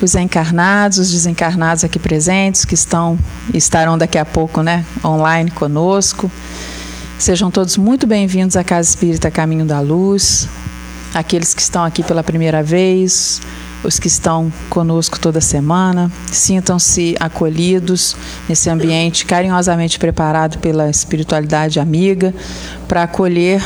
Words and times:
os 0.00 0.14
encarnados, 0.14 0.98
os 0.98 1.10
desencarnados 1.10 1.84
aqui 1.84 1.98
presentes, 1.98 2.64
que 2.64 2.74
estão 2.74 3.18
estarão 3.52 3.96
daqui 3.96 4.18
a 4.18 4.24
pouco 4.24 4.62
né, 4.62 4.84
online 5.04 5.50
conosco. 5.50 6.30
Sejam 7.18 7.50
todos 7.50 7.76
muito 7.76 8.06
bem-vindos 8.06 8.56
à 8.56 8.64
Casa 8.64 8.88
Espírita 8.88 9.30
Caminho 9.30 9.64
da 9.64 9.80
Luz, 9.80 10.48
aqueles 11.14 11.54
que 11.54 11.62
estão 11.62 11.84
aqui 11.84 12.02
pela 12.02 12.22
primeira 12.22 12.62
vez, 12.62 13.40
os 13.84 13.98
que 13.98 14.08
estão 14.08 14.52
conosco 14.68 15.18
toda 15.18 15.40
semana. 15.40 16.10
Sintam-se 16.26 17.14
acolhidos 17.20 18.16
nesse 18.48 18.68
ambiente 18.68 19.24
carinhosamente 19.24 19.98
preparado 19.98 20.58
pela 20.58 20.90
espiritualidade 20.90 21.78
amiga 21.78 22.34
para 22.88 23.04
acolher 23.04 23.62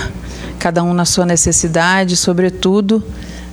cada 0.58 0.82
um 0.82 0.92
na 0.92 1.04
sua 1.04 1.24
necessidade, 1.24 2.16
sobretudo 2.16 3.02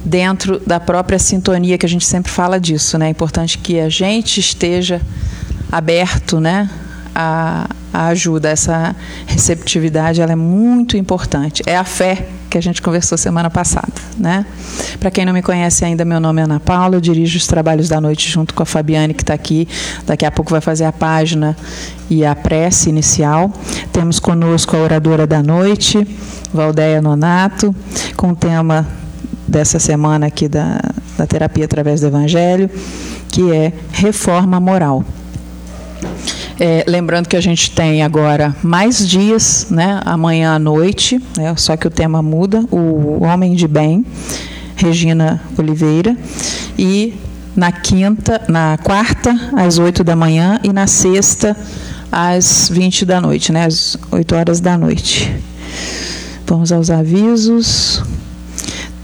dentro 0.05 0.61
da 0.65 0.79
própria 0.79 1.17
sintonia 1.17 1.77
que 1.77 1.85
a 1.85 1.89
gente 1.89 2.05
sempre 2.05 2.31
fala 2.31 2.59
disso, 2.59 2.97
né? 2.97 3.07
É 3.07 3.09
importante 3.09 3.57
que 3.57 3.79
a 3.79 3.89
gente 3.89 4.39
esteja 4.39 5.01
aberto, 5.71 6.39
né, 6.39 6.69
a, 7.13 7.67
a 7.91 8.07
ajuda, 8.07 8.49
essa 8.49 8.95
receptividade, 9.25 10.21
ela 10.21 10.33
é 10.33 10.35
muito 10.35 10.95
importante. 10.95 11.63
É 11.65 11.75
a 11.75 11.83
fé 11.83 12.27
que 12.49 12.57
a 12.57 12.61
gente 12.61 12.81
conversou 12.81 13.17
semana 13.17 13.49
passada, 13.49 13.93
né? 14.17 14.45
Para 14.99 15.09
quem 15.09 15.25
não 15.25 15.33
me 15.33 15.41
conhece 15.41 15.83
ainda, 15.83 16.05
meu 16.05 16.19
nome 16.19 16.41
é 16.41 16.43
Ana 16.43 16.59
Paula, 16.59 16.95
eu 16.95 17.01
dirijo 17.01 17.37
os 17.37 17.47
trabalhos 17.47 17.89
da 17.89 17.99
noite 17.99 18.29
junto 18.29 18.53
com 18.53 18.63
a 18.63 18.65
Fabiane 18.65 19.13
que 19.13 19.23
está 19.23 19.33
aqui. 19.33 19.67
Daqui 20.05 20.25
a 20.25 20.31
pouco 20.31 20.51
vai 20.51 20.61
fazer 20.61 20.85
a 20.85 20.91
página 20.91 21.57
e 22.09 22.25
a 22.25 22.35
prece 22.35 22.89
inicial. 22.89 23.51
Temos 23.91 24.19
conosco 24.19 24.75
a 24.75 24.79
oradora 24.79 25.25
da 25.25 25.41
noite, 25.41 26.05
Valdeia 26.53 27.01
Nonato, 27.01 27.75
com 28.15 28.29
o 28.29 28.35
tema 28.35 28.87
dessa 29.47 29.79
semana 29.79 30.27
aqui 30.27 30.47
da, 30.47 30.79
da 31.17 31.25
terapia 31.25 31.65
através 31.65 32.01
do 32.01 32.07
Evangelho, 32.07 32.69
que 33.29 33.51
é 33.51 33.73
reforma 33.91 34.59
moral. 34.59 35.03
É, 36.59 36.85
lembrando 36.87 37.27
que 37.27 37.35
a 37.35 37.41
gente 37.41 37.71
tem 37.71 38.01
agora 38.01 38.55
mais 38.63 39.07
dias, 39.07 39.67
né, 39.69 39.99
amanhã 40.05 40.55
à 40.55 40.59
noite, 40.59 41.21
né, 41.37 41.53
só 41.57 41.75
que 41.75 41.85
o 41.85 41.89
tema 41.89 42.21
muda, 42.21 42.63
o 42.71 43.23
Homem 43.23 43.55
de 43.55 43.67
Bem, 43.67 44.05
Regina 44.75 45.41
Oliveira, 45.57 46.15
e 46.77 47.13
na 47.55 47.71
quinta, 47.71 48.41
na 48.47 48.77
quarta, 48.81 49.35
às 49.55 49.77
8 49.77 50.03
da 50.03 50.15
manhã, 50.15 50.59
e 50.63 50.71
na 50.71 50.87
sexta, 50.87 51.55
às 52.11 52.69
20 52.71 53.05
da 53.05 53.19
noite, 53.19 53.51
né, 53.51 53.65
às 53.65 53.97
8 54.11 54.35
horas 54.35 54.59
da 54.61 54.77
noite. 54.77 55.33
Vamos 56.47 56.71
aos 56.71 56.89
avisos. 56.89 58.01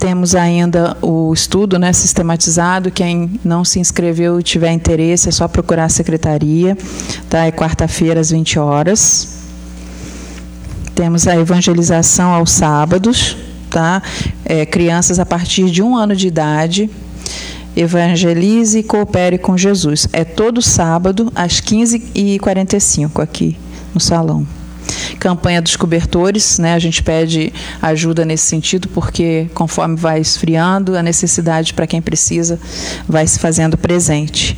Temos 0.01 0.33
ainda 0.33 0.97
o 0.99 1.31
estudo 1.31 1.77
né, 1.77 1.93
sistematizado. 1.93 2.89
Quem 2.89 3.39
não 3.43 3.63
se 3.63 3.79
inscreveu 3.79 4.39
e 4.39 4.43
tiver 4.43 4.71
interesse, 4.71 5.29
é 5.29 5.31
só 5.31 5.47
procurar 5.47 5.85
a 5.85 5.89
secretaria. 5.89 6.75
Tá? 7.29 7.45
É 7.45 7.51
quarta-feira, 7.51 8.19
às 8.19 8.31
20 8.31 8.57
horas. 8.57 9.37
Temos 10.95 11.27
a 11.27 11.35
evangelização 11.35 12.33
aos 12.33 12.49
sábados. 12.49 13.37
Tá? 13.69 14.01
É, 14.43 14.65
crianças 14.65 15.19
a 15.19 15.25
partir 15.25 15.69
de 15.69 15.83
um 15.83 15.95
ano 15.95 16.15
de 16.15 16.27
idade. 16.27 16.89
Evangelize 17.77 18.79
e 18.79 18.83
coopere 18.83 19.37
com 19.37 19.55
Jesus. 19.55 20.07
É 20.11 20.25
todo 20.25 20.63
sábado, 20.63 21.31
às 21.35 21.61
15h45, 21.61 23.21
aqui 23.21 23.55
no 23.93 23.99
salão 23.99 24.47
campanha 25.21 25.61
dos 25.61 25.75
cobertores, 25.75 26.57
né? 26.57 26.73
A 26.73 26.79
gente 26.79 27.03
pede 27.03 27.53
ajuda 27.79 28.25
nesse 28.25 28.45
sentido 28.45 28.87
porque 28.87 29.47
conforme 29.53 29.95
vai 29.95 30.19
esfriando, 30.19 30.97
a 30.97 31.03
necessidade 31.03 31.75
para 31.75 31.85
quem 31.85 32.01
precisa 32.01 32.59
vai 33.07 33.27
se 33.27 33.37
fazendo 33.37 33.77
presente. 33.77 34.57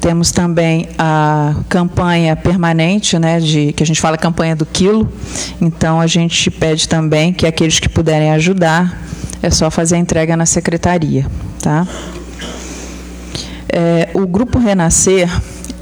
Temos 0.00 0.32
também 0.32 0.88
a 0.98 1.54
campanha 1.68 2.34
permanente, 2.34 3.18
né, 3.18 3.38
de 3.38 3.74
que 3.74 3.82
a 3.82 3.86
gente 3.86 4.00
fala 4.00 4.16
campanha 4.16 4.56
do 4.56 4.64
quilo. 4.64 5.06
Então 5.60 6.00
a 6.00 6.06
gente 6.06 6.50
pede 6.50 6.88
também 6.88 7.34
que 7.34 7.46
aqueles 7.46 7.78
que 7.78 7.88
puderem 7.88 8.30
ajudar, 8.30 8.98
é 9.42 9.50
só 9.50 9.70
fazer 9.70 9.96
a 9.96 9.98
entrega 9.98 10.34
na 10.38 10.46
secretaria, 10.46 11.26
tá? 11.62 11.86
É, 13.68 14.08
o 14.14 14.26
grupo 14.26 14.58
Renascer 14.58 15.28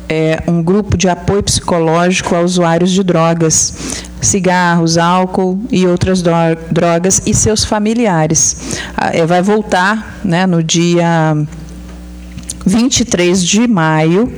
é 0.09 0.43
um 0.47 0.63
grupo 0.63 0.97
de 0.97 1.09
apoio 1.09 1.43
psicológico 1.43 2.35
a 2.35 2.41
usuários 2.41 2.91
de 2.91 3.03
drogas, 3.03 4.05
cigarros, 4.21 4.97
álcool 4.97 5.61
e 5.71 5.87
outras 5.87 6.23
drogas 6.23 7.23
e 7.27 7.35
seus 7.35 7.65
familiares. 7.65 8.81
Ah, 8.97 9.11
é, 9.13 9.27
vai 9.27 9.43
voltar 9.43 10.21
né, 10.25 10.47
no 10.47 10.63
dia 10.63 11.37
23 12.65 13.45
de 13.45 13.67
maio, 13.67 14.33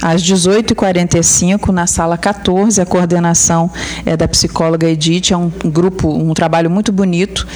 às 0.00 0.22
18h45, 0.22 1.68
na 1.68 1.86
sala 1.86 2.16
14. 2.16 2.80
A 2.80 2.86
coordenação 2.86 3.70
é 4.04 4.16
da 4.16 4.26
psicóloga 4.26 4.88
Edith, 4.88 5.30
é 5.32 5.36
um 5.36 5.50
grupo, 5.66 6.08
um 6.08 6.32
trabalho 6.34 6.70
muito 6.70 6.90
bonito 6.90 7.46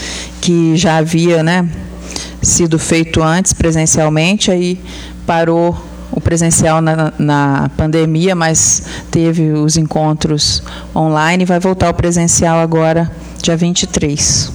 que 0.41 0.77
já 0.77 0.99
havia 0.99 1.43
né, 1.43 1.69
sido 2.43 2.79
feito 2.79 3.23
antes 3.23 3.53
presencialmente, 3.53 4.51
aí 4.51 4.79
parou 5.27 5.77
o 6.17 6.21
presencial 6.21 6.81
na, 6.81 7.13
na 7.19 7.71
pandemia, 7.77 8.35
mas 8.35 8.83
teve 9.11 9.53
os 9.53 9.77
encontros 9.77 10.63
online 10.95 11.43
e 11.43 11.47
vai 11.47 11.61
voltar 11.61 11.89
ao 11.89 11.95
presencial 11.95 12.59
agora, 12.59 13.13
dia 13.43 13.55
23. 13.55 14.51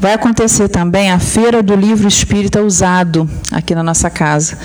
Vai 0.00 0.14
acontecer 0.14 0.68
também 0.68 1.10
a 1.10 1.20
Feira 1.20 1.62
do 1.62 1.76
Livro 1.76 2.08
Espírita 2.08 2.60
Usado, 2.62 3.30
aqui 3.52 3.72
na 3.72 3.82
nossa 3.82 4.10
casa, 4.10 4.58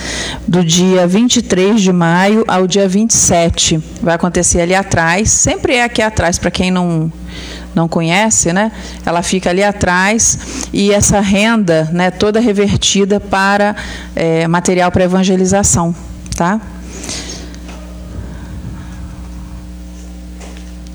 do 0.48 0.64
dia 0.64 1.06
23 1.06 1.82
de 1.82 1.92
maio 1.92 2.44
ao 2.48 2.66
dia 2.66 2.88
27. 2.88 3.84
Vai 4.02 4.16
acontecer 4.16 4.62
ali 4.62 4.74
atrás, 4.74 5.30
sempre 5.30 5.76
é 5.76 5.84
aqui 5.84 6.02
atrás, 6.02 6.40
para 6.40 6.50
quem 6.50 6.72
não 6.72 7.12
não 7.75 7.88
conhece, 7.88 8.53
né? 8.53 8.72
Ela 9.06 9.22
fica 9.22 9.50
ali 9.50 9.63
atrás 9.63 10.68
e 10.72 10.91
essa 10.91 11.19
renda, 11.19 11.90
né, 11.91 12.09
toda 12.09 12.40
revertida 12.40 13.19
para 13.19 13.75
é, 14.16 14.47
material 14.47 14.91
para 14.91 15.03
evangelização, 15.03 15.94
tá? 16.35 16.62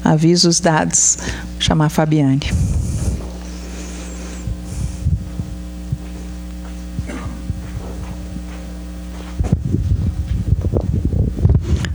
Avisos 0.03 0.59
dados. 0.59 1.19
Vou 1.53 1.61
chamar 1.61 1.87
a 1.87 1.91
Fabiane. 1.91 2.51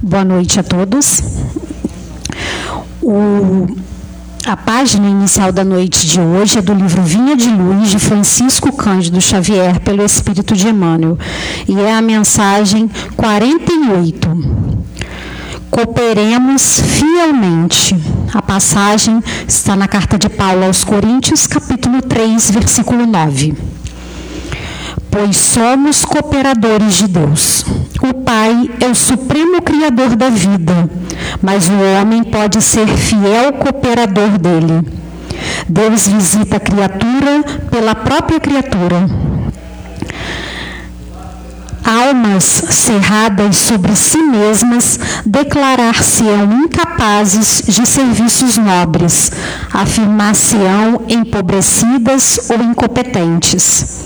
Boa 0.01 0.23
noite 0.23 0.59
a 0.59 0.63
todos. 0.63 1.21
O 3.01 3.84
a 4.45 4.55
página 4.55 5.09
inicial 5.09 5.51
da 5.51 5.63
noite 5.63 6.05
de 6.05 6.21
hoje 6.21 6.59
é 6.59 6.61
do 6.61 6.71
livro 6.71 7.01
Vinha 7.01 7.35
de 7.35 7.49
Luz, 7.49 7.89
de 7.89 7.97
Francisco 7.97 8.71
Cândido 8.71 9.19
Xavier, 9.19 9.79
pelo 9.79 10.05
Espírito 10.05 10.53
de 10.55 10.67
Emmanuel, 10.67 11.17
e 11.67 11.79
é 11.79 11.91
a 11.91 12.01
mensagem 12.01 12.87
48. 13.17 14.75
Cooperemos 15.71 16.79
fielmente. 16.79 17.95
A 18.35 18.41
passagem 18.41 19.19
está 19.47 19.75
na 19.75 19.87
carta 19.87 20.15
de 20.15 20.29
Paulo 20.29 20.65
aos 20.65 20.83
Coríntios, 20.83 21.47
capítulo 21.47 22.01
3, 22.03 22.51
versículo 22.51 23.05
9 23.05 23.55
pois 25.09 25.37
somos 25.37 26.03
cooperadores 26.03 26.95
de 26.95 27.07
Deus. 27.07 27.65
O 28.01 28.13
Pai 28.13 28.69
é 28.81 28.85
o 28.85 28.93
supremo 28.93 29.61
criador 29.61 30.13
da 30.13 30.27
vida, 30.27 30.89
mas 31.41 31.67
o 31.69 31.73
homem 31.73 32.23
pode 32.23 32.61
ser 32.61 32.87
fiel 32.87 33.53
cooperador 33.53 34.37
dele. 34.37 34.85
Deus 35.67 36.07
visita 36.07 36.57
a 36.57 36.59
criatura 36.59 37.43
pela 37.69 37.95
própria 37.95 38.39
criatura. 38.39 39.07
Almas 41.83 42.43
cerradas 42.43 43.57
sobre 43.57 43.95
si 43.95 44.17
mesmas 44.17 44.99
declarar-se-ão 45.23 46.63
incapazes 46.63 47.61
de 47.67 47.85
serviços 47.85 48.57
nobres, 48.57 49.31
afirmar-se-ão 49.71 51.03
empobrecidas 51.07 52.49
ou 52.49 52.63
incompetentes. 52.63 54.05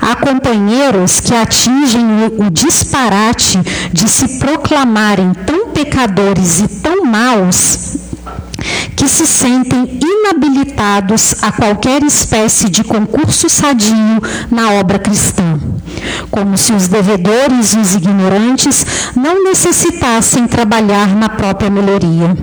Há 0.00 0.16
companheiros 0.16 1.20
que 1.20 1.34
atingem 1.34 2.04
o, 2.38 2.50
disparate 2.50 3.58
de 3.92 4.08
se 4.08 4.38
proclamarem 4.38 5.32
tão 5.46 5.63
pecadores 5.74 6.60
e 6.60 6.68
tão 6.80 7.04
maus 7.04 7.96
que 8.96 9.08
se 9.08 9.26
sentem 9.26 9.98
inabilitados 10.00 11.34
a 11.42 11.52
qualquer 11.52 12.02
espécie 12.02 12.70
de 12.70 12.84
concurso 12.84 13.50
sadio 13.50 14.22
na 14.50 14.72
obra 14.72 14.98
cristã, 14.98 15.58
como 16.30 16.56
se 16.56 16.72
os 16.72 16.88
devedores 16.88 17.74
e 17.74 17.78
os 17.78 17.94
ignorantes 17.94 18.86
não 19.16 19.44
necessitassem 19.44 20.46
trabalhar 20.46 21.14
na 21.14 21.28
própria 21.28 21.68
melhoria. 21.68 22.34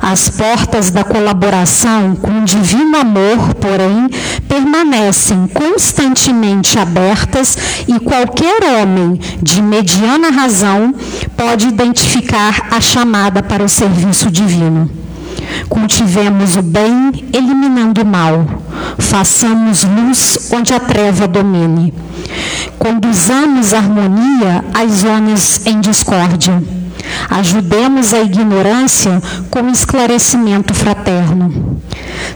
As 0.00 0.28
portas 0.28 0.90
da 0.90 1.04
colaboração 1.04 2.14
com 2.16 2.40
o 2.40 2.44
divino 2.44 2.96
amor, 2.96 3.54
porém, 3.54 4.08
permanecem 4.48 5.46
constantemente 5.48 6.78
abertas 6.78 7.56
e 7.86 7.98
qualquer 7.98 8.62
homem 8.62 9.18
de 9.42 9.62
mediana 9.62 10.30
razão 10.30 10.94
pode 11.36 11.68
identificar 11.68 12.68
a 12.70 12.80
chamada 12.80 13.42
para 13.42 13.64
o 13.64 13.68
serviço 13.68 14.30
divino. 14.30 14.90
Cultivemos 15.68 16.56
o 16.56 16.62
bem, 16.62 17.26
eliminando 17.32 18.02
o 18.02 18.06
mal. 18.06 18.44
Façamos 18.98 19.84
luz 19.84 20.50
onde 20.52 20.72
a 20.72 20.80
treva 20.80 21.26
domine. 21.26 21.92
Conduzamos 22.78 23.74
harmonia 23.74 24.64
às 24.74 25.00
zonas 25.00 25.66
em 25.66 25.80
discórdia. 25.80 26.79
Ajudemos 27.28 28.12
a 28.12 28.20
ignorância 28.20 29.22
com 29.50 29.68
esclarecimento 29.68 30.74
fraterno. 30.74 31.80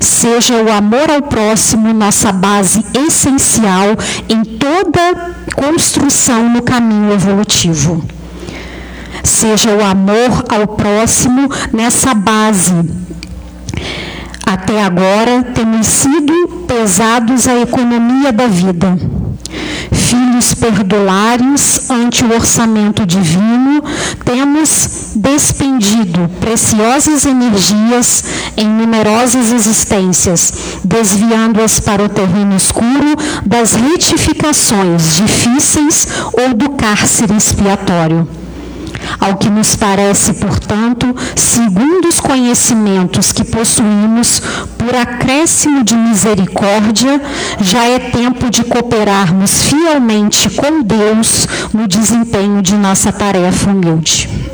Seja 0.01 0.55
o 0.55 0.73
amor 0.73 1.11
ao 1.11 1.23
próximo 1.23 1.93
nossa 1.93 2.33
base 2.33 2.85
essencial 3.07 3.97
em 4.29 4.45
toda 4.45 5.35
construção 5.55 6.49
no 6.49 6.63
caminho 6.63 7.13
evolutivo. 7.13 8.05
Seja 9.23 9.71
o 9.71 9.85
amor 9.85 10.45
ao 10.49 10.69
próximo 10.69 11.49
nessa 11.73 12.15
base 12.15 12.75
até 14.47 14.83
agora 14.85 15.43
temos 15.55 15.87
sido 15.87 16.65
pesados 16.69 17.49
à 17.49 17.57
economia 17.61 18.31
da 18.31 18.47
vida. 18.47 18.95
Filhos 19.93 20.55
perdulários 20.55 21.91
ante 21.91 22.25
o 22.25 22.33
orçamento 22.33 23.07
divino, 23.07 23.83
temos 24.25 25.13
despendido 25.17 26.29
preciosas 26.41 27.25
energias 27.25 28.25
em 28.57 28.69
numerosas 28.69 29.51
existências, 29.53 30.53
desviando-as 30.85 31.81
para 31.81 32.05
o 32.05 32.09
terreno 32.09 32.57
escuro 32.57 33.17
das 33.45 33.75
retificações 33.75 35.17
difíceis 35.17 36.07
ou 36.33 36.55
do 36.55 36.71
cárcere 36.71 37.37
expiatório. 37.37 38.44
Ao 39.21 39.37
que 39.37 39.49
nos 39.51 39.77
parece, 39.77 40.35
portanto, 40.35 41.15
segundo 41.35 42.09
os 42.09 42.21
conhecimentos 42.21 43.33
que 43.33 43.45
possuímos, 43.45 44.41
por 44.79 44.95
acréscimo 44.95 45.85
de 45.85 45.95
misericórdia, 45.95 47.21
já 47.61 47.85
é 47.85 47.99
tempo 47.99 48.51
de 48.51 48.65
cooperarmos 48.65 49.65
fielmente 49.65 50.51
com 50.51 50.83
Deus 50.83 51.47
no 51.73 51.87
desempenho 51.87 52.63
de 52.63 52.75
nossa 52.75 53.13
tarefa 53.13 53.71
humilde. 53.71 54.54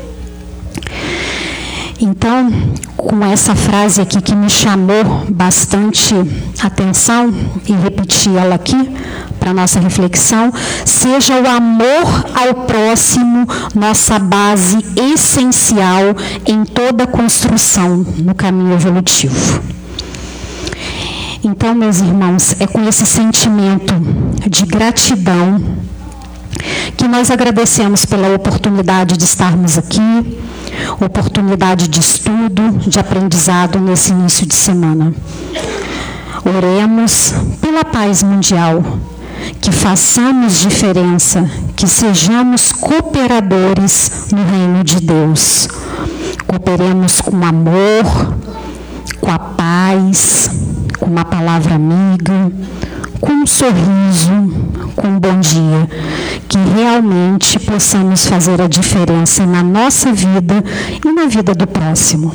Então, 2.21 2.51
com 2.95 3.25
essa 3.25 3.55
frase 3.55 3.99
aqui 3.99 4.21
que 4.21 4.35
me 4.35 4.47
chamou 4.47 5.25
bastante 5.27 6.13
atenção, 6.61 7.33
e 7.67 7.73
repeti 7.73 8.29
ela 8.37 8.53
aqui 8.53 8.77
para 9.39 9.51
nossa 9.51 9.79
reflexão, 9.79 10.53
seja 10.85 11.33
o 11.41 11.47
amor 11.49 12.25
ao 12.35 12.67
próximo 12.67 13.47
nossa 13.73 14.19
base 14.19 14.77
essencial 14.95 16.15
em 16.45 16.63
toda 16.63 17.07
construção 17.07 18.05
no 18.19 18.35
caminho 18.35 18.73
evolutivo. 18.73 19.59
Então, 21.43 21.73
meus 21.73 22.01
irmãos, 22.01 22.55
é 22.59 22.67
com 22.67 22.87
esse 22.87 23.07
sentimento 23.07 23.95
de 24.47 24.63
gratidão 24.67 25.59
que 26.97 27.07
nós 27.07 27.31
agradecemos 27.31 28.05
pela 28.05 28.35
oportunidade 28.35 29.17
de 29.17 29.23
estarmos 29.23 29.77
aqui 29.77 30.39
oportunidade 30.99 31.87
de 31.87 31.99
estudo, 31.99 32.79
de 32.87 32.99
aprendizado 32.99 33.79
nesse 33.79 34.11
início 34.11 34.45
de 34.45 34.55
semana. 34.55 35.13
Oremos 36.45 37.33
pela 37.59 37.85
paz 37.85 38.23
mundial, 38.23 38.83
que 39.59 39.71
façamos 39.71 40.59
diferença, 40.59 41.49
que 41.75 41.87
sejamos 41.87 42.71
cooperadores 42.71 44.27
no 44.31 44.43
reino 44.43 44.83
de 44.83 44.99
Deus. 45.01 45.67
Cooperemos 46.47 47.21
com 47.21 47.43
amor, 47.43 48.35
com 49.19 49.31
a 49.31 49.39
paz, 49.39 50.49
com 50.99 51.05
uma 51.05 51.25
palavra 51.25 51.75
amiga, 51.75 52.51
com 53.21 53.31
um 53.31 53.45
sorriso, 53.45 54.31
com 54.95 55.07
um 55.07 55.19
bom 55.19 55.39
dia, 55.39 55.87
que 56.49 56.57
realmente 56.57 57.59
possamos 57.59 58.25
fazer 58.25 58.59
a 58.59 58.67
diferença 58.67 59.45
na 59.45 59.63
nossa 59.63 60.11
vida 60.11 60.63
e 61.05 61.11
na 61.11 61.27
vida 61.27 61.53
do 61.53 61.67
próximo. 61.67 62.33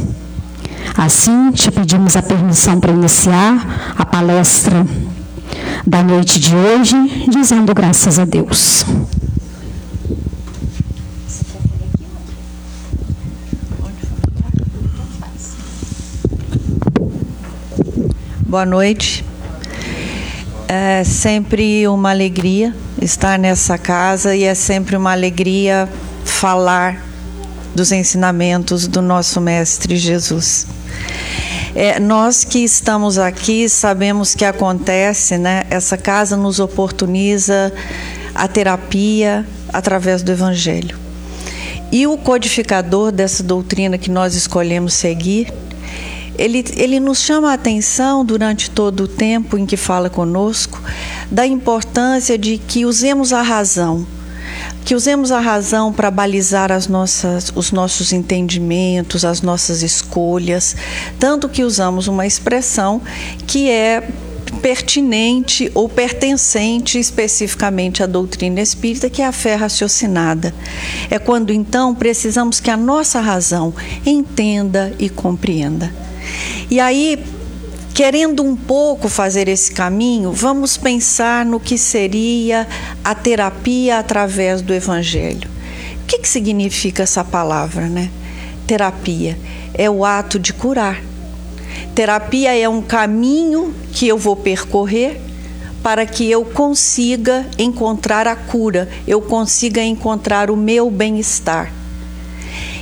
Assim, 0.97 1.51
te 1.51 1.71
pedimos 1.71 2.17
a 2.17 2.23
permissão 2.23 2.79
para 2.79 2.93
iniciar 2.93 3.95
a 3.99 4.07
palestra 4.07 4.87
da 5.85 6.03
noite 6.03 6.39
de 6.39 6.55
hoje, 6.55 6.97
dizendo 7.29 7.75
graças 7.75 8.19
a 8.19 8.25
Deus. 8.25 8.85
Boa 18.47 18.65
noite. 18.65 19.25
É 20.69 21.05
sempre 21.05 21.87
uma 21.87 22.11
alegria 22.11 22.75
estar 23.01 23.39
nessa 23.39 23.79
casa 23.79 24.35
e 24.35 24.43
é 24.43 24.55
sempre 24.55 24.97
uma 24.97 25.13
alegria 25.13 25.89
falar 26.25 27.05
dos 27.73 27.93
ensinamentos 27.93 28.89
do 28.89 29.01
nosso 29.01 29.41
Mestre 29.41 29.97
Jesus. 29.97 30.67
É, 31.73 32.01
nós 32.01 32.43
que 32.43 32.59
estamos 32.59 33.17
aqui 33.17 33.69
sabemos 33.69 34.35
que 34.35 34.45
acontece, 34.45 35.39
né? 35.39 35.63
Essa 35.71 35.97
casa 35.97 36.37
nos 36.37 36.59
oportuniza 36.59 37.73
a 38.35 38.49
terapia 38.49 39.47
através 39.73 40.23
do 40.23 40.33
Evangelho. 40.33 40.99
E 41.93 42.09
o 42.09 42.19
codificador 42.19 43.13
dessa 43.13 43.43
doutrina 43.43 43.97
que 43.99 44.11
nós 44.11 44.35
escolhemos 44.35 44.95
seguir 44.95 45.53
ele, 46.39 46.65
ele 46.77 47.01
nos 47.01 47.21
chama 47.21 47.51
a 47.51 47.55
atenção 47.55 48.25
durante 48.25 48.71
todo 48.71 49.05
o 49.05 49.09
tempo 49.09 49.57
em 49.59 49.67
que 49.67 49.77
fala 49.77 50.09
conosco 50.11 50.81
da 51.31 51.47
importância 51.47 52.39
de 52.39 52.59
que 52.59 52.85
usemos 52.85 53.33
a 53.33 53.43
razão, 53.43 54.07
que 54.85 54.95
usemos 54.95 55.33
a 55.33 55.41
razão 55.41 55.93
para 55.93 56.11
balizar 56.11 56.71
as 56.71 56.87
nossas, 56.87 57.53
os 57.55 57.73
nossos 57.73 58.13
entendimentos, 58.13 59.25
as 59.25 59.43
nossas 59.43 59.83
escolhas, 59.83 60.77
tanto 61.19 61.49
que 61.49 61.65
usamos 61.65 62.07
uma 62.07 62.27
expressão 62.27 63.01
que 63.47 63.69
é 63.69 64.09
pertinente 64.57 65.71
ou 65.75 65.89
pertencente 65.89 66.99
especificamente 66.99 68.03
à 68.03 68.07
doutrina 68.07 68.61
espírita, 68.61 69.11
que 69.11 69.23
é 69.23 69.27
a 69.27 69.33
fé 69.33 69.55
raciocinada. 69.55 70.55
É 71.11 71.19
quando 71.19 71.53
então 71.53 71.95
precisamos 71.95 72.61
que 72.61 72.71
a 72.71 72.77
nossa 72.77 73.21
razão 73.21 73.75
entenda 74.05 74.93
e 74.99 75.09
compreenda. 75.09 75.93
E 76.71 76.81
aí, 76.81 77.23
querendo 77.95 78.43
um 78.43 78.55
pouco 78.55 79.09
fazer 79.09 79.49
esse 79.49 79.73
caminho, 79.73 80.33
vamos 80.33 80.77
pensar 80.77 81.45
no 81.45 81.59
que 81.59 81.79
seria 81.79 82.67
a 83.03 83.15
terapia 83.15 83.99
através 83.99 84.61
do 84.61 84.75
Evangelho. 84.75 85.49
O 86.03 86.07
que, 86.07 86.19
que 86.19 86.29
significa 86.29 87.03
essa 87.03 87.25
palavra, 87.25 87.89
né? 87.89 88.11
Terapia 88.67 89.39
é 89.75 89.89
o 89.89 90.05
ato 90.05 90.39
de 90.39 90.53
curar. 90.53 91.01
Terapia 91.95 92.57
é 92.57 92.69
um 92.69 92.83
caminho 92.83 93.75
que 93.93 94.07
eu 94.07 94.19
vou 94.19 94.37
percorrer 94.37 95.21
para 95.83 96.05
que 96.05 96.29
eu 96.29 96.45
consiga 96.45 97.47
encontrar 97.57 98.27
a 98.27 98.35
cura, 98.35 98.89
eu 99.07 99.23
consiga 99.23 99.81
encontrar 99.81 100.51
o 100.51 100.57
meu 100.57 100.91
bem-estar. 100.91 101.73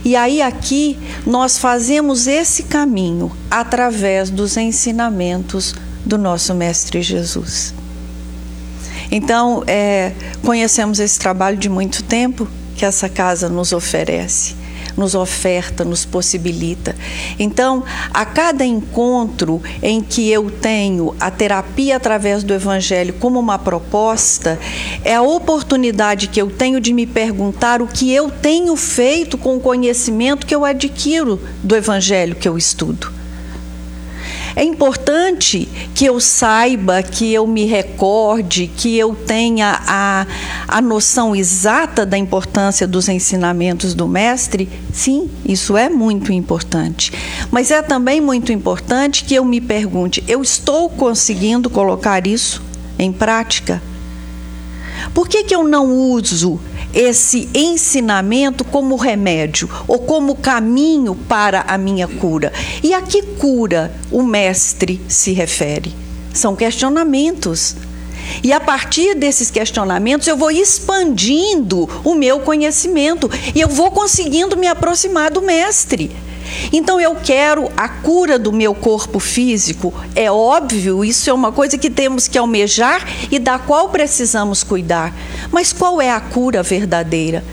E 0.04 0.14
aí 0.16 0.42
aqui 0.42 0.98
nós 1.26 1.58
fazemos 1.58 2.26
esse 2.26 2.64
caminho 2.64 3.32
através 3.50 4.28
dos 4.28 4.56
ensinamentos 4.56 5.74
do 6.04 6.18
nosso 6.18 6.54
Mestre 6.54 7.00
Jesus. 7.00 7.72
Então, 9.10 9.62
é, 9.66 10.12
conhecemos 10.42 10.98
esse 10.98 11.18
trabalho 11.18 11.56
de 11.56 11.68
muito 11.68 12.02
tempo 12.02 12.46
que 12.76 12.84
essa 12.84 13.08
casa 13.08 13.48
nos 13.48 13.72
oferece 13.72 14.63
nos 14.96 15.14
oferta, 15.14 15.84
nos 15.84 16.04
possibilita. 16.04 16.94
Então, 17.38 17.82
a 18.12 18.24
cada 18.24 18.64
encontro 18.64 19.62
em 19.82 20.00
que 20.00 20.30
eu 20.30 20.50
tenho 20.50 21.14
a 21.18 21.30
terapia 21.30 21.96
através 21.96 22.42
do 22.44 22.54
Evangelho 22.54 23.14
como 23.14 23.38
uma 23.38 23.58
proposta, 23.58 24.58
é 25.04 25.14
a 25.14 25.22
oportunidade 25.22 26.28
que 26.28 26.40
eu 26.40 26.50
tenho 26.50 26.80
de 26.80 26.92
me 26.92 27.06
perguntar 27.06 27.82
o 27.82 27.86
que 27.86 28.12
eu 28.12 28.30
tenho 28.30 28.76
feito 28.76 29.36
com 29.36 29.56
o 29.56 29.60
conhecimento 29.60 30.46
que 30.46 30.54
eu 30.54 30.64
adquiro 30.64 31.40
do 31.62 31.74
Evangelho 31.74 32.34
que 32.34 32.48
eu 32.48 32.56
estudo. 32.56 33.23
É 34.56 34.62
importante 34.62 35.68
que 35.94 36.04
eu 36.04 36.20
saiba, 36.20 37.02
que 37.02 37.32
eu 37.32 37.46
me 37.46 37.64
recorde, 37.64 38.68
que 38.68 38.96
eu 38.96 39.14
tenha 39.14 39.80
a, 39.86 40.26
a 40.68 40.80
noção 40.80 41.34
exata 41.34 42.06
da 42.06 42.16
importância 42.16 42.86
dos 42.86 43.08
ensinamentos 43.08 43.94
do 43.94 44.06
Mestre? 44.06 44.68
Sim, 44.92 45.28
isso 45.44 45.76
é 45.76 45.88
muito 45.88 46.32
importante. 46.32 47.12
Mas 47.50 47.70
é 47.70 47.82
também 47.82 48.20
muito 48.20 48.52
importante 48.52 49.24
que 49.24 49.34
eu 49.34 49.44
me 49.44 49.60
pergunte: 49.60 50.22
eu 50.28 50.40
estou 50.40 50.88
conseguindo 50.88 51.68
colocar 51.68 52.26
isso 52.26 52.62
em 52.98 53.12
prática? 53.12 53.82
Por 55.12 55.28
que, 55.28 55.44
que 55.44 55.54
eu 55.54 55.64
não 55.64 55.92
uso 55.92 56.60
esse 56.94 57.48
ensinamento 57.52 58.64
como 58.64 58.96
remédio 58.96 59.68
ou 59.86 59.98
como 59.98 60.36
caminho 60.36 61.14
para 61.14 61.62
a 61.62 61.76
minha 61.76 62.06
cura? 62.06 62.52
E 62.82 62.94
a 62.94 63.02
que 63.02 63.22
cura 63.22 63.92
o 64.10 64.22
mestre 64.22 65.00
se 65.08 65.32
refere? 65.32 65.94
São 66.32 66.56
questionamentos. 66.56 67.76
E 68.42 68.52
a 68.52 68.60
partir 68.60 69.14
desses 69.14 69.50
questionamentos 69.50 70.26
eu 70.26 70.36
vou 70.36 70.50
expandindo 70.50 71.88
o 72.02 72.14
meu 72.14 72.40
conhecimento 72.40 73.30
e 73.54 73.60
eu 73.60 73.68
vou 73.68 73.90
conseguindo 73.90 74.56
me 74.56 74.66
aproximar 74.66 75.30
do 75.30 75.42
mestre. 75.42 76.10
Então 76.72 77.00
eu 77.00 77.14
quero 77.16 77.70
a 77.76 77.88
cura 77.88 78.38
do 78.38 78.52
meu 78.52 78.74
corpo 78.74 79.18
físico. 79.18 79.92
É 80.14 80.30
óbvio, 80.30 81.04
isso 81.04 81.30
é 81.30 81.32
uma 81.32 81.52
coisa 81.52 81.78
que 81.78 81.90
temos 81.90 82.28
que 82.28 82.38
almejar 82.38 83.06
e 83.30 83.38
da 83.38 83.58
qual 83.58 83.88
precisamos 83.88 84.62
cuidar. 84.62 85.14
Mas 85.50 85.72
qual 85.72 86.00
é 86.00 86.10
a 86.10 86.20
cura 86.20 86.62
verdadeira? 86.62 87.44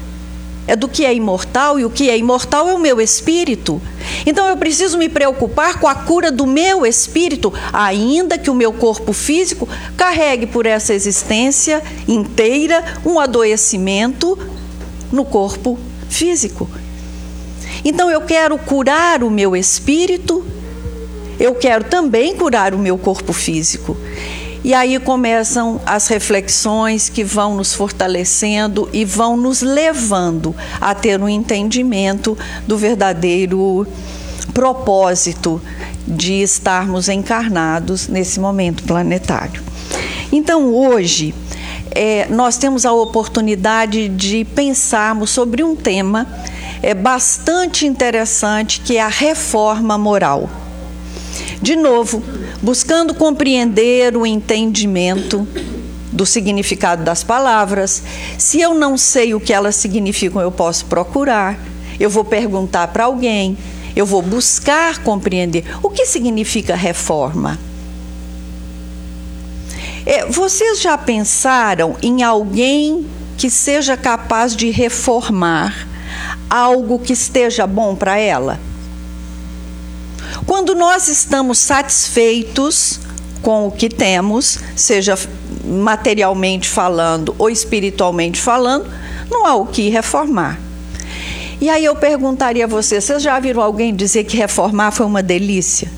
É 0.68 0.76
do 0.76 0.88
que 0.88 1.06
é 1.06 1.14
imortal 1.14 1.80
e 1.80 1.86
o 1.86 1.90
que 1.90 2.10
é 2.10 2.18
imortal 2.18 2.70
é 2.70 2.74
o 2.74 2.80
meu 2.80 3.02
espírito. 3.02 3.82
Então 4.26 4.48
eu 4.48 4.56
preciso 4.56 4.98
me 4.98 5.10
preocupar 5.10 5.80
com 5.80 5.88
a 5.88 5.96
cura 5.96 6.32
do 6.32 6.46
meu 6.46 6.86
espírito, 6.86 7.52
ainda 7.74 8.38
que 8.38 8.50
o 8.50 8.56
meu 8.56 8.72
corpo 8.72 9.12
físico 9.12 9.68
carregue 9.98 10.46
por 10.46 10.66
essa 10.66 10.94
existência 10.94 11.82
inteira 12.08 12.84
um 13.06 13.20
adoecimento 13.20 14.38
no 15.12 15.26
corpo 15.26 15.78
físico. 16.10 16.70
Então 17.84 18.10
eu 18.10 18.22
quero 18.22 18.58
curar 18.58 19.24
o 19.24 19.30
meu 19.30 19.56
espírito, 19.56 20.46
eu 21.40 21.56
quero 21.56 21.84
também 21.86 22.36
curar 22.36 22.74
o 22.74 22.80
meu 22.80 22.98
corpo 22.98 23.34
físico. 23.34 23.98
E 24.64 24.76
aí 24.76 25.00
começam 25.00 25.82
as 25.88 26.08
reflexões 26.08 27.10
que 27.10 27.24
vão 27.24 27.56
nos 27.56 27.74
fortalecendo 27.74 28.88
e 28.94 29.04
vão 29.04 29.36
nos 29.36 29.64
levando 29.64 30.56
a 30.80 30.94
ter 30.94 31.20
um 31.20 31.28
entendimento 31.28 32.38
do 32.68 32.78
verdadeiro 32.78 33.88
propósito 34.54 35.60
de 36.08 36.44
estarmos 36.44 37.10
encarnados 37.10 38.08
nesse 38.08 38.40
momento 38.40 38.84
planetário. 38.84 39.64
Então 40.32 40.74
hoje 40.76 41.34
é, 41.90 42.28
nós 42.30 42.56
temos 42.56 42.86
a 42.86 42.94
oportunidade 42.94 44.08
de 44.10 44.46
pensarmos 44.46 45.32
sobre 45.32 45.64
um 45.64 45.76
tema 45.76 46.28
é 46.82 46.94
bastante 46.94 47.86
interessante, 47.86 48.82
que 48.82 48.98
é 48.98 49.02
a 49.02 49.08
reforma 49.08 49.98
moral. 49.98 50.50
De 51.62 51.76
novo, 51.76 52.24
buscando 52.62 53.14
compreender 53.14 54.18
o 54.18 54.26
entendimento 54.26 55.48
do 56.12 56.26
significado 56.26 57.04
das 57.04 57.24
palavras. 57.24 58.04
Se 58.38 58.60
eu 58.60 58.74
não 58.74 58.98
sei 58.98 59.34
o 59.34 59.40
que 59.40 59.54
elas 59.54 59.76
significam, 59.76 60.42
eu 60.42 60.52
posso 60.52 60.86
procurar, 60.86 61.58
eu 62.00 62.10
vou 62.10 62.26
perguntar 62.26 62.88
para 62.88 63.06
alguém, 63.06 63.58
eu 63.96 64.06
vou 64.06 64.22
buscar 64.22 65.04
compreender 65.04 65.64
o 65.84 65.90
que 65.90 66.06
significa 66.06 66.76
reforma. 66.76 67.60
É, 70.06 70.26
vocês 70.26 70.82
já 70.82 70.98
pensaram 70.98 71.96
em 72.02 72.24
alguém 72.24 73.06
que 73.38 73.50
seja 73.50 73.96
capaz 73.96 74.56
de 74.56 74.72
reformar 74.72 75.91
algo 76.52 77.00
que 77.00 77.14
esteja 77.14 77.66
bom 77.66 77.96
para 77.96 78.18
ela? 78.18 78.60
Quando 80.46 80.76
nós 80.76 81.08
estamos 81.08 81.58
satisfeitos 81.58 83.00
com 83.42 83.68
o 83.68 83.72
que 83.72 83.88
temos, 83.88 84.60
seja 84.76 85.18
materialmente 85.66 86.68
falando 86.68 87.34
ou 87.40 87.50
espiritualmente 87.50 88.40
falando, 88.40 88.86
não 89.30 89.46
há 89.46 89.56
o 89.56 89.66
que 89.66 89.90
reformar. 89.90 90.60
E 91.60 91.70
aí 91.70 91.86
eu 91.86 91.96
perguntaria 91.96 92.66
a 92.66 92.68
você: 92.68 93.00
vocês 93.00 93.24
já 93.24 93.40
viram 93.40 93.62
alguém 93.62 93.96
dizer 93.96 94.24
que 94.26 94.36
reformar 94.36 94.92
foi 94.92 95.06
uma 95.06 95.24
delícia? 95.24 95.90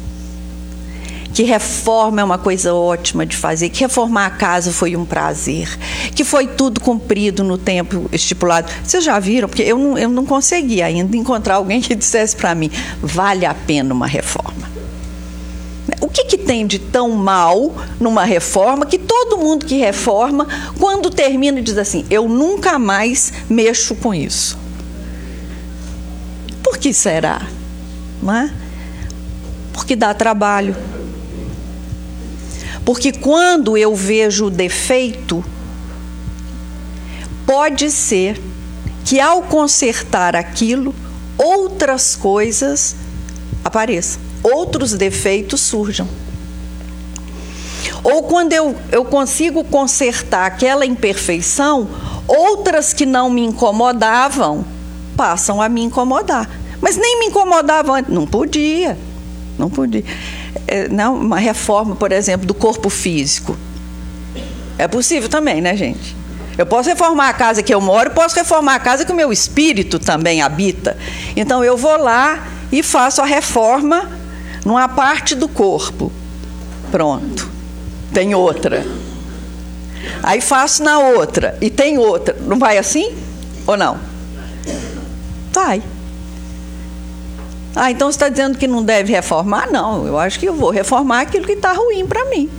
Que 1.33 1.41
reforma 1.43 2.21
é 2.21 2.23
uma 2.23 2.37
coisa 2.37 2.73
ótima 2.75 3.25
de 3.25 3.35
fazer, 3.35 3.69
que 3.69 3.81
reformar 3.81 4.27
a 4.27 4.29
casa 4.29 4.71
foi 4.71 4.95
um 4.95 5.03
prazer, 5.03 5.67
que 6.15 6.23
foi 6.23 6.45
tudo 6.45 6.79
cumprido 6.79 7.43
no 7.43 7.57
tempo 7.57 8.07
estipulado. 8.11 8.71
Vocês 8.83 9.03
já 9.03 9.17
viram? 9.17 9.49
Porque 9.49 9.63
eu 9.63 9.77
não, 9.77 9.97
eu 9.97 10.09
não 10.09 10.25
consegui 10.25 10.83
ainda 10.83 11.17
encontrar 11.17 11.55
alguém 11.55 11.81
que 11.81 11.95
dissesse 11.95 12.35
para 12.35 12.53
mim: 12.53 12.69
vale 13.01 13.47
a 13.47 13.53
pena 13.53 13.93
uma 13.93 14.05
reforma. 14.05 14.71
O 15.99 16.07
que, 16.07 16.25
que 16.25 16.37
tem 16.37 16.67
de 16.67 16.77
tão 16.77 17.09
mal 17.11 17.73
numa 17.99 18.23
reforma 18.23 18.85
que 18.85 18.99
todo 18.99 19.37
mundo 19.37 19.65
que 19.65 19.77
reforma, 19.77 20.47
quando 20.77 21.09
termina, 21.09 21.59
diz 21.61 21.77
assim: 21.79 22.05
eu 22.11 22.29
nunca 22.29 22.77
mais 22.77 23.33
mexo 23.49 23.95
com 23.95 24.13
isso? 24.13 24.55
Por 26.61 26.77
que 26.77 26.93
será? 26.93 27.41
Não 28.21 28.33
é? 28.35 28.53
Porque 29.73 29.95
dá 29.95 30.13
trabalho 30.13 30.75
porque 32.85 33.11
quando 33.11 33.77
eu 33.77 33.95
vejo 33.95 34.45
o 34.45 34.49
defeito, 34.49 35.43
pode 37.45 37.89
ser 37.91 38.41
que 39.05 39.19
ao 39.19 39.43
consertar 39.43 40.35
aquilo, 40.35 40.93
outras 41.37 42.15
coisas 42.15 42.95
apareçam, 43.63 44.21
outros 44.43 44.93
defeitos 44.93 45.61
surjam. 45.61 46.07
Ou 48.03 48.23
quando 48.23 48.51
eu, 48.51 48.75
eu 48.91 49.05
consigo 49.05 49.63
consertar 49.63 50.45
aquela 50.45 50.85
imperfeição, 50.85 51.87
outras 52.27 52.91
que 52.91 53.05
não 53.05 53.29
me 53.29 53.41
incomodavam 53.41 54.65
passam 55.15 55.61
a 55.61 55.69
me 55.69 55.81
incomodar. 55.81 56.49
Mas 56.81 56.97
nem 56.97 57.19
me 57.19 57.27
incomodavam. 57.27 57.95
Não 58.09 58.27
podia. 58.27 58.97
Não 59.57 59.69
podia. 59.69 60.03
É, 60.67 60.87
não, 60.87 61.15
uma 61.15 61.39
reforma, 61.39 61.95
por 61.95 62.11
exemplo, 62.11 62.45
do 62.45 62.53
corpo 62.53 62.89
físico. 62.89 63.57
É 64.77 64.87
possível 64.87 65.29
também, 65.29 65.61
né, 65.61 65.75
gente? 65.75 66.15
Eu 66.57 66.65
posso 66.65 66.89
reformar 66.89 67.29
a 67.29 67.33
casa 67.33 67.63
que 67.63 67.73
eu 67.73 67.81
moro, 67.81 68.11
posso 68.11 68.35
reformar 68.35 68.75
a 68.75 68.79
casa 68.79 69.05
que 69.05 69.11
o 69.11 69.15
meu 69.15 69.31
espírito 69.31 69.97
também 69.97 70.41
habita. 70.41 70.95
Então 71.35 71.63
eu 71.63 71.75
vou 71.75 71.97
lá 71.97 72.47
e 72.71 72.83
faço 72.83 73.21
a 73.21 73.25
reforma 73.25 74.09
numa 74.63 74.87
parte 74.87 75.35
do 75.35 75.47
corpo. 75.47 76.11
Pronto. 76.91 77.49
Tem 78.13 78.35
outra. 78.35 78.85
Aí 80.21 80.41
faço 80.41 80.83
na 80.83 80.99
outra 80.99 81.57
e 81.59 81.69
tem 81.69 81.97
outra. 81.97 82.35
Não 82.41 82.59
vai 82.59 82.77
assim? 82.77 83.15
Ou 83.65 83.75
não? 83.75 83.97
Vai. 85.51 85.81
Ah, 87.75 87.89
então 87.89 88.11
você 88.11 88.15
está 88.15 88.29
dizendo 88.29 88.57
que 88.57 88.67
não 88.67 88.83
deve 88.83 89.11
reformar? 89.11 89.71
Não, 89.71 90.05
eu 90.05 90.17
acho 90.17 90.39
que 90.39 90.47
eu 90.47 90.53
vou 90.53 90.69
reformar 90.69 91.21
aquilo 91.21 91.45
que 91.45 91.53
está 91.53 91.73
ruim 91.73 92.05
para 92.05 92.25
mim. 92.29 92.49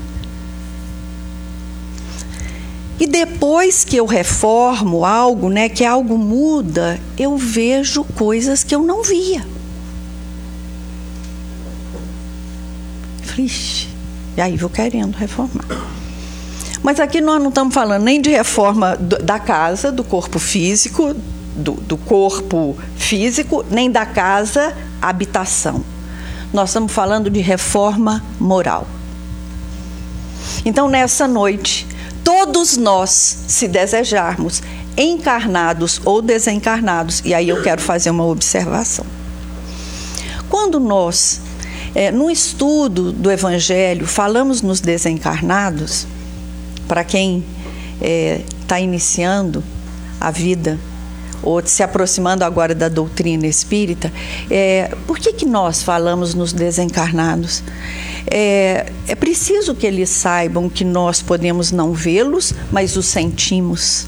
E 2.98 3.06
depois 3.06 3.84
que 3.84 3.96
eu 3.96 4.06
reformo 4.06 5.04
algo, 5.04 5.48
né, 5.48 5.68
que 5.68 5.84
algo 5.84 6.16
muda, 6.16 6.98
eu 7.18 7.36
vejo 7.36 8.04
coisas 8.04 8.64
que 8.64 8.74
eu 8.74 8.82
não 8.82 9.02
via. 9.02 9.44
Ixi, 13.36 13.88
e 14.36 14.40
aí 14.40 14.56
vou 14.56 14.70
querendo 14.70 15.16
reformar. 15.16 15.64
Mas 16.82 17.00
aqui 17.00 17.20
nós 17.20 17.40
não 17.40 17.48
estamos 17.48 17.74
falando 17.74 18.04
nem 18.04 18.20
de 18.20 18.30
reforma 18.30 18.96
da 18.96 19.40
casa, 19.40 19.90
do 19.90 20.04
corpo 20.04 20.38
físico, 20.38 21.14
do, 21.56 21.72
do 21.72 21.96
corpo 21.96 22.76
físico, 22.96 23.64
nem 23.70 23.90
da 23.90 24.06
casa 24.06 24.72
habitação. 25.08 25.84
Nós 26.52 26.70
estamos 26.70 26.92
falando 26.92 27.28
de 27.28 27.40
reforma 27.40 28.22
moral. 28.38 28.86
Então, 30.64 30.88
nessa 30.88 31.26
noite, 31.26 31.86
todos 32.22 32.76
nós, 32.76 33.10
se 33.10 33.66
desejarmos, 33.66 34.62
encarnados 34.96 36.00
ou 36.04 36.22
desencarnados, 36.22 37.20
e 37.24 37.34
aí 37.34 37.48
eu 37.48 37.62
quero 37.62 37.80
fazer 37.80 38.10
uma 38.10 38.24
observação. 38.24 39.04
Quando 40.48 40.78
nós, 40.78 41.40
é, 41.94 42.12
no 42.12 42.30
estudo 42.30 43.10
do 43.12 43.30
Evangelho, 43.30 44.06
falamos 44.06 44.62
nos 44.62 44.80
desencarnados, 44.80 46.06
para 46.86 47.02
quem 47.02 47.44
está 47.94 48.06
é, 48.06 48.40
tá 48.68 48.80
iniciando 48.80 49.64
a 50.20 50.30
vida 50.30 50.78
ou 51.44 51.64
se 51.64 51.82
aproximando 51.82 52.44
agora 52.44 52.74
da 52.74 52.88
doutrina 52.88 53.46
espírita, 53.46 54.12
é, 54.50 54.94
por 55.06 55.18
que, 55.18 55.32
que 55.32 55.46
nós 55.46 55.82
falamos 55.82 56.34
nos 56.34 56.52
desencarnados? 56.52 57.62
É, 58.26 58.86
é 59.06 59.14
preciso 59.14 59.74
que 59.74 59.86
eles 59.86 60.08
saibam 60.08 60.68
que 60.68 60.84
nós 60.84 61.20
podemos 61.20 61.70
não 61.70 61.92
vê-los, 61.92 62.54
mas 62.72 62.96
os 62.96 63.06
sentimos. 63.06 64.06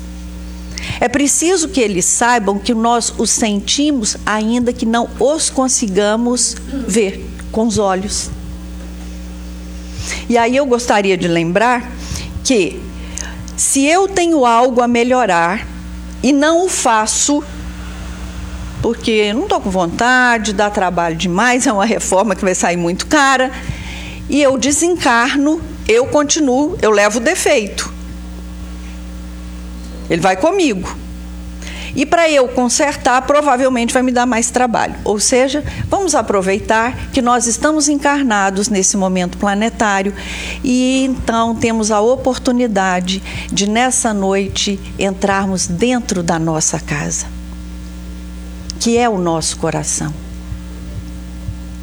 É 1.01 1.09
preciso 1.09 1.69
que 1.69 1.81
eles 1.81 2.05
saibam 2.05 2.59
que 2.59 2.73
nós 2.73 3.13
os 3.19 3.31
sentimos, 3.31 4.17
ainda 4.25 4.73
que 4.73 4.87
não 4.87 5.09
os 5.21 5.51
consigamos 5.51 6.57
ver 6.87 7.25
com 7.53 7.67
os 7.67 7.79
olhos. 7.79 8.31
E 10.29 10.39
aí 10.39 10.57
eu 10.57 10.65
gostaria 10.67 11.17
de 11.17 11.29
lembrar 11.29 11.93
que 12.43 12.81
se 13.57 13.85
eu 13.85 14.09
tenho 14.09 14.45
algo 14.45 14.81
a 14.81 14.89
melhorar 14.89 15.76
e 16.27 16.33
não 16.33 16.67
o 16.67 16.69
faço, 16.69 17.41
porque 18.83 19.33
não 19.33 19.45
estou 19.45 19.61
com 19.61 19.71
vontade, 19.71 20.53
dá 20.53 20.69
trabalho 20.69 21.15
demais, 21.15 21.69
é 21.69 21.73
uma 21.73 21.85
reforma 21.85 22.35
que 22.35 22.45
vai 22.45 22.53
sair 22.53 22.77
muito 22.77 23.07
cara, 23.07 23.53
e 24.29 24.43
eu 24.43 24.59
desencarno, 24.59 25.63
eu 25.87 26.05
continuo, 26.09 26.77
eu 26.83 26.91
levo 26.91 27.19
o 27.19 27.23
defeito. 27.23 27.95
Ele 30.11 30.21
vai 30.21 30.37
comigo. 30.37 30.99
E 31.97 32.05
para 32.05 32.31
eu 32.31 32.47
consertar, 32.47 33.23
provavelmente 33.23 33.95
vai 33.95 34.03
me 34.03 34.13
dar 34.13 34.27
mais 34.27 34.51
trabalho. 34.51 34.95
Ou 35.03 35.19
seja, 35.19 35.65
vamos 35.89 36.15
aproveitar 36.15 37.09
que 37.11 37.23
nós 37.23 37.47
estamos 37.47 37.89
encarnados 37.89 38.69
nesse 38.69 38.99
momento 38.99 39.39
planetário 39.39 40.13
e 40.63 41.07
então 41.07 41.55
temos 41.55 41.91
a 41.91 41.99
oportunidade 41.99 43.23
de, 43.51 43.67
nessa 43.67 44.13
noite, 44.13 44.79
entrarmos 44.99 45.67
dentro 45.67 46.23
da 46.23 46.39
nossa 46.39 46.79
casa, 46.79 47.25
que 48.79 48.99
é 48.99 49.09
o 49.09 49.17
nosso 49.17 49.57
coração. 49.57 50.13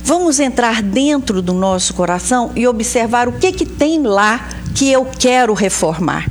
Vamos 0.04 0.40
entrar 0.40 0.84
dentro 0.84 1.42
do 1.42 1.54
nosso 1.54 1.92
coração 1.96 2.52
e 2.56 2.68
observar 2.68 3.28
o 3.28 3.32
que, 3.32 3.52
que 3.52 3.66
tem 3.66 4.04
lá 4.04 4.48
que 4.76 4.92
eu 4.92 5.08
quero 5.18 5.56
reformar. 5.56 6.30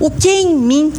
O 0.00 0.10
que 0.10 0.28
em 0.28 0.56
mim 0.56 0.92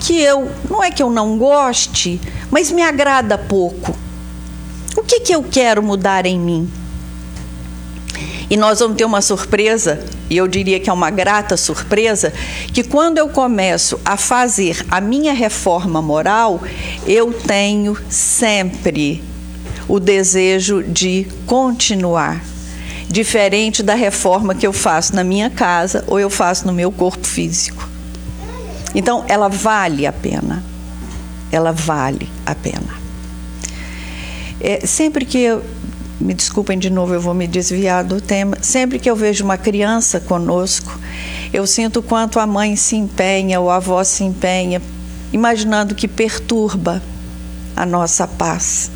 que 0.00 0.20
eu, 0.20 0.50
não 0.68 0.82
é 0.82 0.90
que 0.90 1.02
eu 1.02 1.10
não 1.10 1.38
goste, 1.38 2.20
mas 2.50 2.70
me 2.70 2.82
agrada 2.82 3.38
pouco. 3.38 3.96
O 4.96 5.02
que, 5.02 5.20
que 5.20 5.34
eu 5.34 5.42
quero 5.42 5.82
mudar 5.82 6.26
em 6.26 6.38
mim? 6.38 6.70
E 8.48 8.56
nós 8.56 8.78
vamos 8.78 8.96
ter 8.96 9.04
uma 9.04 9.20
surpresa, 9.20 10.04
e 10.28 10.36
eu 10.36 10.46
diria 10.46 10.78
que 10.78 10.90
é 10.90 10.92
uma 10.92 11.10
grata 11.10 11.56
surpresa, 11.56 12.32
que 12.72 12.84
quando 12.84 13.18
eu 13.18 13.28
começo 13.28 13.98
a 14.04 14.16
fazer 14.16 14.84
a 14.90 15.00
minha 15.00 15.32
reforma 15.32 16.00
moral, 16.00 16.62
eu 17.06 17.32
tenho 17.32 17.96
sempre 18.08 19.22
o 19.88 19.98
desejo 19.98 20.82
de 20.82 21.26
continuar. 21.46 22.42
Diferente 23.08 23.82
da 23.82 23.94
reforma 23.94 24.54
que 24.54 24.66
eu 24.66 24.72
faço 24.72 25.14
na 25.14 25.24
minha 25.24 25.48
casa 25.48 26.04
ou 26.06 26.18
eu 26.18 26.28
faço 26.28 26.66
no 26.66 26.72
meu 26.72 26.90
corpo 26.90 27.26
físico. 27.26 27.93
Então, 28.94 29.24
ela 29.28 29.48
vale 29.48 30.06
a 30.06 30.12
pena. 30.12 30.62
Ela 31.50 31.72
vale 31.72 32.28
a 32.46 32.54
pena. 32.54 32.94
É, 34.60 34.86
sempre 34.86 35.24
que 35.24 35.38
eu. 35.38 35.62
Me 36.20 36.32
desculpem 36.32 36.78
de 36.78 36.88
novo, 36.88 37.12
eu 37.12 37.20
vou 37.20 37.34
me 37.34 37.46
desviar 37.46 38.04
do 38.04 38.20
tema. 38.20 38.56
Sempre 38.62 38.98
que 39.00 39.10
eu 39.10 39.16
vejo 39.16 39.44
uma 39.44 39.58
criança 39.58 40.20
conosco, 40.20 40.96
eu 41.52 41.66
sinto 41.66 42.00
quanto 42.00 42.38
a 42.38 42.46
mãe 42.46 42.76
se 42.76 42.94
empenha, 42.94 43.60
ou 43.60 43.68
a 43.68 43.76
avó 43.76 44.02
se 44.04 44.22
empenha, 44.22 44.80
imaginando 45.32 45.94
que 45.94 46.06
perturba 46.06 47.02
a 47.76 47.84
nossa 47.84 48.28
paz. 48.28 48.90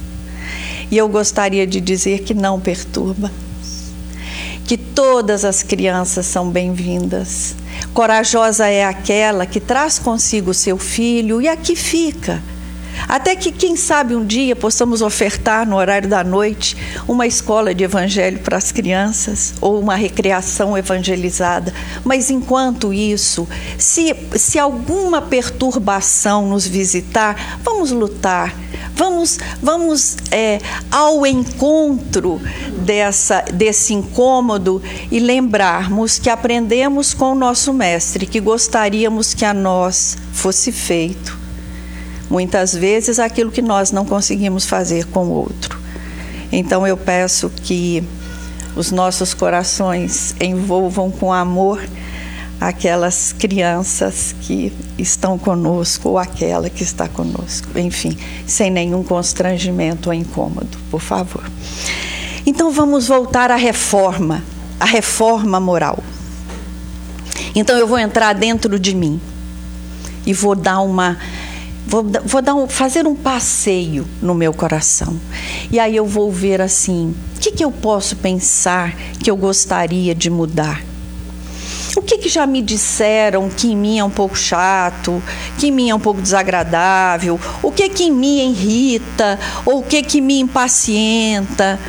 E 0.90 0.96
eu 0.96 1.08
gostaria 1.08 1.66
de 1.66 1.80
dizer 1.80 2.20
que 2.20 2.32
não 2.32 2.58
perturba, 2.60 3.30
que 4.68 4.76
todas 4.76 5.44
as 5.44 5.64
crianças 5.64 6.26
são 6.26 6.50
bem-vindas 6.50 7.56
Corajosa 7.92 8.66
é 8.66 8.84
aquela 8.84 9.46
que 9.46 9.60
traz 9.60 9.98
consigo 9.98 10.52
seu 10.54 10.78
filho 10.78 11.40
e 11.40 11.48
aqui 11.48 11.74
fica. 11.74 12.42
Até 13.06 13.36
que, 13.36 13.52
quem 13.52 13.76
sabe, 13.76 14.16
um 14.16 14.24
dia 14.24 14.56
possamos 14.56 15.02
ofertar 15.02 15.68
no 15.68 15.76
horário 15.76 16.08
da 16.08 16.24
noite 16.24 16.76
uma 17.06 17.26
escola 17.26 17.74
de 17.74 17.84
evangelho 17.84 18.40
para 18.40 18.56
as 18.56 18.72
crianças 18.72 19.54
ou 19.60 19.78
uma 19.78 19.94
recreação 19.94 20.76
evangelizada. 20.76 21.72
Mas 22.04 22.30
enquanto 22.30 22.92
isso, 22.92 23.46
se, 23.78 24.14
se 24.34 24.58
alguma 24.58 25.22
perturbação 25.22 26.48
nos 26.48 26.66
visitar, 26.66 27.60
vamos 27.62 27.90
lutar, 27.90 28.54
vamos, 28.94 29.38
vamos 29.62 30.16
é, 30.30 30.58
ao 30.90 31.26
encontro 31.26 32.40
dessa, 32.78 33.42
desse 33.52 33.94
incômodo 33.94 34.82
e 35.10 35.18
lembrarmos 35.18 36.18
que 36.18 36.30
aprendemos 36.30 37.14
com 37.14 37.32
o 37.32 37.34
nosso 37.34 37.72
Mestre, 37.72 38.26
que 38.26 38.40
gostaríamos 38.40 39.34
que 39.34 39.44
a 39.44 39.54
nós 39.54 40.16
fosse 40.32 40.72
feito. 40.72 41.37
Muitas 42.30 42.74
vezes 42.74 43.18
aquilo 43.18 43.50
que 43.50 43.62
nós 43.62 43.90
não 43.90 44.04
conseguimos 44.04 44.66
fazer 44.66 45.06
com 45.06 45.24
o 45.26 45.30
outro. 45.30 45.78
Então 46.52 46.86
eu 46.86 46.96
peço 46.96 47.50
que 47.50 48.04
os 48.76 48.90
nossos 48.90 49.34
corações 49.34 50.34
envolvam 50.40 51.10
com 51.10 51.32
amor 51.32 51.82
aquelas 52.60 53.32
crianças 53.32 54.34
que 54.42 54.72
estão 54.98 55.38
conosco 55.38 56.10
ou 56.10 56.18
aquela 56.18 56.68
que 56.68 56.82
está 56.82 57.06
conosco, 57.08 57.78
enfim, 57.78 58.16
sem 58.46 58.70
nenhum 58.70 59.02
constrangimento 59.02 60.08
ou 60.08 60.14
incômodo, 60.14 60.76
por 60.90 61.00
favor. 61.00 61.44
Então 62.44 62.72
vamos 62.72 63.06
voltar 63.06 63.50
à 63.50 63.56
reforma, 63.56 64.42
à 64.80 64.84
reforma 64.84 65.60
moral. 65.60 65.98
Então 67.54 67.76
eu 67.76 67.86
vou 67.86 67.98
entrar 67.98 68.32
dentro 68.32 68.78
de 68.78 68.94
mim 68.94 69.20
e 70.26 70.32
vou 70.32 70.54
dar 70.54 70.80
uma 70.80 71.16
vou, 71.88 72.04
vou 72.24 72.42
dar 72.42 72.54
um, 72.54 72.68
fazer 72.68 73.06
um 73.06 73.14
passeio 73.14 74.06
no 74.20 74.34
meu 74.34 74.52
coração. 74.52 75.18
E 75.70 75.80
aí 75.80 75.96
eu 75.96 76.04
vou 76.04 76.30
ver 76.30 76.60
assim, 76.60 77.14
o 77.34 77.40
que, 77.40 77.50
que 77.50 77.64
eu 77.64 77.72
posso 77.72 78.14
pensar 78.16 78.94
que 79.22 79.30
eu 79.30 79.36
gostaria 79.36 80.14
de 80.14 80.28
mudar? 80.28 80.84
O 81.96 82.02
que, 82.02 82.18
que 82.18 82.28
já 82.28 82.46
me 82.46 82.60
disseram 82.60 83.48
que 83.48 83.72
em 83.72 83.76
mim 83.76 83.98
é 83.98 84.04
um 84.04 84.10
pouco 84.10 84.36
chato, 84.36 85.22
que 85.58 85.68
em 85.68 85.72
mim 85.72 85.88
é 85.88 85.94
um 85.94 85.98
pouco 85.98 86.20
desagradável, 86.20 87.40
o 87.62 87.72
que 87.72 87.88
que 87.88 88.04
em 88.04 88.12
mim 88.12 88.50
irrita, 88.50 89.38
ou 89.64 89.80
o 89.80 89.82
que 89.82 90.02
que 90.02 90.20
me 90.20 90.38
impacienta? 90.38 91.80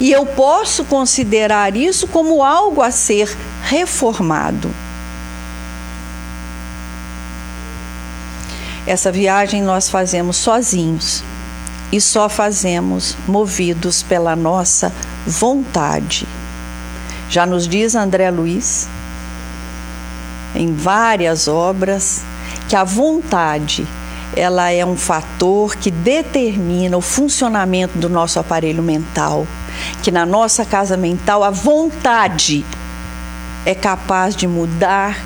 E 0.00 0.10
eu 0.10 0.26
posso 0.26 0.84
considerar 0.84 1.76
isso 1.76 2.08
como 2.08 2.42
algo 2.42 2.82
a 2.82 2.90
ser 2.90 3.34
reformado. 3.62 4.68
Essa 8.86 9.10
viagem 9.10 9.62
nós 9.62 9.88
fazemos 9.88 10.36
sozinhos 10.36 11.22
e 11.92 12.00
só 12.00 12.28
fazemos 12.28 13.16
movidos 13.26 14.02
pela 14.02 14.36
nossa 14.36 14.92
vontade. 15.26 16.26
Já 17.28 17.46
nos 17.46 17.66
diz 17.66 17.94
André 17.94 18.30
Luiz, 18.30 18.88
em 20.54 20.74
várias 20.74 21.48
obras, 21.48 22.22
que 22.68 22.76
a 22.76 22.84
vontade 22.84 23.86
ela 24.36 24.70
é 24.70 24.84
um 24.84 24.96
fator 24.96 25.76
que 25.76 25.90
determina 25.90 26.96
o 26.96 27.00
funcionamento 27.00 27.98
do 27.98 28.08
nosso 28.08 28.38
aparelho 28.38 28.82
mental 28.82 29.46
que 30.02 30.10
na 30.10 30.24
nossa 30.26 30.64
casa 30.64 30.96
mental 30.96 31.42
a 31.42 31.50
vontade 31.50 32.64
é 33.64 33.74
capaz 33.74 34.36
de 34.36 34.46
mudar, 34.46 35.18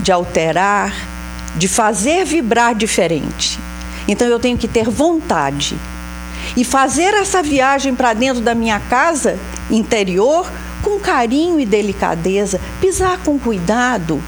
de 0.00 0.10
alterar, 0.10 0.92
de 1.56 1.68
fazer 1.68 2.24
vibrar 2.24 2.74
diferente. 2.74 3.58
Então 4.06 4.26
eu 4.26 4.38
tenho 4.38 4.58
que 4.58 4.68
ter 4.68 4.88
vontade 4.88 5.78
e 6.56 6.64
fazer 6.64 7.14
essa 7.14 7.42
viagem 7.42 7.94
para 7.94 8.12
dentro 8.12 8.42
da 8.42 8.54
minha 8.54 8.78
casa 8.78 9.38
interior 9.70 10.50
com 10.82 11.00
carinho 11.00 11.58
e 11.58 11.64
delicadeza, 11.64 12.60
pisar 12.80 13.18
com 13.18 13.38
cuidado, 13.38 14.22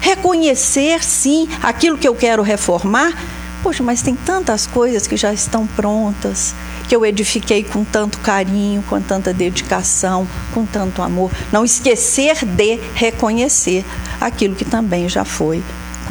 reconhecer 0.00 1.04
sim 1.04 1.46
aquilo 1.62 1.98
que 1.98 2.08
eu 2.08 2.14
quero 2.14 2.42
reformar. 2.42 3.12
Poxa, 3.62 3.82
mas 3.82 4.02
tem 4.02 4.16
tantas 4.16 4.66
coisas 4.66 5.06
que 5.06 5.16
já 5.16 5.32
estão 5.32 5.66
prontas 5.66 6.52
que 6.88 6.96
eu 6.96 7.06
edifiquei 7.06 7.62
com 7.62 7.84
tanto 7.84 8.18
carinho, 8.18 8.82
com 8.82 9.00
tanta 9.00 9.32
dedicação, 9.32 10.26
com 10.52 10.66
tanto 10.66 11.00
amor. 11.00 11.30
Não 11.52 11.64
esquecer 11.64 12.44
de 12.44 12.80
reconhecer 12.94 13.84
aquilo 14.20 14.56
que 14.56 14.64
também 14.64 15.08
já 15.08 15.24
foi 15.24 15.62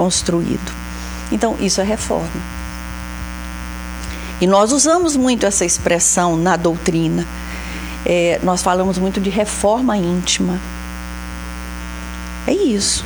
construído. 0.02 0.74
Então, 1.32 1.56
isso 1.60 1.80
é 1.80 1.84
reforma. 1.84 2.42
E 4.42 4.48
nós 4.48 4.72
usamos 4.72 5.16
muito 5.16 5.46
essa 5.46 5.64
expressão 5.64 6.36
na 6.36 6.56
doutrina. 6.56 7.28
É, 8.04 8.40
nós 8.42 8.64
falamos 8.64 8.98
muito 8.98 9.22
de 9.22 9.30
reforma 9.30 9.96
íntima. 9.96 10.60
É 12.48 12.52
isso. 12.52 13.06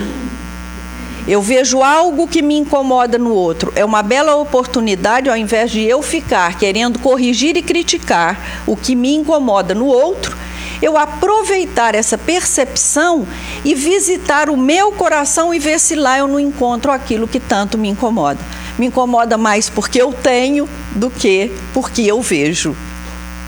Eu 1.28 1.42
vejo 1.42 1.84
algo 1.84 2.30
que 2.30 2.42
me 2.42 2.56
incomoda 2.56 3.18
no 3.18 3.34
outro. 3.34 3.74
É 3.76 3.84
uma 3.84 4.02
bela 4.02 4.38
oportunidade, 4.38 5.30
ao 5.30 5.36
invés 5.36 5.72
de 5.72 5.82
eu 5.82 6.02
ficar 6.02 6.58
querendo 6.58 6.98
corrigir 6.98 7.58
e 7.58 7.62
criticar 7.62 8.64
o 8.66 8.78
que 8.78 8.96
me 8.96 9.14
incomoda 9.14 9.76
no 9.76 9.88
outro, 9.88 10.38
eu 10.82 10.98
aproveitar 10.98 11.96
essa 11.96 12.18
percepção 12.18 13.28
e 13.64 13.74
visitar 13.74 14.50
o 14.50 14.58
meu 14.58 14.92
coração 14.92 15.54
e 15.54 15.60
ver 15.60 15.80
se 15.80 15.96
lá 15.96 16.18
eu 16.18 16.28
não 16.28 16.40
encontro 16.40 16.92
aquilo 16.92 17.28
que 17.28 17.40
tanto 17.40 17.78
me 17.78 17.90
incomoda. 17.90 18.40
Me 18.78 18.88
incomoda 18.88 19.38
mais 19.38 19.70
porque 19.70 20.02
eu 20.02 20.12
tenho 20.12 20.68
do 20.94 21.10
que 21.10 21.52
porque 21.74 22.02
eu 22.02 22.22
vejo 22.22 22.76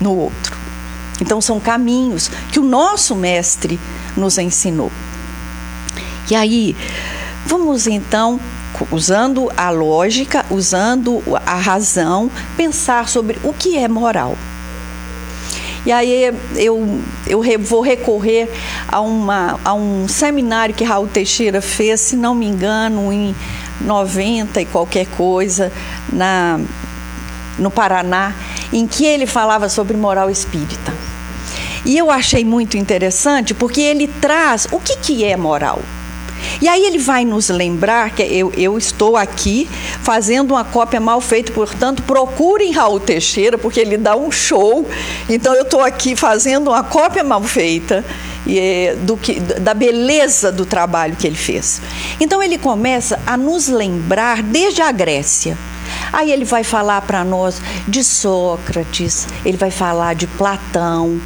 no 0.00 0.16
outro. 0.16 0.56
Então, 1.20 1.40
são 1.40 1.58
caminhos 1.58 2.30
que 2.52 2.60
o 2.60 2.64
nosso 2.64 3.14
mestre 3.14 3.78
nos 4.16 4.38
ensinou. 4.38 4.90
E 6.30 6.34
aí, 6.34 6.76
vamos 7.44 7.86
então, 7.86 8.38
usando 8.90 9.50
a 9.56 9.70
lógica, 9.70 10.44
usando 10.50 11.22
a 11.44 11.56
razão, 11.56 12.30
pensar 12.56 13.08
sobre 13.08 13.38
o 13.42 13.52
que 13.52 13.76
é 13.76 13.88
moral. 13.88 14.36
E 15.86 15.92
aí 15.92 16.32
eu, 16.56 17.00
eu 17.26 17.42
vou 17.60 17.80
recorrer 17.80 18.48
a, 18.86 19.00
uma, 19.00 19.58
a 19.64 19.74
um 19.74 20.06
seminário 20.08 20.74
que 20.74 20.84
Raul 20.84 21.06
Teixeira 21.06 21.60
fez, 21.60 22.00
se 22.00 22.16
não 22.16 22.34
me 22.34 22.46
engano, 22.46 23.12
em 23.12 23.34
90 23.80 24.60
e 24.60 24.66
qualquer 24.66 25.06
coisa, 25.06 25.72
na, 26.12 26.60
no 27.58 27.70
Paraná, 27.70 28.34
em 28.72 28.86
que 28.86 29.04
ele 29.04 29.26
falava 29.26 29.68
sobre 29.68 29.96
moral 29.96 30.28
espírita. 30.28 30.92
E 31.84 31.96
eu 31.96 32.10
achei 32.10 32.44
muito 32.44 32.76
interessante 32.76 33.54
porque 33.54 33.80
ele 33.80 34.08
traz 34.08 34.66
o 34.70 34.78
que, 34.78 34.96
que 34.98 35.24
é 35.24 35.36
moral. 35.36 35.80
E 36.60 36.68
aí 36.68 36.84
ele 36.84 36.98
vai 36.98 37.24
nos 37.24 37.48
lembrar 37.48 38.10
que 38.10 38.22
eu, 38.22 38.52
eu 38.56 38.76
estou 38.76 39.16
aqui 39.16 39.68
fazendo 40.02 40.52
uma 40.52 40.64
cópia 40.64 41.00
mal 41.00 41.20
feita, 41.20 41.52
portanto, 41.52 42.02
procurem 42.02 42.72
Raul 42.72 43.00
Teixeira, 43.00 43.56
porque 43.56 43.80
ele 43.80 43.96
dá 43.96 44.16
um 44.16 44.30
show. 44.30 44.86
Então 45.28 45.54
eu 45.54 45.62
estou 45.62 45.80
aqui 45.80 46.16
fazendo 46.16 46.68
uma 46.68 46.82
cópia 46.82 47.22
mal 47.22 47.42
feita 47.42 48.04
e, 48.46 48.58
é, 48.58 48.96
do 48.96 49.16
que, 49.16 49.38
da 49.38 49.74
beleza 49.74 50.50
do 50.50 50.64
trabalho 50.64 51.16
que 51.16 51.26
ele 51.26 51.36
fez. 51.36 51.80
Então 52.20 52.42
ele 52.42 52.58
começa 52.58 53.20
a 53.26 53.36
nos 53.36 53.68
lembrar 53.68 54.42
desde 54.42 54.82
a 54.82 54.90
Grécia. 54.90 55.56
Aí 56.12 56.30
ele 56.30 56.44
vai 56.44 56.64
falar 56.64 57.02
para 57.02 57.24
nós 57.24 57.60
de 57.86 58.02
Sócrates, 58.02 59.26
ele 59.44 59.56
vai 59.56 59.70
falar 59.70 60.14
de 60.14 60.26
Platão, 60.26 61.20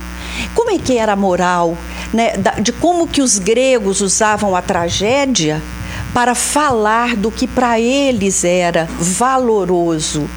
como 0.55 0.71
é 0.71 0.79
que 0.79 0.97
era 0.97 1.13
a 1.13 1.17
moral, 1.17 1.77
né, 2.13 2.33
de 2.61 2.73
como 2.73 3.07
que 3.07 3.23
os 3.23 3.39
gregos 3.39 4.01
usavam 4.01 4.55
a 4.55 4.63
tragédia 4.63 5.63
para 6.13 6.35
falar 6.35 7.17
do 7.17 7.31
que 7.31 7.47
para 7.47 7.81
eles 7.81 8.45
era 8.45 8.89
valoroso. 8.99 10.29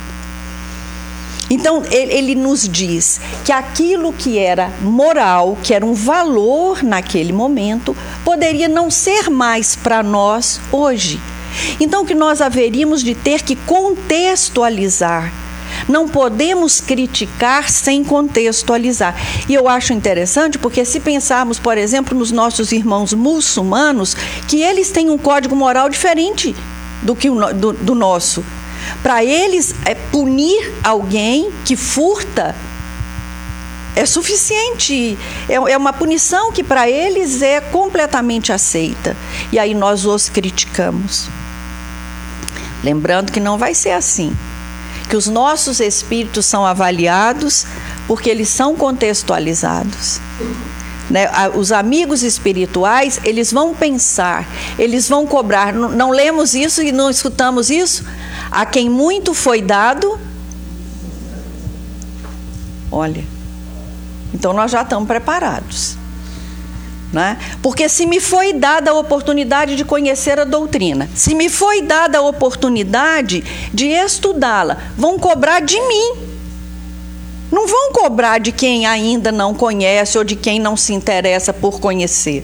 Então, 1.50 1.84
ele 1.92 2.34
nos 2.34 2.68
diz 2.68 3.22
que 3.44 3.52
aquilo 3.52 4.12
que 4.12 4.40
era 4.40 4.72
moral, 4.82 5.58
que 5.62 5.74
era 5.74 5.86
um 5.86 5.94
valor 5.94 6.82
naquele 6.82 7.32
momento, 7.32 7.96
poderia 8.24 8.68
não 8.68 8.90
ser 8.90 9.30
mais 9.30 9.76
para 9.76 10.02
nós 10.02 10.60
hoje. 10.72 11.20
Então, 11.80 12.04
que 12.04 12.16
nós 12.16 12.42
haveríamos 12.42 13.04
de 13.04 13.14
ter 13.14 13.44
que 13.44 13.56
contextualizar 13.56 15.32
não 15.88 16.08
podemos 16.08 16.82
criticar 16.82 17.70
sem 17.70 18.04
contextualizar. 18.04 19.16
E 19.48 19.54
eu 19.54 19.68
acho 19.68 19.94
interessante 19.94 20.58
porque, 20.58 20.86
se 20.86 21.00
pensarmos, 21.00 21.60
por 21.60 21.78
exemplo, 21.78 22.18
nos 22.18 22.32
nossos 22.32 22.72
irmãos 22.72 23.14
muçulmanos, 23.14 24.16
que 24.48 24.62
eles 24.62 24.92
têm 24.92 25.10
um 25.10 25.18
código 25.18 25.56
moral 25.56 25.90
diferente 25.90 26.56
do 27.02 27.16
que 27.16 27.30
o 27.30 27.54
do, 27.54 27.74
do 27.74 27.96
nosso. 27.96 28.44
Para 29.02 29.24
eles, 29.24 29.74
é 29.86 29.96
punir 29.96 30.74
alguém 30.84 31.52
que 31.64 31.76
furta 31.76 32.56
é 33.96 34.06
suficiente. 34.06 35.18
É, 35.48 35.54
é 35.54 35.78
uma 35.78 35.94
punição 35.94 36.52
que 36.52 36.64
para 36.64 36.90
eles 36.90 37.42
é 37.42 37.62
completamente 37.62 38.52
aceita. 38.52 39.16
E 39.52 39.58
aí 39.58 39.74
nós 39.74 40.06
os 40.06 40.28
criticamos. 40.28 41.30
Lembrando 42.84 43.32
que 43.32 43.40
não 43.40 43.58
vai 43.58 43.74
ser 43.74 43.92
assim 43.92 44.36
que 45.06 45.15
os 45.15 45.28
nossos 45.28 45.80
espíritos 45.80 46.46
são 46.46 46.65
avaliados 46.65 47.65
porque 48.08 48.30
eles 48.30 48.50
são 48.50 48.76
contextualizados. 48.76 50.20
Né? 51.10 51.28
Os 51.56 51.72
amigos 51.72 52.24
espirituais, 52.24 53.20
eles 53.24 53.52
vão 53.52 53.76
pensar, 53.76 54.48
eles 54.78 55.08
vão 55.08 55.26
cobrar. 55.26 55.74
Não, 55.74 55.89
não 55.89 56.10
lemos 56.10 56.56
isso 56.56 56.82
e 56.82 56.91
não 56.91 57.10
escutamos 57.10 57.70
isso? 57.70 58.04
A 58.52 58.65
quem 58.65 58.89
muito 58.89 59.34
foi 59.34 59.62
dado. 59.62 60.20
Olha, 62.91 63.24
então 64.34 64.54
nós 64.54 64.72
já 64.72 64.82
estamos 64.82 65.08
preparados. 65.08 65.98
Né? 67.15 67.38
Porque 67.62 67.88
se 67.88 68.06
me 68.06 68.19
foi 68.19 68.51
dada 68.51 68.91
a 68.91 68.93
oportunidade 68.93 69.78
de 69.78 69.86
conhecer 69.86 70.38
a 70.38 70.43
doutrina, 70.43 71.10
se 71.15 71.34
me 71.34 71.47
foi 71.47 71.82
dada 71.82 72.17
a 72.17 72.21
oportunidade 72.21 73.41
de 73.73 73.86
estudá-la, 73.86 74.78
vão 74.97 75.17
cobrar 75.17 75.62
de 75.62 75.80
mim. 75.80 76.28
Não 77.49 77.69
vão 77.69 77.93
cobrar 77.93 78.39
de 78.39 78.51
quem 78.51 78.86
ainda 78.86 79.32
não 79.32 79.54
conhece 79.54 80.17
ou 80.17 80.25
de 80.25 80.36
quem 80.36 80.60
não 80.60 80.75
se 80.75 80.93
interessa 80.93 81.54
por 81.54 81.80
conhecer. 81.80 82.43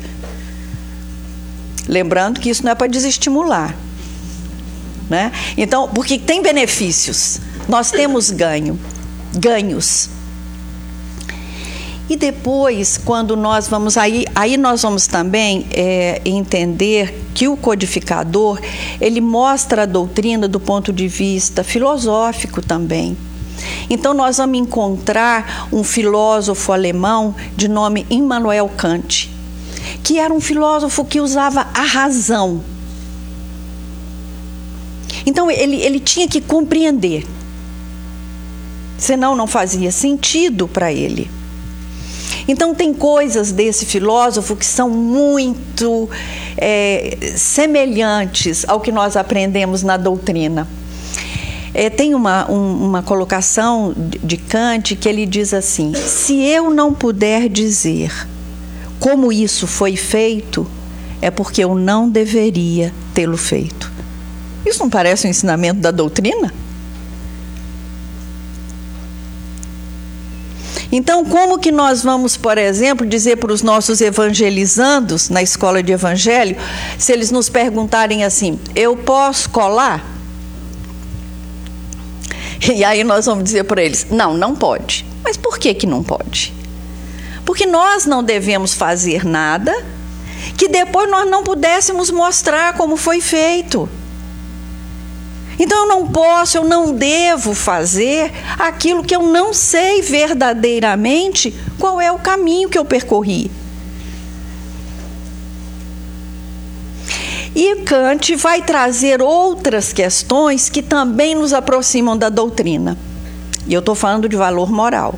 Lembrando 1.86 2.40
que 2.40 2.50
isso 2.50 2.64
não 2.64 2.72
é 2.72 2.76
para 2.76 2.88
desestimular. 2.88 3.76
Né? 5.10 5.34
Então, 5.58 5.90
porque 5.90 6.18
tem 6.18 6.42
benefícios, 6.42 7.42
nós 7.68 7.92
temos 7.92 8.32
ganho, 8.32 8.80
ganhos. 9.34 10.10
E 12.12 12.18
depois, 12.18 12.98
quando 12.98 13.38
nós 13.38 13.70
vamos 13.70 13.96
aí, 13.96 14.26
aí 14.36 14.58
nós 14.58 14.82
vamos 14.82 15.08
também 15.08 15.66
é, 15.72 16.22
entender 16.26 17.18
que 17.34 17.48
o 17.48 17.56
codificador 17.56 18.60
ele 19.00 19.22
mostra 19.22 19.84
a 19.84 19.86
doutrina 19.86 20.46
do 20.46 20.60
ponto 20.60 20.92
de 20.92 21.08
vista 21.08 21.64
filosófico 21.64 22.62
também. 22.62 23.16
Então 23.90 24.14
nós 24.14 24.40
vamos 24.40 24.60
encontrar 24.60 25.70
um 25.72 25.86
filósofo 25.86 26.74
alemão 26.74 27.34
de 27.56 27.70
nome 27.70 28.06
Immanuel 28.10 28.70
Kant, 28.76 29.34
que 30.04 30.20
era 30.20 30.34
um 30.34 30.42
filósofo 30.42 31.06
que 31.06 31.22
usava 31.22 31.66
a 31.74 31.84
razão. 31.84 32.62
Então 35.26 35.50
ele, 35.50 35.78
ele 35.78 36.02
tinha 36.02 36.28
que 36.28 36.42
compreender, 36.42 37.26
senão 38.98 39.34
não 39.34 39.48
fazia 39.48 39.94
sentido 39.94 40.68
para 40.68 40.92
ele. 40.92 41.40
Então, 42.48 42.74
tem 42.74 42.94
coisas 42.94 43.52
desse 43.52 43.86
filósofo 43.86 44.56
que 44.56 44.66
são 44.66 44.90
muito 44.90 46.10
é, 46.58 47.18
semelhantes 47.36 48.66
ao 48.68 48.80
que 48.80 48.92
nós 48.92 49.16
aprendemos 49.16 49.84
na 49.84 49.98
doutrina. 49.98 50.68
É, 51.74 51.90
tem 51.90 52.14
uma, 52.14 52.50
um, 52.52 52.86
uma 52.86 53.02
colocação 53.02 53.94
de 53.96 54.36
Kant 54.38 54.96
que 54.96 55.08
ele 55.08 55.26
diz 55.26 55.54
assim: 55.54 55.94
se 55.94 56.42
eu 56.44 56.70
não 56.70 56.94
puder 56.94 57.48
dizer 57.48 58.12
como 59.00 59.32
isso 59.32 59.66
foi 59.66 59.96
feito, 59.96 60.68
é 61.22 61.32
porque 61.32 61.64
eu 61.64 61.74
não 61.74 62.10
deveria 62.10 62.94
tê-lo 63.14 63.38
feito. 63.38 63.92
Isso 64.66 64.80
não 64.80 64.90
parece 64.90 65.26
um 65.26 65.30
ensinamento 65.30 65.80
da 65.80 65.92
doutrina? 65.92 66.54
Então, 70.92 71.24
como 71.24 71.58
que 71.58 71.72
nós 71.72 72.04
vamos, 72.04 72.36
por 72.36 72.58
exemplo, 72.58 73.06
dizer 73.06 73.38
para 73.38 73.54
os 73.54 73.62
nossos 73.62 74.02
evangelizandos 74.02 75.30
na 75.30 75.42
escola 75.42 75.82
de 75.82 75.94
evangelho, 75.94 76.58
se 76.98 77.14
eles 77.14 77.32
nos 77.32 77.50
perguntarem 77.50 78.26
assim: 78.26 78.60
eu 78.76 78.98
posso 78.98 79.50
colar? 79.50 80.06
E 82.74 82.84
aí 82.84 83.04
nós 83.04 83.26
vamos 83.26 83.44
dizer 83.44 83.64
para 83.64 83.82
eles: 83.82 84.08
não, 84.10 84.34
não 84.34 84.56
pode. 84.56 85.06
Mas 85.24 85.38
por 85.38 85.58
que, 85.58 85.74
que 85.74 85.88
não 85.88 86.04
pode? 86.04 86.54
Porque 87.46 87.66
nós 87.66 88.06
não 88.06 88.24
devemos 88.24 88.74
fazer 88.74 89.26
nada 89.26 89.74
que 90.58 90.68
depois 90.68 91.10
nós 91.10 91.30
não 91.30 91.44
pudéssemos 91.44 92.12
mostrar 92.12 92.74
como 92.74 92.98
foi 92.98 93.22
feito. 93.22 93.90
Então 95.64 95.84
eu 95.84 95.88
não 95.88 96.08
posso, 96.08 96.58
eu 96.58 96.64
não 96.64 96.92
devo 96.92 97.54
fazer 97.54 98.32
aquilo 98.58 99.04
que 99.04 99.16
eu 99.16 99.22
não 99.22 99.54
sei 99.54 100.02
verdadeiramente 100.02 101.54
qual 101.78 102.02
é 102.02 102.12
o 102.12 102.18
caminho 102.18 102.68
que 102.68 102.80
eu 102.80 102.84
percorri. 102.84 103.52
E 107.54 107.76
Kant 107.84 108.36
vai 108.38 108.64
trazer 108.64 109.22
outras 109.22 109.94
questões 109.94 110.68
que 110.68 110.82
também 110.82 111.36
nos 111.36 111.54
aproximam 111.54 112.18
da 112.18 112.30
doutrina. 112.30 112.98
E 113.68 113.74
eu 113.76 113.82
estou 113.82 113.94
falando 113.94 114.28
de 114.28 114.36
valor 114.36 114.72
moral. 114.72 115.14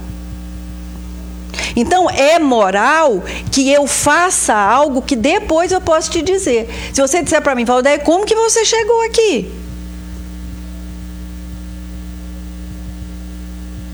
Então 1.73 2.10
é 2.10 2.38
moral 2.38 3.23
que 3.49 3.71
eu 3.71 3.88
faça 3.88 4.53
algo 4.53 5.01
que 5.01 5.15
depois 5.15 5.71
eu 5.71 5.79
posso 5.79 6.12
te 6.12 6.21
dizer. 6.21 6.69
Se 6.93 6.99
você 6.99 7.23
disser 7.23 7.41
para 7.41 7.56
mim, 7.56 7.63
Valdeir, 7.63 8.01
como 8.01 8.25
que 8.25 8.36
você 8.36 8.65
chegou 8.65 9.06
aqui? 9.06 9.62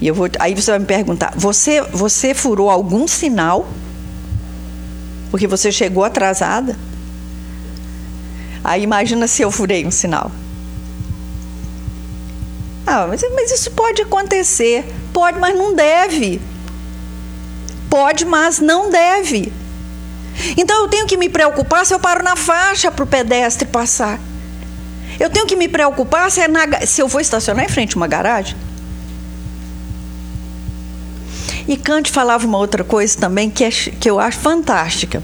E 0.01 0.07
eu 0.07 0.15
vou, 0.15 0.29
aí 0.39 0.55
você 0.55 0.71
vai 0.71 0.79
me 0.79 0.85
perguntar: 0.85 1.33
você, 1.35 1.81
você 1.81 2.33
furou 2.33 2.69
algum 2.69 3.07
sinal? 3.07 3.67
Porque 5.29 5.47
você 5.47 5.71
chegou 5.71 6.03
atrasada? 6.03 6.75
Aí 8.63 8.83
imagina 8.83 9.27
se 9.27 9.41
eu 9.41 9.51
furei 9.51 9.85
um 9.85 9.91
sinal. 9.91 10.31
Ah, 12.85 13.05
mas, 13.07 13.21
mas 13.35 13.51
isso 13.51 13.71
pode 13.71 14.01
acontecer. 14.01 14.85
Pode, 15.13 15.37
mas 15.37 15.55
não 15.55 15.75
deve. 15.75 16.41
Pode, 17.89 18.25
mas 18.25 18.59
não 18.59 18.89
deve. 18.89 19.51
Então 20.57 20.83
eu 20.83 20.87
tenho 20.87 21.05
que 21.05 21.17
me 21.17 21.29
preocupar 21.29 21.85
se 21.85 21.93
eu 21.93 21.99
paro 21.99 22.23
na 22.23 22.35
faixa 22.35 22.91
para 22.91 23.03
o 23.03 23.07
pedestre 23.07 23.67
passar. 23.67 24.19
Eu 25.19 25.29
tenho 25.29 25.45
que 25.45 25.55
me 25.55 25.67
preocupar 25.67 26.31
se, 26.31 26.39
é 26.39 26.47
na, 26.47 26.85
se 26.85 27.01
eu 27.01 27.07
vou 27.07 27.19
estacionar 27.19 27.65
em 27.65 27.69
frente 27.69 27.95
a 27.95 27.97
uma 27.97 28.07
garagem. 28.07 28.55
E 31.69 31.77
Kant 31.77 32.11
falava 32.11 32.47
uma 32.47 32.57
outra 32.57 32.83
coisa 32.83 33.15
também 33.15 33.47
que, 33.47 33.63
é, 33.63 33.69
que 33.69 34.09
eu 34.09 34.19
acho 34.19 34.39
fantástica. 34.39 35.21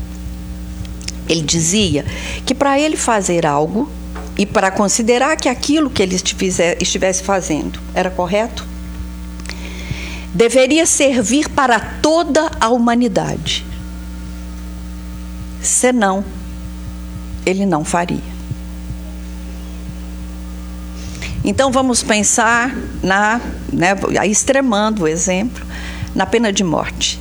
Ele 1.27 1.41
dizia 1.41 2.05
que 2.45 2.53
para 2.53 2.79
ele 2.79 2.95
fazer 2.95 3.47
algo 3.47 3.89
e 4.37 4.45
para 4.45 4.69
considerar 4.69 5.37
que 5.37 5.49
aquilo 5.49 5.89
que 5.89 6.03
ele 6.03 6.13
estivesse 6.13 7.23
fazendo 7.23 7.79
era 7.95 8.11
correto, 8.11 8.63
deveria 10.35 10.85
servir 10.85 11.49
para 11.49 11.79
toda 11.79 12.51
a 12.61 12.69
humanidade. 12.69 13.65
Senão, 15.63 16.23
ele 17.43 17.65
não 17.65 17.83
faria. 17.83 18.35
Então 21.43 21.71
vamos 21.71 22.03
pensar 22.03 22.75
na, 23.01 23.41
né, 23.73 23.95
extremando 24.27 25.05
o 25.05 25.07
exemplo, 25.07 25.65
na 26.15 26.25
pena 26.25 26.51
de 26.51 26.63
morte. 26.63 27.19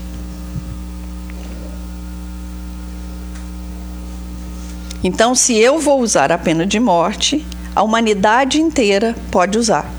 Então, 5.02 5.34
se 5.34 5.54
eu 5.54 5.78
vou 5.78 6.00
usar 6.00 6.32
a 6.32 6.38
pena 6.38 6.64
de 6.64 6.80
morte, 6.80 7.44
a 7.76 7.82
humanidade 7.82 8.60
inteira 8.60 9.14
pode 9.30 9.58
usar. 9.58 9.90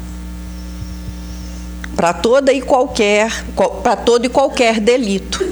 Para 1.95 2.13
toda 2.13 2.51
e 2.51 2.61
qualquer, 2.61 3.31
para 3.83 3.95
todo 3.95 4.25
e 4.25 4.29
qualquer 4.29 4.79
delito. 4.79 5.45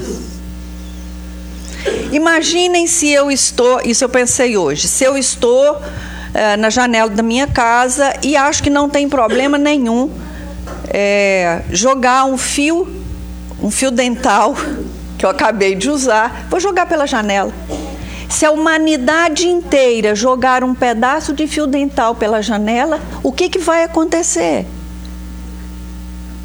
Imaginem 2.10 2.86
se 2.86 3.10
eu 3.10 3.30
estou, 3.30 3.80
isso 3.84 4.02
eu 4.02 4.08
pensei 4.08 4.56
hoje, 4.56 4.88
se 4.88 5.04
eu 5.04 5.16
estou 5.16 5.80
eh, 6.32 6.56
na 6.56 6.70
janela 6.70 7.10
da 7.10 7.22
minha 7.22 7.46
casa 7.46 8.12
e 8.22 8.36
acho 8.36 8.62
que 8.62 8.70
não 8.70 8.88
tem 8.88 9.08
problema 9.08 9.58
nenhum 9.58 10.10
é, 10.88 11.62
jogar 11.70 12.24
um 12.24 12.38
fio 12.38 13.03
um 13.64 13.70
fio 13.70 13.90
dental 13.90 14.54
que 15.16 15.24
eu 15.24 15.30
acabei 15.30 15.74
de 15.74 15.88
usar, 15.88 16.46
vou 16.50 16.60
jogar 16.60 16.84
pela 16.84 17.06
janela. 17.06 17.50
Se 18.28 18.44
a 18.44 18.50
humanidade 18.50 19.48
inteira 19.48 20.14
jogar 20.14 20.62
um 20.62 20.74
pedaço 20.74 21.32
de 21.32 21.46
fio 21.46 21.66
dental 21.66 22.14
pela 22.14 22.42
janela, 22.42 23.00
o 23.22 23.32
que, 23.32 23.48
que 23.48 23.58
vai 23.58 23.82
acontecer? 23.82 24.66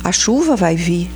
A 0.02 0.14
chuva 0.14 0.56
vai 0.56 0.78
vir. 0.78 1.12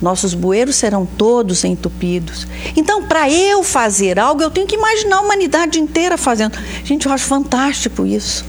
Nossos 0.00 0.34
bueiros 0.34 0.76
serão 0.76 1.04
todos 1.04 1.64
entupidos. 1.64 2.46
Então, 2.76 3.02
para 3.08 3.28
eu 3.28 3.64
fazer 3.64 4.20
algo, 4.20 4.40
eu 4.40 4.50
tenho 4.50 4.68
que 4.68 4.76
imaginar 4.76 5.16
a 5.16 5.20
humanidade 5.22 5.80
inteira 5.80 6.16
fazendo. 6.16 6.56
Gente, 6.84 7.06
eu 7.06 7.12
acho 7.12 7.24
fantástico 7.24 8.06
isso. 8.06 8.44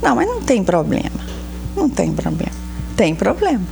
Não, 0.00 0.14
mas 0.14 0.28
não 0.28 0.40
tem 0.40 0.62
problema. 0.62 1.26
Não 1.74 1.88
tem 1.88 2.12
problema. 2.12 2.65
Tem 2.96 3.14
problema. 3.14 3.64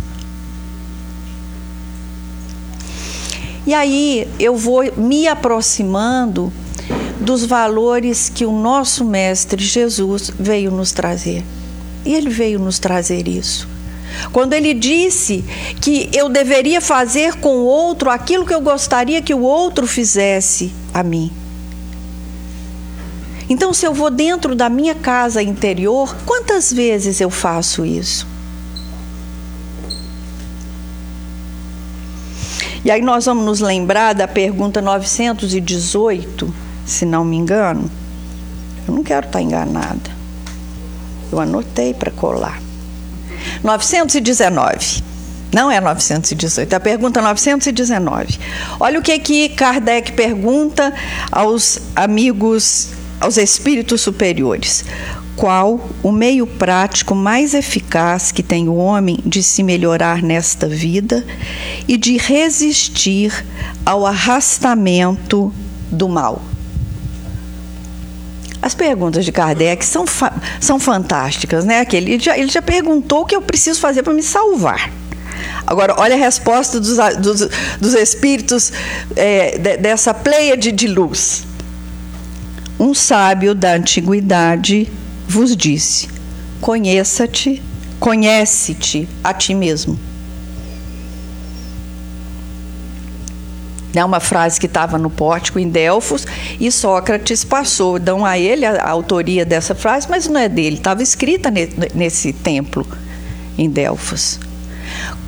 E 3.67 3.73
aí 3.73 4.29
eu 4.39 4.57
vou 4.57 4.83
me 4.97 5.27
aproximando 5.27 6.53
dos 7.19 7.47
valores 7.47 8.29
que 8.29 8.45
o 8.45 8.53
nosso 8.53 9.05
Mestre 9.05 9.65
Jesus 9.65 10.31
veio 10.39 10.71
nos 10.71 10.93
trazer. 10.93 11.43
E 12.05 12.15
ele 12.15 12.29
veio 12.29 12.59
nos 12.59 12.79
trazer 12.79 13.27
isso. 13.27 13.67
Quando 14.33 14.53
ele 14.53 14.75
disse 14.75 15.43
que 15.81 16.11
eu 16.13 16.29
deveria 16.29 16.81
fazer 16.81 17.37
com 17.37 17.57
o 17.57 17.65
outro 17.65 18.11
aquilo 18.11 18.45
que 18.45 18.55
eu 18.55 18.61
gostaria 18.61 19.23
que 19.23 19.33
o 19.33 19.41
outro 19.41 19.87
fizesse 19.87 20.71
a 20.93 21.03
mim. 21.03 21.33
Então, 23.49 23.73
se 23.75 23.87
eu 23.87 23.93
vou 23.93 24.11
dentro 24.11 24.55
da 24.55 24.69
minha 24.69 24.95
casa 24.95 25.43
interior, 25.43 26.15
quantas 26.25 26.73
vezes 26.73 27.21
eu 27.21 27.31
faço 27.31 27.85
isso? 27.85 28.34
E 32.85 32.90
aí 32.90 33.01
nós 33.01 33.25
vamos 33.25 33.44
nos 33.44 33.61
lembrar 33.61 34.12
da 34.12 34.29
pergunta 34.29 34.83
918, 34.83 36.55
se 36.85 37.07
não 37.07 37.25
me 37.25 37.37
engano. 37.37 37.90
Eu 38.87 38.94
não 38.94 39.03
quero 39.03 39.27
estar 39.27 39.40
enganada. 39.40 40.11
Eu 41.33 41.40
anotei 41.40 41.94
para 41.94 42.11
colar. 42.11 42.61
919. 43.62 45.03
Não 45.51 45.70
é 45.70 45.81
918, 45.81 46.73
é 46.73 46.77
a 46.77 46.81
pergunta 46.81 47.23
919. 47.23 48.38
Olha 48.79 48.99
o 48.99 49.03
que 49.03 49.18
que 49.18 49.49
Kardec 49.51 50.12
pergunta 50.12 50.92
aos 51.31 51.79
amigos, 51.97 52.90
aos 53.20 53.38
espíritos 53.38 54.03
superiores 54.03 54.85
qual 55.37 55.88
o 56.03 56.12
meio 56.12 56.47
prático 56.47 57.14
mais 57.14 57.55
eficaz 57.55 58.31
que 58.31 58.42
tem 58.42 58.68
o 58.68 58.77
homem 58.77 59.18
de 59.25 59.42
se 59.42 59.62
melhorar 59.62 60.23
nesta 60.23 60.68
vida 60.68 61.25
e 61.88 61.97
de 61.97 62.16
resistir 62.16 63.44
ao 63.85 64.07
arrastamento 64.07 65.53
do 65.90 66.09
mal. 66.09 66.40
As 68.62 68.75
perguntas 68.75 69.25
de 69.25 69.33
Kardec 69.33 69.85
são, 69.85 70.07
são 70.59 70.81
fantásticas, 70.81 71.64
né? 71.64 71.87
Ele, 71.92 72.18
já, 72.18 72.38
ele 72.38 72.51
já 72.51 72.62
perguntou 72.62 73.23
o 73.23 73.27
que 73.27 73.37
eu 73.37 73.42
preciso 73.42 73.79
fazer 73.79 74.03
para 74.03 74.14
me 74.14 74.23
salvar. 74.23 74.90
Agora, 75.66 75.94
olha 75.99 76.14
a 76.14 76.18
resposta 76.18 76.81
dos, 76.81 76.97
dos, 77.18 77.49
dos 77.79 77.94
espíritos 77.94 78.73
é, 79.16 79.59
de, 79.59 79.77
dessa 79.77 80.14
pleia 80.14 80.57
de 80.57 80.87
luz. 80.87 81.44
Um 82.79 82.94
sábio 82.94 83.55
da 83.55 83.75
antiguidade 83.75 84.90
vos 85.35 85.57
disse: 85.57 86.09
Conheça-te, 86.61 87.61
conhece-te 87.99 89.09
a 89.23 89.35
ti 89.35 89.53
mesmo. 89.53 89.99
É 93.92 94.05
uma 94.05 94.20
frase 94.20 94.59
que 94.59 94.66
estava 94.66 94.99
no 94.99 95.11
pórtico 95.11 95.59
em 95.59 95.68
Delfos 95.68 96.27
e 96.59 96.70
Sócrates 96.70 97.44
passou. 97.44 97.99
Dão 97.99 98.25
a 98.25 98.38
ele 98.38 98.64
a, 98.64 98.88
autoria 98.88 99.44
dessa 99.44 99.75
frase, 99.75 100.07
mas 100.09 100.29
não 100.29 100.40
é 100.40 100.49
dele, 100.49 100.77
estava 100.77 101.03
escrita 101.03 101.51
ne, 101.51 101.68
nesse 101.94 102.33
templo 102.33 102.87
em 103.59 103.68
Delfos. 103.68 104.38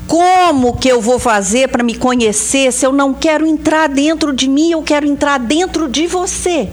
Como 0.07 0.77
que 0.77 0.88
eu 0.88 1.01
vou 1.01 1.19
fazer 1.19 1.69
para 1.69 1.83
me 1.83 1.97
conhecer 1.97 2.73
se 2.73 2.87
eu 2.87 2.92
não 2.92 3.12
quero 3.12 3.45
entrar 3.45 3.88
dentro 3.88 4.33
de 4.33 4.49
mim, 4.49 4.71
eu 4.71 4.83
quero 4.83 5.07
entrar 5.07 5.38
dentro 5.38 5.88
de 5.88 6.07
você? 6.07 6.69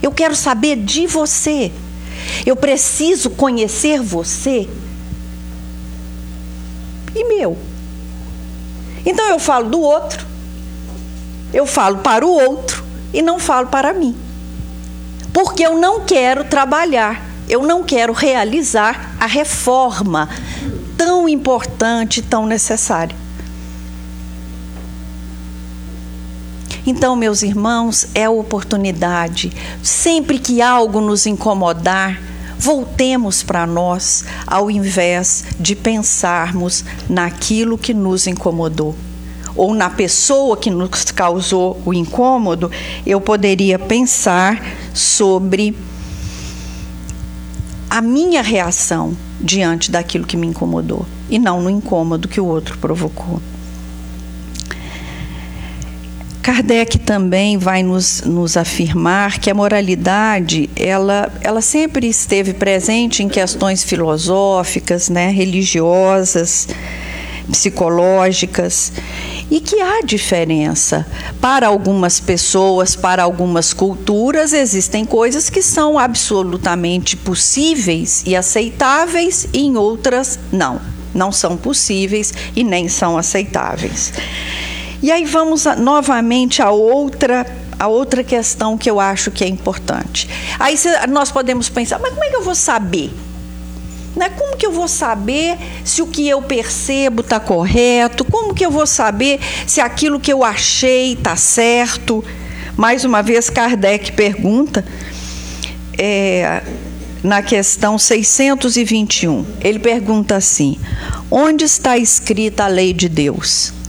Eu 0.00 0.12
quero 0.12 0.34
saber 0.36 0.76
de 0.76 1.06
você. 1.08 1.72
Eu 2.44 2.56
preciso 2.56 3.30
conhecer 3.30 4.00
você 4.00 4.68
e 7.14 7.24
meu. 7.24 7.56
Então 9.04 9.26
eu 9.28 9.38
falo 9.38 9.68
do 9.68 9.80
outro, 9.80 10.26
eu 11.52 11.66
falo 11.66 11.98
para 11.98 12.24
o 12.24 12.30
outro 12.30 12.84
e 13.12 13.22
não 13.22 13.38
falo 13.38 13.68
para 13.68 13.92
mim. 13.92 14.14
Porque 15.32 15.64
eu 15.64 15.78
não 15.78 16.00
quero 16.00 16.44
trabalhar, 16.44 17.24
eu 17.48 17.62
não 17.62 17.82
quero 17.82 18.12
realizar 18.12 19.14
a 19.18 19.26
reforma 19.26 20.28
tão 20.96 21.28
importante, 21.28 22.20
tão 22.20 22.46
necessária. 22.46 23.16
Então, 26.86 27.14
meus 27.14 27.42
irmãos, 27.42 28.06
é 28.14 28.24
a 28.24 28.30
oportunidade. 28.30 29.52
Sempre 29.82 30.38
que 30.38 30.62
algo 30.62 31.00
nos 31.00 31.26
incomodar, 31.26 32.20
voltemos 32.58 33.42
para 33.42 33.66
nós, 33.66 34.24
ao 34.46 34.70
invés 34.70 35.44
de 35.58 35.74
pensarmos 35.74 36.84
naquilo 37.08 37.78
que 37.78 37.94
nos 37.94 38.26
incomodou. 38.26 38.94
Ou 39.56 39.74
na 39.74 39.90
pessoa 39.90 40.56
que 40.56 40.70
nos 40.70 41.04
causou 41.10 41.80
o 41.84 41.92
incômodo, 41.92 42.70
eu 43.04 43.20
poderia 43.20 43.78
pensar 43.78 44.62
sobre 44.94 45.76
a 47.88 48.00
minha 48.00 48.40
reação 48.40 49.16
diante 49.40 49.90
daquilo 49.90 50.26
que 50.26 50.36
me 50.36 50.46
incomodou. 50.46 51.04
e 51.28 51.38
não 51.38 51.62
no 51.62 51.70
incômodo 51.70 52.26
que 52.26 52.40
o 52.40 52.44
outro 52.44 52.76
provocou. 52.78 53.40
Kardec 56.42 56.98
também 56.98 57.58
vai 57.58 57.82
nos, 57.82 58.22
nos, 58.22 58.56
afirmar 58.56 59.38
que 59.38 59.50
a 59.50 59.54
moralidade 59.54 60.70
ela, 60.74 61.30
ela 61.42 61.60
sempre 61.60 62.08
esteve 62.08 62.54
presente 62.54 63.22
em 63.22 63.28
questões 63.28 63.84
filosóficas, 63.84 65.10
né, 65.10 65.30
religiosas, 65.30 66.68
psicológicas 67.50 68.92
e 69.50 69.60
que 69.60 69.80
há 69.80 70.00
diferença. 70.02 71.06
Para 71.40 71.66
algumas 71.66 72.20
pessoas, 72.20 72.94
para 72.94 73.22
algumas 73.22 73.72
culturas, 73.72 74.52
existem 74.52 75.04
coisas 75.04 75.50
que 75.50 75.60
são 75.60 75.98
absolutamente 75.98 77.16
possíveis 77.16 78.22
e 78.24 78.36
aceitáveis, 78.36 79.48
e 79.52 79.60
em 79.60 79.76
outras, 79.76 80.38
não. 80.52 80.80
Não 81.12 81.32
são 81.32 81.56
possíveis 81.56 82.32
e 82.54 82.62
nem 82.62 82.88
são 82.88 83.18
aceitáveis. 83.18 84.12
E 85.02 85.10
aí 85.10 85.24
vamos 85.24 85.66
a, 85.66 85.76
novamente 85.76 86.62
a 86.62 86.70
outra 86.70 87.46
a 87.78 87.88
outra 87.88 88.22
questão 88.22 88.76
que 88.76 88.90
eu 88.90 89.00
acho 89.00 89.30
que 89.30 89.42
é 89.42 89.48
importante. 89.48 90.28
Aí 90.58 90.76
nós 91.08 91.32
podemos 91.32 91.70
pensar, 91.70 91.98
mas 91.98 92.10
como 92.10 92.22
é 92.22 92.28
que 92.28 92.36
eu 92.36 92.42
vou 92.42 92.54
saber? 92.54 93.10
Né? 94.14 94.28
Como 94.28 94.54
que 94.54 94.66
eu 94.66 94.72
vou 94.72 94.86
saber 94.86 95.56
se 95.82 96.02
o 96.02 96.06
que 96.06 96.28
eu 96.28 96.42
percebo 96.42 97.22
está 97.22 97.40
correto? 97.40 98.22
Como 98.22 98.54
que 98.54 98.66
eu 98.66 98.70
vou 98.70 98.86
saber 98.86 99.40
se 99.66 99.80
aquilo 99.80 100.20
que 100.20 100.30
eu 100.30 100.44
achei 100.44 101.14
está 101.14 101.36
certo? 101.36 102.22
Mais 102.76 103.02
uma 103.02 103.22
vez, 103.22 103.48
Kardec 103.48 104.12
pergunta 104.12 104.84
é, 105.96 106.62
na 107.22 107.40
questão 107.40 107.98
621. 107.98 109.46
Ele 109.62 109.78
pergunta 109.78 110.36
assim: 110.36 110.78
onde 111.30 111.64
está 111.64 111.96
escrita 111.96 112.64
a 112.64 112.68
lei 112.68 112.92
de 112.92 113.08
Deus? 113.08 113.79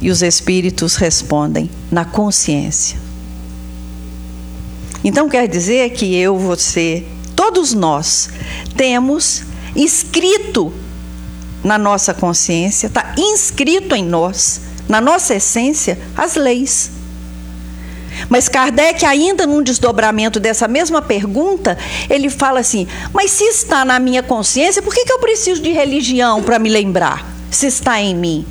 E 0.00 0.10
os 0.10 0.22
espíritos 0.22 0.96
respondem: 0.96 1.70
na 1.90 2.04
consciência. 2.04 2.98
Então 5.02 5.28
quer 5.28 5.48
dizer 5.48 5.90
que 5.90 6.14
eu, 6.14 6.38
você, 6.38 7.04
todos 7.34 7.72
nós 7.72 8.28
temos 8.76 9.42
escrito 9.74 10.72
na 11.64 11.78
nossa 11.78 12.12
consciência, 12.12 12.86
está 12.86 13.14
inscrito 13.16 13.94
em 13.94 14.04
nós, 14.04 14.60
na 14.88 15.00
nossa 15.00 15.34
essência, 15.34 15.98
as 16.16 16.34
leis. 16.34 16.90
Mas 18.28 18.48
Kardec, 18.48 19.04
ainda 19.04 19.46
num 19.46 19.62
desdobramento 19.62 20.40
dessa 20.40 20.66
mesma 20.68 21.00
pergunta, 21.00 21.78
ele 22.08 22.28
fala 22.28 22.60
assim: 22.60 22.86
Mas 23.12 23.30
se 23.30 23.44
está 23.44 23.84
na 23.84 23.98
minha 23.98 24.22
consciência, 24.22 24.82
por 24.82 24.92
que, 24.92 25.04
que 25.04 25.12
eu 25.12 25.18
preciso 25.18 25.62
de 25.62 25.70
religião 25.70 26.42
para 26.42 26.58
me 26.58 26.68
lembrar? 26.68 27.26
Se 27.50 27.66
está 27.66 28.00
em 28.00 28.14
mim? 28.14 28.44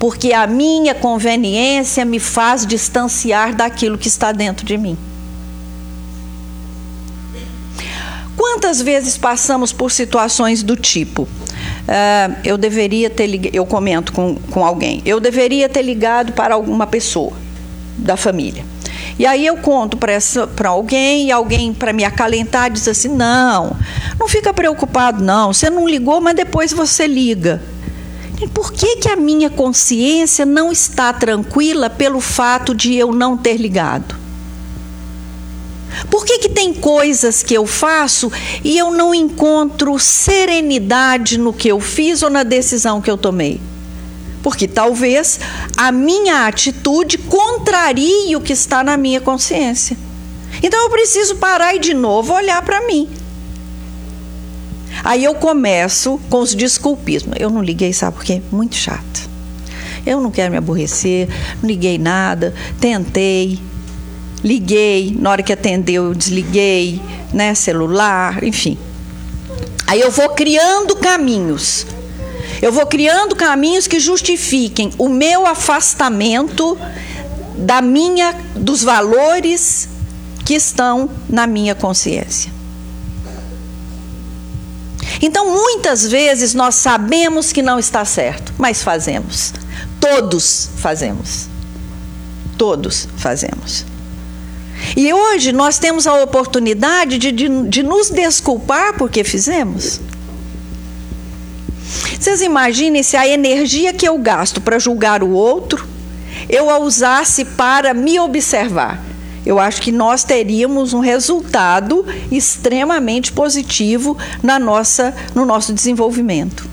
Porque 0.00 0.32
a 0.32 0.46
minha 0.46 0.94
conveniência 0.94 2.06
me 2.06 2.18
faz 2.18 2.66
distanciar 2.66 3.54
daquilo 3.54 3.98
que 3.98 4.08
está 4.08 4.32
dentro 4.32 4.64
de 4.64 4.78
mim. 4.78 4.96
Quantas 8.34 8.80
vezes 8.80 9.18
passamos 9.18 9.74
por 9.74 9.92
situações 9.92 10.62
do 10.62 10.74
tipo, 10.74 11.24
uh, 11.24 12.36
eu 12.42 12.56
deveria 12.56 13.10
ter 13.10 13.26
ligado, 13.26 13.54
eu 13.54 13.66
comento 13.66 14.10
com, 14.14 14.36
com 14.36 14.64
alguém, 14.64 15.02
eu 15.04 15.20
deveria 15.20 15.68
ter 15.68 15.82
ligado 15.82 16.32
para 16.32 16.54
alguma 16.54 16.86
pessoa 16.86 17.34
da 17.98 18.16
família. 18.16 18.64
E 19.18 19.26
aí 19.26 19.44
eu 19.44 19.58
conto 19.58 19.98
para 19.98 20.68
alguém 20.70 21.26
e 21.26 21.30
alguém, 21.30 21.74
para 21.74 21.92
me 21.92 22.06
acalentar, 22.06 22.70
diz 22.70 22.88
assim: 22.88 23.08
não, 23.08 23.76
não 24.18 24.26
fica 24.26 24.54
preocupado, 24.54 25.22
não. 25.22 25.52
Você 25.52 25.68
não 25.68 25.86
ligou, 25.86 26.22
mas 26.22 26.34
depois 26.34 26.72
você 26.72 27.06
liga. 27.06 27.60
E 28.40 28.48
por 28.48 28.72
que, 28.72 28.96
que 28.96 29.08
a 29.08 29.16
minha 29.16 29.50
consciência 29.50 30.46
não 30.46 30.72
está 30.72 31.12
tranquila 31.12 31.90
pelo 31.90 32.20
fato 32.20 32.74
de 32.74 32.94
eu 32.94 33.12
não 33.12 33.36
ter 33.36 33.56
ligado? 33.58 34.18
Por 36.08 36.24
que, 36.24 36.38
que 36.38 36.48
tem 36.48 36.72
coisas 36.72 37.42
que 37.42 37.52
eu 37.52 37.66
faço 37.66 38.30
e 38.64 38.78
eu 38.78 38.90
não 38.90 39.14
encontro 39.14 39.98
serenidade 39.98 41.38
no 41.38 41.52
que 41.52 41.68
eu 41.68 41.80
fiz 41.80 42.22
ou 42.22 42.30
na 42.30 42.42
decisão 42.42 43.00
que 43.00 43.10
eu 43.10 43.18
tomei? 43.18 43.60
Porque 44.42 44.66
talvez 44.66 45.38
a 45.76 45.92
minha 45.92 46.46
atitude 46.46 47.18
contrarie 47.18 48.34
o 48.36 48.40
que 48.40 48.52
está 48.52 48.82
na 48.82 48.96
minha 48.96 49.20
consciência. 49.20 49.96
Então 50.62 50.80
eu 50.82 50.90
preciso 50.90 51.36
parar 51.36 51.74
e 51.74 51.78
de 51.78 51.92
novo 51.92 52.32
olhar 52.32 52.62
para 52.62 52.86
mim. 52.86 53.08
Aí 55.02 55.24
eu 55.24 55.34
começo 55.34 56.20
com 56.28 56.40
os 56.40 56.54
desculpismos. 56.54 57.36
Eu 57.38 57.50
não 57.50 57.62
liguei, 57.62 57.92
sabe 57.92 58.16
por 58.16 58.24
quê? 58.24 58.42
Muito 58.50 58.76
chato. 58.76 59.28
Eu 60.06 60.20
não 60.20 60.30
quero 60.30 60.50
me 60.50 60.56
aborrecer, 60.56 61.28
não 61.60 61.68
liguei 61.68 61.98
nada, 61.98 62.54
tentei, 62.80 63.58
liguei, 64.42 65.14
na 65.18 65.30
hora 65.30 65.42
que 65.42 65.52
atendeu 65.52 66.04
eu 66.04 66.14
desliguei, 66.14 67.00
né, 67.32 67.54
celular, 67.54 68.42
enfim. 68.42 68.78
Aí 69.86 70.00
eu 70.00 70.10
vou 70.10 70.28
criando 70.30 70.96
caminhos. 70.96 71.86
Eu 72.62 72.72
vou 72.72 72.86
criando 72.86 73.34
caminhos 73.34 73.86
que 73.86 73.98
justifiquem 73.98 74.92
o 74.98 75.08
meu 75.08 75.46
afastamento 75.46 76.78
da 77.56 77.80
minha 77.80 78.34
dos 78.54 78.82
valores 78.82 79.88
que 80.44 80.54
estão 80.54 81.08
na 81.28 81.46
minha 81.46 81.74
consciência. 81.74 82.59
Então, 85.20 85.52
muitas 85.52 86.06
vezes 86.06 86.54
nós 86.54 86.76
sabemos 86.76 87.52
que 87.52 87.62
não 87.62 87.78
está 87.78 88.04
certo, 88.04 88.54
mas 88.56 88.82
fazemos. 88.82 89.52
Todos 90.00 90.70
fazemos. 90.76 91.46
Todos 92.56 93.06
fazemos. 93.16 93.84
E 94.96 95.12
hoje 95.12 95.52
nós 95.52 95.78
temos 95.78 96.06
a 96.06 96.14
oportunidade 96.22 97.18
de, 97.18 97.30
de, 97.32 97.68
de 97.68 97.82
nos 97.82 98.08
desculpar 98.08 98.94
porque 98.94 99.22
fizemos. 99.22 100.00
Vocês 102.18 102.40
imaginem 102.40 103.02
se 103.02 103.16
a 103.16 103.26
energia 103.26 103.92
que 103.92 104.08
eu 104.08 104.16
gasto 104.18 104.60
para 104.60 104.78
julgar 104.78 105.22
o 105.22 105.30
outro, 105.30 105.86
eu 106.48 106.70
a 106.70 106.78
usasse 106.78 107.44
para 107.44 107.92
me 107.92 108.18
observar 108.18 109.09
eu 109.44 109.58
acho 109.58 109.80
que 109.80 109.90
nós 109.90 110.22
teríamos 110.22 110.92
um 110.92 111.00
resultado 111.00 112.04
extremamente 112.30 113.32
positivo 113.32 114.16
na 114.42 114.58
nossa, 114.58 115.14
no 115.34 115.46
nosso 115.46 115.72
desenvolvimento. 115.72 116.68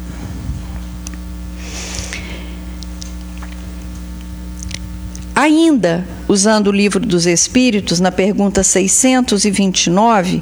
Ainda, 5.34 6.06
usando 6.28 6.68
o 6.68 6.72
livro 6.72 7.06
dos 7.06 7.26
Espíritos, 7.26 8.00
na 8.00 8.12
pergunta 8.12 8.64
629, 8.64 10.42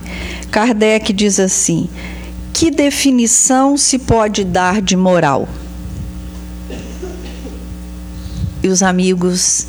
Kardec 0.49 1.11
diz 1.11 1.39
assim: 1.39 1.89
Que 2.53 2.71
definição 2.71 3.77
se 3.77 3.99
pode 3.99 4.45
dar 4.45 4.81
de 4.81 4.95
moral? 4.95 5.47
E 8.63 8.69
os 8.69 8.81
amigos 8.81 9.67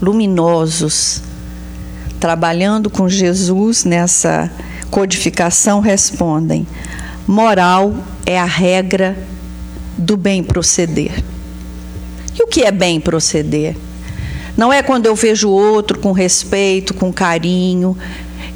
luminosos 0.00 1.20
trabalhando 2.20 2.90
com 2.90 3.08
Jesus 3.08 3.84
nessa 3.84 4.50
codificação, 4.90 5.80
respondem: 5.80 6.66
moral 7.26 7.94
é 8.26 8.38
a 8.38 8.44
regra 8.44 9.16
do 9.96 10.16
bem 10.16 10.44
proceder. 10.44 11.24
E 12.38 12.42
o 12.42 12.46
que 12.46 12.62
é 12.62 12.70
bem 12.70 13.00
proceder? 13.00 13.74
Não 14.56 14.72
é 14.72 14.82
quando 14.82 15.06
eu 15.06 15.14
vejo 15.14 15.48
o 15.48 15.52
outro 15.52 15.98
com 15.98 16.12
respeito, 16.12 16.92
com 16.92 17.12
carinho. 17.12 17.96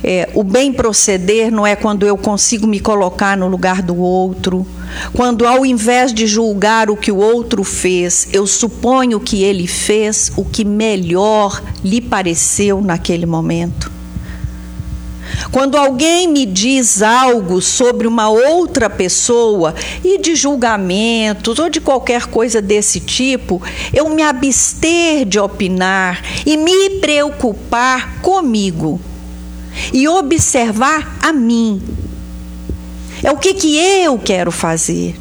É, 0.06 0.28
o 0.34 0.44
bem 0.44 0.70
proceder 0.70 1.50
não 1.50 1.66
é 1.66 1.74
quando 1.74 2.06
eu 2.06 2.14
consigo 2.18 2.66
me 2.66 2.78
colocar 2.78 3.38
no 3.38 3.48
lugar 3.48 3.80
do 3.80 3.96
outro. 3.96 4.66
Quando, 5.14 5.46
ao 5.46 5.64
invés 5.64 6.12
de 6.12 6.26
julgar 6.26 6.90
o 6.90 6.96
que 6.96 7.10
o 7.10 7.16
outro 7.16 7.64
fez, 7.64 8.28
eu 8.30 8.46
suponho 8.46 9.18
que 9.18 9.42
ele 9.42 9.66
fez 9.66 10.30
o 10.36 10.44
que 10.44 10.62
melhor 10.62 11.62
lhe 11.82 12.02
pareceu 12.02 12.82
naquele 12.82 13.24
momento. 13.24 13.90
Quando 15.50 15.78
alguém 15.78 16.28
me 16.28 16.44
diz 16.44 17.00
algo 17.00 17.62
sobre 17.62 18.06
uma 18.06 18.28
outra 18.28 18.90
pessoa 18.90 19.74
e 20.04 20.18
de 20.18 20.36
julgamentos 20.36 21.58
ou 21.58 21.70
de 21.70 21.80
qualquer 21.80 22.26
coisa 22.26 22.60
desse 22.60 23.00
tipo, 23.00 23.62
eu 23.90 24.10
me 24.10 24.22
abster 24.22 25.24
de 25.24 25.38
opinar 25.38 26.22
e 26.44 26.58
me 26.58 27.00
preocupar 27.00 28.20
comigo 28.20 29.00
e 29.92 30.06
observar 30.08 31.18
a 31.22 31.32
mim 31.32 31.82
é 33.22 33.30
o 33.30 33.38
que, 33.38 33.54
que 33.54 33.76
eu 33.76 34.18
quero 34.18 34.52
fazer. 34.52 35.16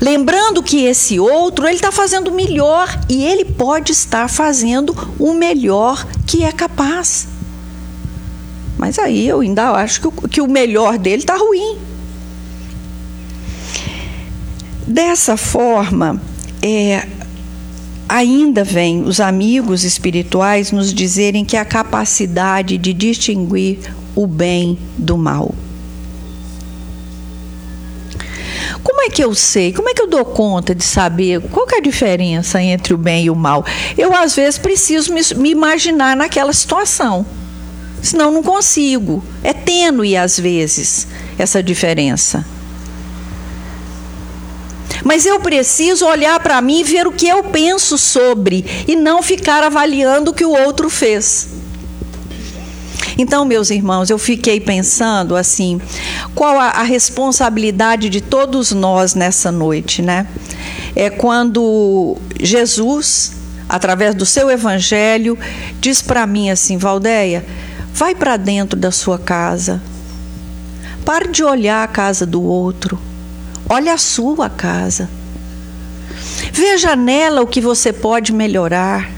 Lembrando 0.00 0.62
que 0.62 0.84
esse 0.84 1.20
outro, 1.20 1.66
ele 1.66 1.74
está 1.74 1.92
fazendo 1.92 2.28
o 2.28 2.34
melhor 2.34 2.88
e 3.08 3.24
ele 3.24 3.44
pode 3.44 3.92
estar 3.92 4.28
fazendo 4.28 4.96
o 5.18 5.34
melhor 5.34 6.06
que 6.26 6.44
é 6.44 6.52
capaz. 6.52 7.28
Mas 8.78 8.98
aí 8.98 9.28
eu 9.28 9.40
ainda 9.40 9.70
acho 9.72 10.00
que 10.00 10.08
o, 10.08 10.12
que 10.12 10.40
o 10.40 10.48
melhor 10.48 10.98
dele 10.98 11.22
está 11.22 11.36
ruim. 11.36 11.78
Dessa 14.86 15.36
forma, 15.36 16.20
é, 16.60 17.06
ainda 18.12 18.62
vem 18.62 19.04
os 19.04 19.20
amigos 19.20 19.84
espirituais 19.84 20.70
nos 20.70 20.92
dizerem 20.92 21.46
que 21.46 21.56
a 21.56 21.64
capacidade 21.64 22.76
de 22.76 22.92
distinguir 22.92 23.78
o 24.14 24.26
bem 24.26 24.78
do 24.98 25.16
mal. 25.16 25.54
Como 28.82 29.00
é 29.00 29.08
que 29.08 29.24
eu 29.24 29.34
sei? 29.34 29.72
Como 29.72 29.88
é 29.88 29.94
que 29.94 30.02
eu 30.02 30.06
dou 30.06 30.26
conta 30.26 30.74
de 30.74 30.84
saber 30.84 31.40
qual 31.48 31.66
é 31.72 31.78
a 31.78 31.80
diferença 31.80 32.60
entre 32.60 32.92
o 32.92 32.98
bem 32.98 33.24
e 33.24 33.30
o 33.30 33.34
mal? 33.34 33.64
Eu, 33.96 34.14
às 34.14 34.36
vezes, 34.36 34.58
preciso 34.58 35.14
me, 35.14 35.22
me 35.36 35.50
imaginar 35.50 36.14
naquela 36.14 36.52
situação. 36.52 37.24
Senão, 38.02 38.30
não 38.30 38.42
consigo. 38.42 39.24
É 39.42 39.54
tênue, 39.54 40.18
às 40.18 40.38
vezes, 40.38 41.06
essa 41.38 41.62
diferença. 41.62 42.44
Mas 45.04 45.26
eu 45.26 45.40
preciso 45.40 46.06
olhar 46.06 46.38
para 46.40 46.60
mim 46.60 46.80
e 46.80 46.84
ver 46.84 47.06
o 47.06 47.12
que 47.12 47.28
eu 47.28 47.44
penso 47.44 47.98
sobre 47.98 48.64
e 48.86 48.94
não 48.94 49.22
ficar 49.22 49.62
avaliando 49.62 50.30
o 50.30 50.34
que 50.34 50.44
o 50.44 50.50
outro 50.50 50.88
fez. 50.88 51.48
Então, 53.18 53.44
meus 53.44 53.70
irmãos, 53.70 54.10
eu 54.10 54.18
fiquei 54.18 54.60
pensando 54.60 55.36
assim, 55.36 55.80
qual 56.34 56.58
a, 56.58 56.68
a 56.68 56.82
responsabilidade 56.82 58.08
de 58.08 58.20
todos 58.20 58.72
nós 58.72 59.14
nessa 59.14 59.52
noite, 59.52 60.00
né? 60.00 60.26
É 60.94 61.10
quando 61.10 62.16
Jesus, 62.40 63.32
através 63.68 64.14
do 64.14 64.24
seu 64.24 64.50
evangelho, 64.50 65.38
diz 65.80 66.00
para 66.00 66.26
mim 66.26 66.50
assim, 66.50 66.78
Valdeia, 66.78 67.44
vai 67.92 68.14
para 68.14 68.36
dentro 68.36 68.78
da 68.78 68.90
sua 68.90 69.18
casa. 69.18 69.82
Pare 71.04 71.28
de 71.28 71.42
olhar 71.42 71.82
a 71.84 71.88
casa 71.88 72.24
do 72.24 72.42
outro. 72.42 72.98
Olha 73.72 73.94
a 73.94 73.96
sua 73.96 74.50
casa. 74.50 75.08
Veja 76.52 76.94
nela 76.94 77.40
o 77.40 77.46
que 77.46 77.58
você 77.58 77.90
pode 77.90 78.30
melhorar. 78.30 79.10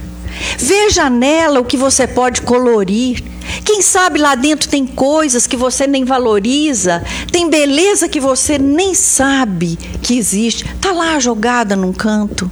Veja 0.57 1.11
nela 1.11 1.59
o 1.59 1.65
que 1.65 1.77
você 1.77 2.07
pode 2.07 2.41
colorir. 2.41 3.21
Quem 3.65 3.83
sabe 3.83 4.21
lá 4.21 4.37
dentro 4.37 4.69
tem 4.69 4.87
coisas 4.87 5.49
que 5.49 5.57
você 5.57 5.89
nem 5.89 6.05
valoriza, 6.05 7.03
tem 7.33 7.51
beleza 7.51 8.09
que 8.09 8.21
você 8.21 8.57
nem 8.57 8.95
sabe 8.95 9.77
que 10.01 10.17
existe, 10.17 10.65
tá 10.81 10.93
lá 10.93 11.19
jogada 11.19 11.75
num 11.75 11.93
canto. 11.93 12.49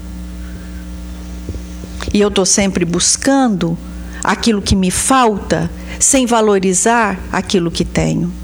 E 2.12 2.20
eu 2.20 2.32
tô 2.32 2.44
sempre 2.44 2.84
buscando 2.84 3.78
aquilo 4.24 4.60
que 4.60 4.74
me 4.74 4.90
falta, 4.90 5.70
sem 6.00 6.26
valorizar 6.26 7.16
aquilo 7.30 7.70
que 7.70 7.84
tenho. 7.84 8.41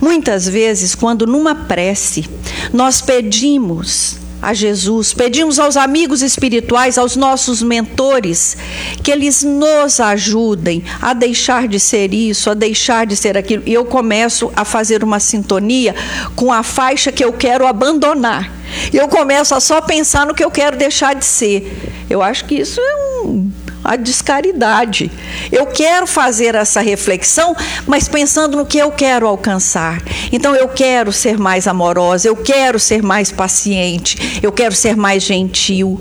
Muitas 0.00 0.48
vezes, 0.48 0.94
quando 0.94 1.26
numa 1.26 1.54
prece 1.54 2.28
nós 2.72 3.00
pedimos 3.00 4.18
a 4.44 4.52
Jesus, 4.52 5.14
pedimos 5.14 5.58
aos 5.58 5.74
amigos 5.76 6.20
espirituais, 6.20 6.98
aos 6.98 7.16
nossos 7.16 7.62
mentores, 7.62 8.56
que 9.02 9.10
eles 9.10 9.42
nos 9.42 10.00
ajudem 10.00 10.84
a 11.00 11.14
deixar 11.14 11.66
de 11.66 11.80
ser 11.80 12.12
isso, 12.12 12.50
a 12.50 12.54
deixar 12.54 13.06
de 13.06 13.16
ser 13.16 13.38
aquilo. 13.38 13.62
E 13.64 13.72
eu 13.72 13.86
começo 13.86 14.52
a 14.54 14.64
fazer 14.64 15.02
uma 15.02 15.18
sintonia 15.18 15.94
com 16.36 16.52
a 16.52 16.62
faixa 16.62 17.10
que 17.10 17.24
eu 17.24 17.32
quero 17.32 17.66
abandonar. 17.66 18.52
E 18.92 18.96
eu 18.98 19.08
começo 19.08 19.54
a 19.54 19.60
só 19.60 19.80
pensar 19.80 20.26
no 20.26 20.34
que 20.34 20.44
eu 20.44 20.50
quero 20.50 20.76
deixar 20.76 21.14
de 21.14 21.24
ser. 21.24 22.04
Eu 22.10 22.20
acho 22.22 22.44
que 22.44 22.56
isso 22.56 22.80
é 22.80 23.24
um 23.24 23.50
a 23.84 23.96
descaridade. 23.96 25.10
Eu 25.52 25.66
quero 25.66 26.06
fazer 26.06 26.54
essa 26.54 26.80
reflexão, 26.80 27.54
mas 27.86 28.08
pensando 28.08 28.56
no 28.56 28.66
que 28.66 28.78
eu 28.78 28.90
quero 28.90 29.26
alcançar. 29.28 30.02
Então 30.32 30.56
eu 30.56 30.68
quero 30.68 31.12
ser 31.12 31.38
mais 31.38 31.66
amorosa, 31.66 32.28
eu 32.28 32.36
quero 32.36 32.80
ser 32.80 33.02
mais 33.02 33.30
paciente, 33.30 34.40
eu 34.42 34.50
quero 34.50 34.74
ser 34.74 34.96
mais 34.96 35.22
gentil. 35.22 36.00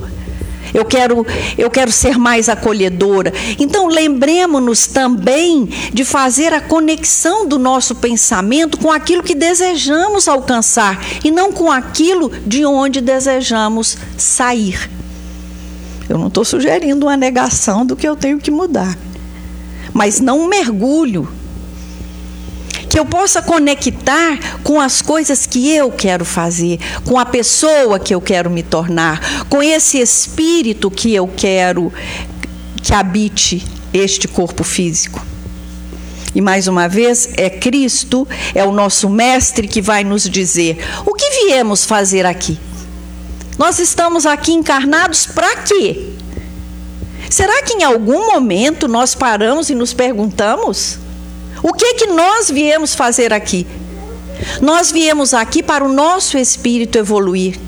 Eu 0.73 0.85
quero, 0.85 1.25
eu 1.55 1.69
quero 1.69 1.91
ser 1.91 2.17
mais 2.17 2.49
acolhedora. 2.49 3.31
Então, 3.59 3.87
lembremos-nos 3.87 4.87
também 4.87 5.69
de 5.93 6.03
fazer 6.03 6.51
a 6.51 6.59
conexão 6.59 7.47
do 7.47 7.59
nosso 7.59 7.93
pensamento 7.95 8.79
com 8.79 8.91
aquilo 8.91 9.21
que 9.21 9.35
desejamos 9.35 10.27
alcançar 10.27 10.99
e 11.23 11.29
não 11.29 11.51
com 11.51 11.71
aquilo 11.71 12.31
de 12.45 12.65
onde 12.65 13.01
desejamos 13.01 13.97
sair. 14.17 14.89
Eu 16.09 16.17
não 16.17 16.27
estou 16.27 16.43
sugerindo 16.43 17.05
uma 17.05 17.17
negação 17.17 17.85
do 17.85 17.95
que 17.95 18.07
eu 18.07 18.15
tenho 18.15 18.39
que 18.39 18.51
mudar, 18.51 18.97
mas 19.93 20.19
não 20.19 20.41
um 20.41 20.47
mergulho. 20.47 21.27
Que 22.89 22.99
eu 22.99 23.05
possa 23.05 23.41
conectar 23.41 24.59
com 24.61 24.79
as 24.79 25.01
coisas 25.01 25.47
que 25.47 25.71
eu 25.71 25.91
quero 25.91 26.23
fazer, 26.23 26.79
com 27.05 27.17
a 27.17 27.25
pessoa 27.25 27.97
que 27.99 28.13
eu 28.13 28.21
quero 28.21 28.51
me 28.51 28.61
tornar, 28.61 29.45
com 29.49 29.63
esse 29.63 29.99
espírito 29.99 30.91
que 30.91 31.13
eu 31.13 31.27
quero 31.27 31.91
que 32.83 32.93
habite 32.93 33.65
este 33.91 34.27
corpo 34.27 34.63
físico. 34.63 35.25
E 36.35 36.41
mais 36.41 36.67
uma 36.67 36.87
vez, 36.87 37.29
é 37.37 37.49
Cristo, 37.49 38.27
é 38.53 38.63
o 38.63 38.71
nosso 38.71 39.09
Mestre 39.09 39.67
que 39.67 39.81
vai 39.81 40.03
nos 40.03 40.29
dizer: 40.29 40.77
o 41.05 41.13
que 41.13 41.29
viemos 41.45 41.85
fazer 41.85 42.25
aqui? 42.25 42.59
Nós 43.57 43.79
estamos 43.79 44.25
aqui 44.25 44.51
encarnados 44.51 45.25
para 45.25 45.57
quê? 45.57 46.09
Será 47.29 47.63
que 47.63 47.73
em 47.73 47.83
algum 47.83 48.31
momento 48.31 48.87
nós 48.87 49.15
paramos 49.15 49.69
e 49.69 49.75
nos 49.75 49.93
perguntamos? 49.93 50.99
O 51.61 51.73
que 51.73 51.93
que 51.95 52.07
nós 52.07 52.49
viemos 52.49 52.93
fazer 52.93 53.31
aqui? 53.33 53.65
Nós 54.61 54.91
viemos 54.91 55.33
aqui 55.33 55.63
para 55.63 55.83
o 55.83 55.91
nosso 55.91 56.37
espírito 56.37 56.97
evoluir. 56.97 57.59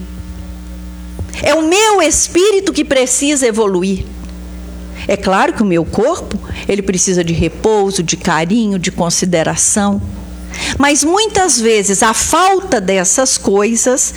É 1.41 1.53
o 1.53 1.61
meu 1.61 2.01
espírito 2.01 2.73
que 2.73 2.83
precisa 2.83 3.47
evoluir. 3.47 4.05
É 5.07 5.15
claro 5.15 5.53
que 5.53 5.61
o 5.61 5.65
meu 5.65 5.85
corpo, 5.85 6.39
ele 6.67 6.81
precisa 6.81 7.23
de 7.23 7.33
repouso, 7.33 8.01
de 8.01 8.17
carinho, 8.17 8.79
de 8.79 8.91
consideração. 8.91 10.01
Mas 10.77 11.03
muitas 11.03 11.59
vezes 11.59 12.01
a 12.01 12.13
falta 12.13 12.81
dessas 12.81 13.37
coisas 13.37 14.13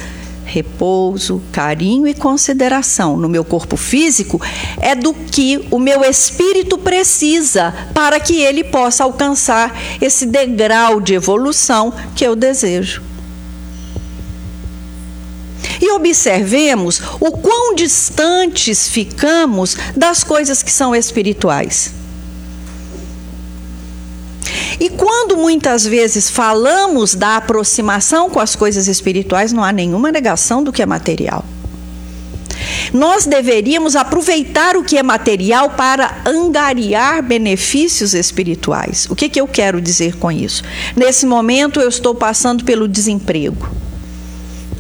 repouso, 0.49 1.43
carinho 1.53 2.07
e 2.07 2.15
consideração 2.15 3.17
no 3.17 3.29
meu 3.29 3.45
corpo 3.45 3.77
físico 3.77 4.41
é 4.81 4.95
do 4.95 5.13
que 5.13 5.67
o 5.71 5.79
meu 5.79 6.03
espírito 6.03 6.79
precisa 6.79 7.75
para 7.93 8.19
que 8.19 8.41
ele 8.41 8.65
possa 8.65 9.05
alcançar 9.05 9.79
esse 10.01 10.25
degrau 10.25 11.01
de 11.01 11.15
evolução 11.15 11.93
que 12.17 12.25
eu 12.25 12.35
desejo. 12.35 13.03
E 15.81 15.93
observemos 15.93 17.01
o 17.21 17.31
quão 17.31 17.75
distantes 17.75 18.89
ficamos 18.89 19.77
das 19.95 20.25
coisas 20.25 20.63
que 20.63 20.73
são 20.73 20.95
espirituais. 20.95 21.98
E 24.81 24.89
quando 24.91 25.37
muitas 25.37 25.85
vezes 25.85 26.31
falamos 26.31 27.15
da 27.15 27.37
aproximação 27.37 28.31
com 28.31 28.39
as 28.39 28.55
coisas 28.55 28.87
espirituais, 28.87 29.53
não 29.53 29.65
há 29.65 29.73
nenhuma 29.73 30.13
negação 30.13 30.63
do 30.63 30.73
que 30.73 30.83
é 30.83 30.87
material. 30.87 31.45
Nós 32.93 33.27
deveríamos 33.27 33.97
aproveitar 33.97 34.77
o 34.77 34.85
que 34.85 34.97
é 34.97 35.03
material 35.03 35.71
para 35.71 36.19
angariar 36.25 37.23
benefícios 37.23 38.15
espirituais. 38.15 39.07
O 39.11 39.17
que, 39.17 39.29
que 39.29 39.41
eu 39.41 39.47
quero 39.47 39.81
dizer 39.81 40.17
com 40.17 40.31
isso? 40.31 40.63
Nesse 40.97 41.27
momento 41.27 41.81
eu 41.81 41.89
estou 41.89 42.15
passando 42.15 42.65
pelo 42.65 42.89
desemprego. 42.89 43.69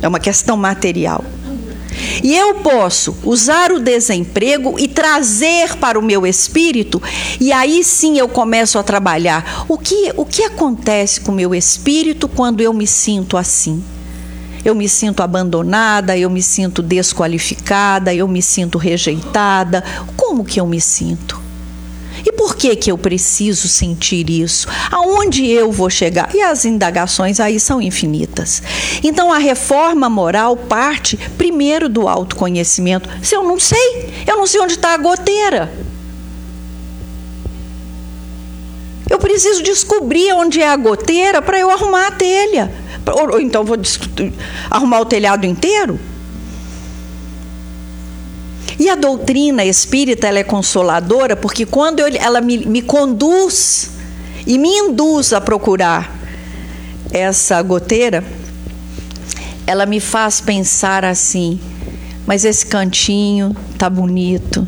É 0.00 0.08
uma 0.08 0.20
questão 0.20 0.56
material. 0.56 1.24
E 2.22 2.34
eu 2.34 2.56
posso 2.56 3.16
usar 3.24 3.72
o 3.72 3.80
desemprego 3.80 4.78
e 4.78 4.88
trazer 4.88 5.76
para 5.76 5.98
o 5.98 6.02
meu 6.02 6.26
espírito, 6.26 7.02
e 7.40 7.52
aí 7.52 7.82
sim 7.84 8.18
eu 8.18 8.28
começo 8.28 8.78
a 8.78 8.82
trabalhar. 8.82 9.64
O 9.68 9.78
que, 9.78 10.12
o 10.16 10.24
que 10.24 10.42
acontece 10.42 11.20
com 11.20 11.32
o 11.32 11.34
meu 11.34 11.54
espírito 11.54 12.28
quando 12.28 12.60
eu 12.60 12.72
me 12.72 12.86
sinto 12.86 13.36
assim? 13.36 13.82
Eu 14.64 14.74
me 14.74 14.88
sinto 14.88 15.22
abandonada, 15.22 16.18
eu 16.18 16.28
me 16.28 16.42
sinto 16.42 16.82
desqualificada, 16.82 18.12
eu 18.12 18.26
me 18.26 18.42
sinto 18.42 18.76
rejeitada. 18.76 19.84
Como 20.16 20.44
que 20.44 20.60
eu 20.60 20.66
me 20.66 20.80
sinto? 20.80 21.47
E 22.24 22.32
por 22.32 22.56
que 22.56 22.74
que 22.76 22.90
eu 22.90 22.98
preciso 22.98 23.68
sentir 23.68 24.28
isso? 24.30 24.68
Aonde 24.90 25.46
eu 25.46 25.70
vou 25.70 25.90
chegar? 25.90 26.34
E 26.34 26.40
as 26.40 26.64
indagações 26.64 27.40
aí 27.40 27.58
são 27.60 27.80
infinitas. 27.80 28.62
Então 29.02 29.32
a 29.32 29.38
reforma 29.38 30.08
moral 30.08 30.56
parte 30.56 31.16
primeiro 31.36 31.88
do 31.88 32.08
autoconhecimento. 32.08 33.08
Se 33.22 33.34
eu 33.34 33.44
não 33.44 33.58
sei, 33.58 34.24
eu 34.26 34.36
não 34.36 34.46
sei 34.46 34.60
onde 34.60 34.74
está 34.74 34.94
a 34.94 34.98
goteira. 34.98 35.72
Eu 39.08 39.18
preciso 39.18 39.62
descobrir 39.62 40.32
onde 40.34 40.60
é 40.60 40.68
a 40.68 40.76
goteira 40.76 41.40
para 41.40 41.58
eu 41.58 41.70
arrumar 41.70 42.08
a 42.08 42.10
telha. 42.10 42.70
Ou, 43.06 43.32
ou 43.32 43.40
então 43.40 43.64
vou 43.64 43.76
arrumar 44.70 45.00
o 45.00 45.06
telhado 45.06 45.46
inteiro? 45.46 45.98
E 48.78 48.88
a 48.88 48.94
doutrina 48.94 49.64
espírita 49.64 50.28
ela 50.28 50.38
é 50.38 50.44
consoladora 50.44 51.34
porque 51.34 51.66
quando 51.66 52.00
eu, 52.00 52.06
ela 52.16 52.40
me, 52.40 52.58
me 52.58 52.80
conduz 52.80 53.90
e 54.46 54.56
me 54.56 54.68
induz 54.68 55.32
a 55.32 55.40
procurar 55.40 56.16
essa 57.10 57.60
goteira, 57.60 58.22
ela 59.66 59.84
me 59.84 59.98
faz 59.98 60.40
pensar 60.40 61.04
assim: 61.04 61.58
mas 62.24 62.44
esse 62.44 62.64
cantinho 62.64 63.56
tá 63.76 63.90
bonito, 63.90 64.66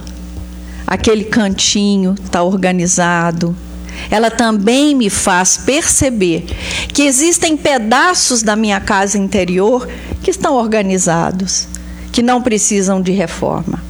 aquele 0.87 1.25
cantinho 1.25 2.17
tá 2.31 2.43
organizado. 2.43 3.55
Ela 4.11 4.31
também 4.31 4.95
me 4.95 5.11
faz 5.11 5.59
perceber 5.59 6.47
que 6.93 7.03
existem 7.03 7.57
pedaços 7.57 8.43
da 8.43 8.57
minha 8.57 8.81
casa 8.81 9.19
interior 9.19 9.87
que 10.23 10.31
estão 10.31 10.55
organizados, 10.55 11.69
que 12.11 12.23
não 12.23 12.41
precisam 12.41 13.03
de 13.03 13.13
reforma. 13.13 13.90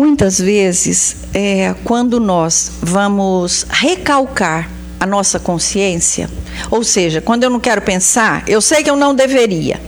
Muitas 0.00 0.38
vezes, 0.38 1.14
é, 1.34 1.74
quando 1.84 2.18
nós 2.18 2.72
vamos 2.80 3.66
recalcar 3.68 4.70
a 4.98 5.04
nossa 5.04 5.38
consciência, 5.38 6.26
ou 6.70 6.82
seja, 6.82 7.20
quando 7.20 7.44
eu 7.44 7.50
não 7.50 7.60
quero 7.60 7.82
pensar, 7.82 8.42
eu 8.48 8.62
sei 8.62 8.82
que 8.82 8.88
eu 8.88 8.96
não 8.96 9.14
deveria. 9.14 9.78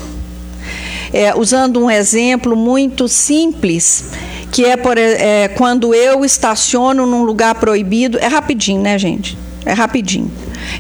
É, 1.15 1.35
usando 1.35 1.81
um 1.81 1.91
exemplo 1.91 2.55
muito 2.55 3.09
simples, 3.09 4.11
que 4.51 4.67
é, 4.67 4.77
por, 4.77 4.99
é 4.99 5.49
quando 5.49 5.95
eu 5.95 6.27
estaciono 6.27 7.07
num 7.07 7.23
lugar 7.23 7.55
proibido, 7.55 8.19
é 8.19 8.27
rapidinho, 8.27 8.83
né, 8.83 8.99
gente? 8.99 9.39
É 9.65 9.73
rapidinho. 9.73 10.31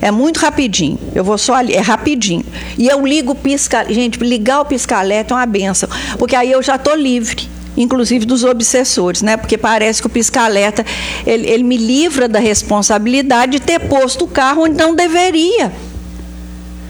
É 0.03 0.11
muito 0.11 0.41
rapidinho. 0.41 0.99
Eu 1.14 1.24
vou 1.24 1.39
só 1.39 1.55
ali, 1.55 1.72
é 1.72 1.80
rapidinho. 1.80 2.45
E 2.76 2.87
eu 2.87 3.03
ligo 3.07 3.33
o 3.33 3.35
pisca, 3.35 3.87
gente, 3.89 4.18
ligar 4.18 4.61
o 4.61 4.66
pisca-alerta 4.66 5.33
é 5.33 5.37
uma 5.39 5.47
benção, 5.47 5.89
porque 6.18 6.37
aí 6.37 6.53
eu 6.53 6.62
já 6.62 6.76
estou 6.76 6.95
livre 6.95 7.51
inclusive 7.77 8.25
dos 8.25 8.45
obsessores, 8.45 9.23
né? 9.23 9.37
Porque 9.37 9.57
parece 9.57 10.01
que 10.01 10.07
o 10.07 10.11
pisca-alerta 10.11 10.85
ele, 11.27 11.49
ele, 11.49 11.62
me 11.62 11.77
livra 11.77 12.29
da 12.29 12.39
responsabilidade 12.39 13.53
de 13.53 13.61
ter 13.61 13.81
posto 13.81 14.25
o 14.25 14.29
carro 14.29 14.64
onde 14.64 14.77
não 14.77 14.95
deveria. 14.95 15.73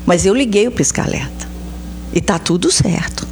Mas 0.04 0.26
eu 0.26 0.34
liguei 0.34 0.66
o 0.66 0.72
pisca-alerta 0.72 1.48
e 2.12 2.20
tá 2.20 2.38
tudo 2.38 2.70
certo. 2.70 3.26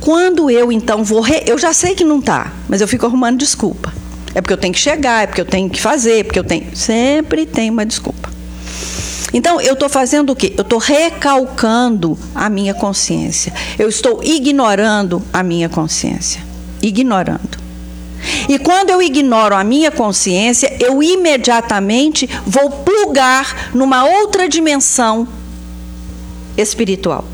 Quando 0.00 0.50
eu 0.50 0.70
então 0.70 1.02
vou, 1.02 1.20
re... 1.20 1.42
eu 1.46 1.58
já 1.58 1.72
sei 1.72 1.94
que 1.94 2.04
não 2.04 2.20
tá, 2.20 2.52
mas 2.68 2.80
eu 2.80 2.88
fico 2.88 3.06
arrumando 3.06 3.38
desculpa. 3.38 3.92
É 4.34 4.40
porque 4.40 4.52
eu 4.52 4.58
tenho 4.58 4.72
que 4.74 4.80
chegar, 4.80 5.24
é 5.24 5.26
porque 5.26 5.40
eu 5.40 5.46
tenho 5.46 5.68
que 5.68 5.80
fazer, 5.80 6.20
é 6.20 6.22
porque 6.22 6.38
eu 6.38 6.44
tenho, 6.44 6.76
sempre 6.76 7.46
tem 7.46 7.70
uma 7.70 7.84
desculpa. 7.84 8.37
Então, 9.32 9.60
eu 9.60 9.74
estou 9.74 9.88
fazendo 9.88 10.30
o 10.30 10.36
quê? 10.36 10.54
Eu 10.56 10.62
estou 10.62 10.78
recalcando 10.78 12.18
a 12.34 12.48
minha 12.48 12.74
consciência. 12.74 13.52
Eu 13.78 13.88
estou 13.88 14.22
ignorando 14.22 15.22
a 15.32 15.42
minha 15.42 15.68
consciência. 15.68 16.42
Ignorando. 16.82 17.58
E 18.48 18.58
quando 18.58 18.90
eu 18.90 19.02
ignoro 19.02 19.54
a 19.54 19.62
minha 19.62 19.90
consciência, 19.90 20.76
eu 20.80 21.02
imediatamente 21.02 22.28
vou 22.46 22.70
plugar 22.70 23.70
numa 23.74 24.04
outra 24.04 24.48
dimensão 24.48 25.28
espiritual. 26.56 27.24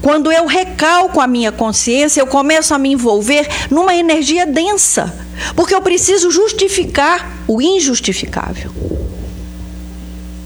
Quando 0.00 0.30
eu 0.30 0.46
recalco 0.46 1.20
a 1.20 1.26
minha 1.26 1.50
consciência, 1.50 2.20
eu 2.20 2.26
começo 2.26 2.74
a 2.74 2.78
me 2.78 2.92
envolver 2.92 3.48
numa 3.70 3.94
energia 3.94 4.46
densa, 4.46 5.14
porque 5.56 5.74
eu 5.74 5.80
preciso 5.80 6.30
justificar 6.30 7.38
o 7.48 7.60
injustificável. 7.60 8.70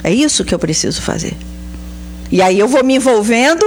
É 0.02 0.12
isso 0.12 0.44
que 0.44 0.54
eu 0.54 0.58
preciso 0.58 1.02
fazer. 1.02 1.36
E 2.30 2.42
aí 2.42 2.58
eu 2.58 2.68
vou 2.68 2.84
me 2.84 2.96
envolvendo 2.96 3.64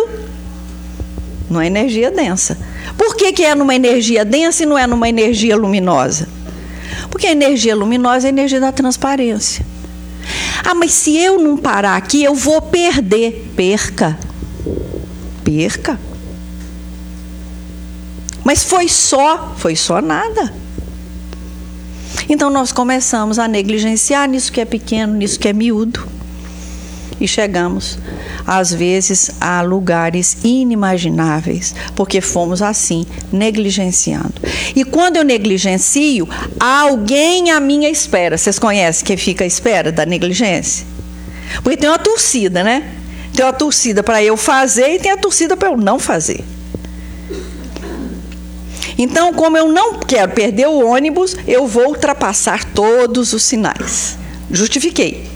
numa 1.49 1.65
energia 1.65 2.11
densa. 2.11 2.57
Por 2.97 3.15
que, 3.15 3.34
que 3.34 3.43
é 3.43 3.55
numa 3.55 3.75
energia 3.75 4.23
densa 4.23 4.63
e 4.63 4.65
não 4.65 4.77
é 4.77 4.86
numa 4.86 5.09
energia 5.09 5.55
luminosa? 5.55 6.27
Porque 7.09 7.27
a 7.27 7.32
energia 7.32 7.75
luminosa 7.75 8.27
é 8.27 8.29
a 8.29 8.29
energia 8.29 8.59
da 8.59 8.71
transparência. 8.71 9.65
Ah, 10.63 10.75
mas 10.75 10.93
se 10.93 11.17
eu 11.17 11.41
não 11.41 11.57
parar 11.57 11.97
aqui, 11.97 12.23
eu 12.23 12.36
vou 12.36 12.61
perder. 12.61 13.51
Perca. 13.55 14.17
Perca. 15.43 15.99
Mas 18.43 18.63
foi 18.63 18.88
só, 18.88 19.55
foi 19.57 19.75
só 19.75 20.01
nada. 20.01 20.53
Então 22.29 22.49
nós 22.49 22.71
começamos 22.71 23.39
a 23.39 23.47
negligenciar 23.47 24.29
nisso 24.29 24.51
que 24.51 24.61
é 24.61 24.65
pequeno, 24.65 25.13
nisso 25.15 25.39
que 25.39 25.47
é 25.47 25.53
miúdo 25.53 26.20
e 27.22 27.28
chegamos, 27.28 27.99
às 28.47 28.74
vezes, 28.74 29.30
a 29.39 29.61
lugares 29.61 30.38
inimagináveis, 30.43 31.76
porque 31.95 32.19
fomos 32.19 32.63
assim, 32.63 33.05
negligenciando. 33.32 34.34
E 34.76 34.84
quando 34.84 35.17
eu 35.17 35.24
negligencio, 35.24 36.28
há 36.59 36.82
alguém 36.82 37.51
à 37.51 37.59
minha 37.59 37.89
espera. 37.89 38.39
Vocês 38.39 38.57
conhecem 38.57 39.05
quem 39.05 39.15
fica 39.15 39.43
à 39.43 39.47
espera 39.47 39.91
da 39.91 40.03
negligência? 40.03 40.86
Porque 41.61 41.78
tem 41.78 41.89
uma 41.89 41.99
torcida, 41.99 42.63
né? 42.63 42.91
Tem 43.36 43.45
uma 43.45 43.53
torcida 43.53 44.01
para 44.01 44.24
eu 44.24 44.36
fazer 44.36 44.95
e 44.95 44.99
tem 44.99 45.11
a 45.11 45.17
torcida 45.17 45.55
para 45.55 45.69
eu 45.69 45.78
não 45.78 45.99
fazer. 45.99 46.43
Então, 48.97 49.32
como 49.32 49.57
eu 49.57 49.72
não 49.72 49.99
quero 49.99 50.32
perder 50.32 50.67
o 50.67 50.88
ônibus, 50.88 51.38
eu 51.47 51.67
vou 51.67 51.89
ultrapassar 51.89 52.65
todos 52.65 53.32
os 53.32 53.43
sinais. 53.43 54.17
Justifiquei 54.49 55.30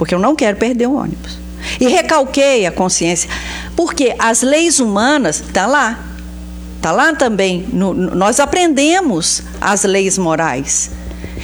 porque 0.00 0.14
eu 0.14 0.18
não 0.18 0.34
quero 0.34 0.56
perder 0.56 0.86
o 0.86 0.94
ônibus. 0.94 1.38
E 1.78 1.86
recalquei 1.86 2.64
a 2.64 2.72
consciência, 2.72 3.28
porque 3.76 4.14
as 4.18 4.40
leis 4.40 4.80
humanas 4.80 5.44
tá 5.52 5.66
lá, 5.66 6.02
tá 6.80 6.90
lá 6.90 7.14
também. 7.14 7.66
No, 7.70 7.92
nós 7.92 8.40
aprendemos 8.40 9.42
as 9.60 9.84
leis 9.84 10.16
morais. 10.16 10.90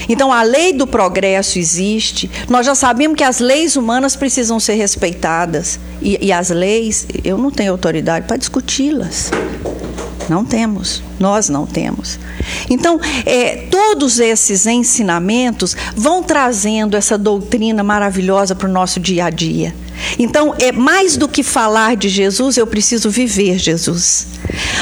Então 0.09 0.33
a 0.33 0.43
lei 0.43 0.73
do 0.73 0.87
progresso 0.87 1.59
existe. 1.59 2.31
Nós 2.49 2.65
já 2.65 2.75
sabemos 2.75 3.19
que 3.19 3.25
as 3.25 3.41
leis 3.41 3.77
humanas 3.77 4.17
precisam 4.17 4.59
ser 4.59 4.77
respeitadas 4.77 5.79
e, 6.01 6.19
e 6.25 6.33
as 6.33 6.49
leis, 6.49 7.07
eu 7.23 7.37
não 7.37 7.51
tenho 7.51 7.73
autoridade 7.73 8.27
para 8.27 8.39
discuti-las. 8.39 9.31
Não 10.29 10.45
temos, 10.45 11.03
nós 11.21 11.49
não 11.49 11.67
temos. 11.67 12.19
Então, 12.69 13.01
é, 13.25 13.67
todos 13.71 14.19
esses 14.19 14.67
ensinamentos 14.67 15.77
vão 15.95 16.23
trazendo 16.23 16.97
essa 16.97 17.17
doutrina 17.17 17.85
maravilhosa 17.85 18.55
para 18.55 18.69
o 18.69 18.73
nosso 18.73 18.99
dia 18.99 19.27
a 19.27 19.31
dia. 19.31 19.75
Então, 20.19 20.55
é 20.59 20.73
mais 20.73 21.17
do 21.17 21.29
que 21.29 21.43
falar 21.43 21.97
de 21.97 22.09
Jesus, 22.09 22.57
eu 22.57 22.67
preciso 22.67 23.09
viver 23.09 23.59
Jesus. 23.59 24.27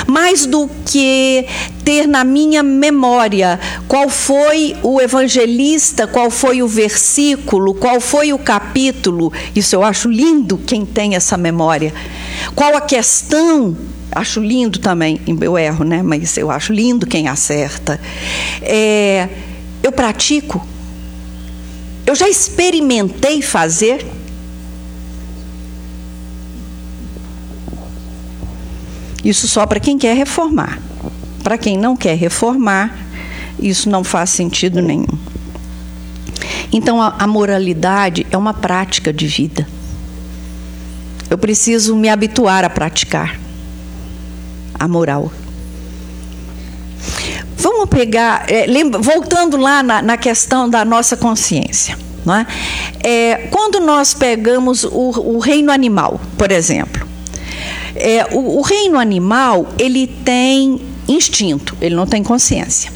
Mais 0.07 0.47
do 0.47 0.69
que 0.87 1.47
ter 1.85 2.07
na 2.07 2.25
minha 2.25 2.63
memória 2.63 3.61
qual 3.87 4.09
foi 4.09 4.77
o 4.83 5.01
evangelista, 5.01 6.07
qual 6.07 6.31
foi 6.31 6.63
o 6.63 6.69
versículo, 6.69 7.75
qual 7.75 8.01
foi 8.01 8.33
o 8.33 8.39
capítulo. 8.39 9.33
Isso 9.55 9.77
eu 9.77 9.83
acho 9.83 10.11
lindo 10.11 10.59
quem 10.59 10.85
tem 10.85 11.15
essa 11.15 11.37
memória. 11.37 11.93
Qual 12.55 12.77
a 12.77 12.81
questão 12.81 13.77
Acho 14.15 14.41
lindo 14.41 14.79
também, 14.79 15.21
eu 15.27 15.59
erro, 15.59 15.85
né? 15.85 16.01
Mas 16.01 16.37
eu 16.37 16.49
acho 16.51 16.73
lindo 16.73 17.05
quem 17.05 17.27
acerta. 17.27 18.01
É, 18.63 19.29
eu 19.83 19.91
pratico. 19.91 20.65
Eu 22.07 22.15
já 22.15 22.29
experimentei 22.29 23.43
fazer. 23.43 24.07
Isso 29.25 29.49
só 29.49 29.67
para 29.67 29.81
quem 29.81 29.99
quer 29.99 30.17
reformar. 30.17 30.81
Para 31.43 31.59
quem 31.59 31.77
não 31.77 31.97
quer 31.97 32.17
reformar, 32.17 32.97
isso 33.59 33.91
não 33.91 34.05
faz 34.05 34.31
sentido 34.31 34.81
nenhum. 34.81 35.19
Então, 36.73 37.03
a, 37.03 37.17
a 37.19 37.27
moralidade 37.27 38.27
é 38.31 38.37
uma 38.37 38.55
prática 38.55 39.13
de 39.13 39.27
vida. 39.27 39.67
Eu 41.29 41.37
preciso 41.37 41.97
me 41.97 42.09
habituar 42.09 42.65
a 42.65 42.71
praticar 42.71 43.44
a 44.79 44.89
moral. 44.89 45.31
Vamos 47.57 47.89
pegar, 47.89 48.45
é, 48.51 48.67
lembra, 48.67 49.01
voltando 49.01 49.57
lá 49.57 49.83
na, 49.83 50.03
na, 50.03 50.17
questão 50.17 50.69
da 50.69 50.85
nossa 50.85 51.17
consciência. 51.17 51.97
Não 52.25 52.35
é? 52.35 52.47
é 53.03 53.37
quando 53.51 53.81
nós 53.81 54.15
pegamos 54.15 54.85
o, 54.85 54.91
o, 54.91 55.39
reino 55.39 55.71
animal, 55.71 56.21
por 56.37 56.51
exemplo, 56.51 57.07
é, 57.95 58.27
o, 58.33 58.59
o 58.59 58.63
reino 58.63 58.99
animal 58.99 59.69
ele 59.79 60.07
tem 60.07 60.81
instinto, 61.07 61.77
ele 61.81 61.95
não 61.95 62.07
tem 62.07 62.23
consciência. 62.23 62.93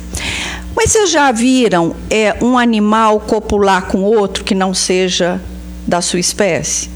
Mas 0.75 0.93
vocês 0.93 1.11
já 1.11 1.33
viram 1.33 1.95
é, 2.09 2.37
um 2.41 2.57
animal 2.57 3.21
copular 3.21 3.87
com 3.87 4.03
outro 4.03 4.45
que 4.45 4.55
não 4.55 4.73
seja 4.73 5.41
da 5.87 6.01
sua 6.01 6.21
espécie? 6.21 6.89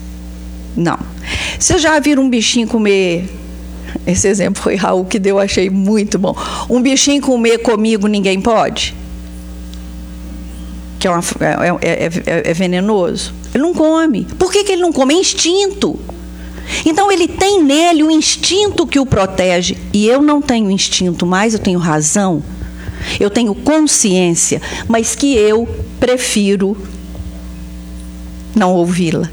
Não. 0.77 0.99
Vocês 1.59 1.83
já 1.83 1.99
viram 1.99 2.23
um 2.23 2.31
bichinho 2.31 2.67
comer 2.67 3.29
esse 4.07 4.29
exemplo 4.29 4.63
foi 4.63 4.77
Raul 4.77 5.05
que 5.05 5.19
deu, 5.19 5.39
achei 5.39 5.71
muito 5.71 6.19
bom. 6.19 6.35
Um 6.69 6.81
bichinho 6.81 7.21
comer 7.23 7.59
comigo 7.59 8.07
ninguém 8.07 8.41
pode? 8.41 8.95
Que 10.99 11.07
é, 11.07 11.11
uma, 11.11 11.23
é, 11.41 12.05
é, 12.05 12.05
é, 12.05 12.51
é 12.51 12.55
venenoso. 12.55 13.35
Ele 13.55 13.63
não 13.63 13.75
come. 13.75 14.25
Por 14.39 14.53
que, 14.53 14.65
que 14.65 14.73
ele 14.73 14.83
não 14.83 14.93
come? 14.93 15.15
É 15.15 15.19
instinto. 15.19 15.99
Então 16.87 17.11
ele 17.11 17.29
tem 17.29 17.63
nele 17.63 18.03
o 18.03 18.11
instinto 18.11 18.87
que 18.87 18.99
o 18.99 19.07
protege. 19.07 19.77
E 19.93 20.07
eu 20.07 20.23
não 20.23 20.41
tenho 20.41 20.71
instinto 20.71 21.27
mais, 21.27 21.53
eu 21.53 21.59
tenho 21.59 21.79
razão. 21.79 22.43
Eu 23.19 23.29
tenho 23.29 23.55
consciência, 23.55 24.63
mas 24.89 25.15
que 25.15 25.35
eu 25.35 25.69
prefiro 25.99 26.77
não 28.55 28.75
ouvi-la. 28.75 29.29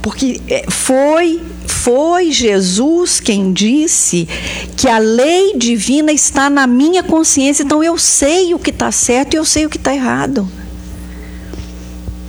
Porque 0.00 0.40
é, 0.48 0.64
foi 0.68 1.40
foi 1.66 2.30
Jesus 2.30 3.20
quem 3.20 3.52
disse 3.52 4.28
que 4.76 4.88
a 4.88 4.98
lei 4.98 5.56
divina 5.56 6.12
está 6.12 6.48
na 6.48 6.66
minha 6.66 7.02
consciência, 7.02 7.62
então 7.62 7.82
eu 7.82 7.98
sei 7.98 8.54
o 8.54 8.58
que 8.58 8.70
está 8.70 8.90
certo 8.90 9.34
e 9.34 9.36
eu 9.36 9.44
sei 9.44 9.66
o 9.66 9.70
que 9.70 9.76
está 9.76 9.94
errado. 9.94 10.48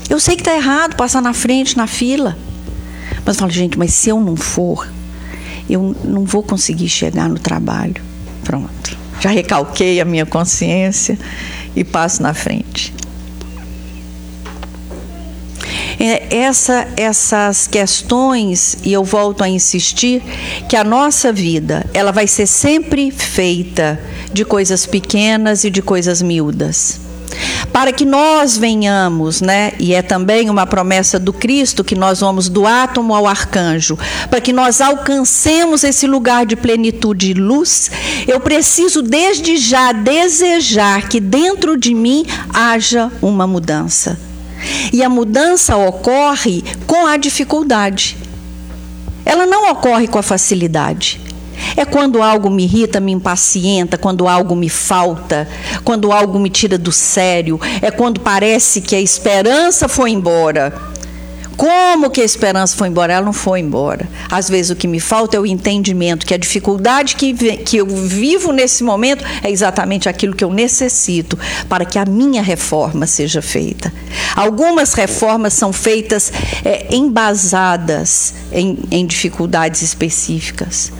Eu 0.09 0.19
sei 0.19 0.35
que 0.35 0.41
está 0.41 0.55
errado 0.55 0.95
passar 0.95 1.21
na 1.21 1.33
frente, 1.33 1.77
na 1.77 1.87
fila. 1.87 2.37
Mas 3.25 3.35
eu 3.35 3.39
falo, 3.39 3.51
gente, 3.51 3.77
mas 3.77 3.93
se 3.93 4.09
eu 4.09 4.19
não 4.19 4.35
for, 4.35 4.87
eu 5.69 5.95
não 6.03 6.23
vou 6.25 6.43
conseguir 6.43 6.89
chegar 6.89 7.29
no 7.29 7.39
trabalho. 7.39 7.95
Pronto. 8.43 8.97
Já 9.19 9.29
recalquei 9.29 10.01
a 10.01 10.05
minha 10.05 10.25
consciência 10.25 11.17
e 11.75 11.83
passo 11.83 12.21
na 12.21 12.33
frente. 12.33 12.93
Essa, 16.29 16.87
essas 16.97 17.67
questões, 17.67 18.77
e 18.83 18.91
eu 18.91 19.03
volto 19.03 19.43
a 19.43 19.49
insistir, 19.49 20.21
que 20.67 20.75
a 20.75 20.83
nossa 20.83 21.31
vida 21.31 21.85
ela 21.93 22.11
vai 22.11 22.27
ser 22.27 22.45
sempre 22.45 23.11
feita 23.11 23.99
de 24.31 24.43
coisas 24.43 24.85
pequenas 24.85 25.63
e 25.63 25.69
de 25.69 25.81
coisas 25.81 26.21
miúdas 26.21 27.03
para 27.71 27.91
que 27.91 28.05
nós 28.05 28.55
venhamos, 28.55 29.41
né? 29.41 29.73
E 29.79 29.93
é 29.93 30.01
também 30.01 30.49
uma 30.49 30.67
promessa 30.67 31.19
do 31.19 31.33
Cristo 31.33 31.83
que 31.83 31.95
nós 31.95 32.19
vamos 32.19 32.47
do 32.47 32.67
átomo 32.67 33.15
ao 33.15 33.27
arcanjo, 33.27 33.97
para 34.29 34.39
que 34.39 34.53
nós 34.53 34.79
alcancemos 34.79 35.83
esse 35.83 36.05
lugar 36.05 36.45
de 36.45 36.55
plenitude 36.55 37.31
e 37.31 37.33
luz, 37.33 37.89
eu 38.27 38.39
preciso 38.39 39.01
desde 39.01 39.57
já 39.57 39.91
desejar 39.91 41.09
que 41.09 41.19
dentro 41.19 41.75
de 41.75 41.95
mim 41.95 42.25
haja 42.53 43.11
uma 43.21 43.47
mudança. 43.47 44.32
E 44.91 45.03
a 45.03 45.09
mudança 45.09 45.75
ocorre 45.75 46.63
com 46.87 47.05
a 47.05 47.17
dificuldade. 47.17 48.17
Ela 49.25 49.45
não 49.45 49.71
ocorre 49.71 50.07
com 50.07 50.17
a 50.17 50.23
facilidade. 50.23 51.19
É 51.75 51.85
quando 51.85 52.21
algo 52.21 52.49
me 52.49 52.63
irrita, 52.63 52.99
me 52.99 53.11
impacienta, 53.11 53.97
quando 53.97 54.27
algo 54.27 54.55
me 54.55 54.69
falta, 54.69 55.47
quando 55.83 56.11
algo 56.11 56.39
me 56.39 56.49
tira 56.49 56.77
do 56.77 56.91
sério, 56.91 57.59
é 57.81 57.89
quando 57.89 58.19
parece 58.19 58.81
que 58.81 58.95
a 58.95 59.01
esperança 59.01 59.87
foi 59.87 60.11
embora. 60.11 60.92
Como 61.57 62.09
que 62.09 62.21
a 62.21 62.25
esperança 62.25 62.75
foi 62.75 62.87
embora? 62.87 63.13
Ela 63.13 63.25
não 63.25 63.33
foi 63.33 63.59
embora. 63.59 64.07
Às 64.29 64.49
vezes 64.49 64.71
o 64.71 64.75
que 64.75 64.87
me 64.87 64.99
falta 64.99 65.37
é 65.37 65.39
o 65.39 65.45
entendimento 65.45 66.25
que 66.25 66.33
a 66.33 66.37
dificuldade 66.37 67.15
que, 67.15 67.33
que 67.57 67.77
eu 67.77 67.85
vivo 67.85 68.51
nesse 68.51 68.83
momento 68.83 69.23
é 69.43 69.49
exatamente 69.49 70.09
aquilo 70.09 70.35
que 70.35 70.43
eu 70.43 70.51
necessito 70.51 71.37
para 71.69 71.85
que 71.85 71.99
a 71.99 72.05
minha 72.05 72.41
reforma 72.41 73.05
seja 73.05 73.41
feita. 73.41 73.93
Algumas 74.35 74.93
reformas 74.93 75.53
são 75.53 75.71
feitas 75.71 76.31
é, 76.65 76.87
embasadas 76.93 78.33
em, 78.51 78.79
em 78.91 79.05
dificuldades 79.05 79.81
específicas 79.81 80.91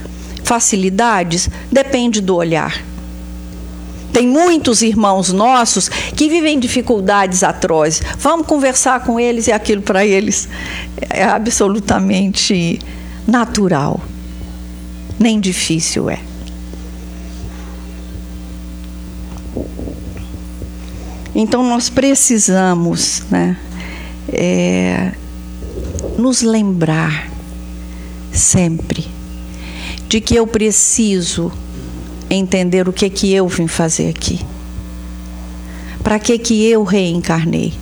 facilidades? 0.43 1.49
Depende 1.71 2.21
do 2.21 2.35
olhar. 2.35 2.92
Tem 4.13 4.27
muitos 4.27 4.83
irmãos 4.83 5.33
nossos 5.33 5.89
que 5.89 6.29
vivem 6.29 6.59
dificuldades 6.59 7.41
atrozes. 7.41 8.01
Vamos 8.19 8.45
conversar 8.45 9.03
com 9.03 9.19
eles 9.19 9.47
e 9.47 9.51
aquilo 9.51 9.81
para 9.81 10.05
eles 10.05 10.47
é 11.09 11.23
absolutamente 11.23 12.79
natural. 13.27 13.99
Nem 15.19 15.39
difícil 15.39 16.11
é. 16.11 16.19
Então 21.35 21.63
nós 21.67 21.89
precisamos 21.89 23.23
né, 23.31 23.57
é, 24.31 25.11
nos 26.17 26.43
lembrar 26.43 27.31
sempre 28.31 29.07
de 30.07 30.21
que 30.21 30.35
eu 30.35 30.45
preciso 30.45 31.51
entender 32.33 32.87
o 32.87 32.93
que 32.93 33.09
que 33.09 33.33
eu 33.33 33.47
vim 33.47 33.67
fazer 33.67 34.09
aqui. 34.09 34.39
Para 36.03 36.19
que 36.19 36.37
que 36.37 36.65
eu 36.65 36.83
reencarnei? 36.83 37.73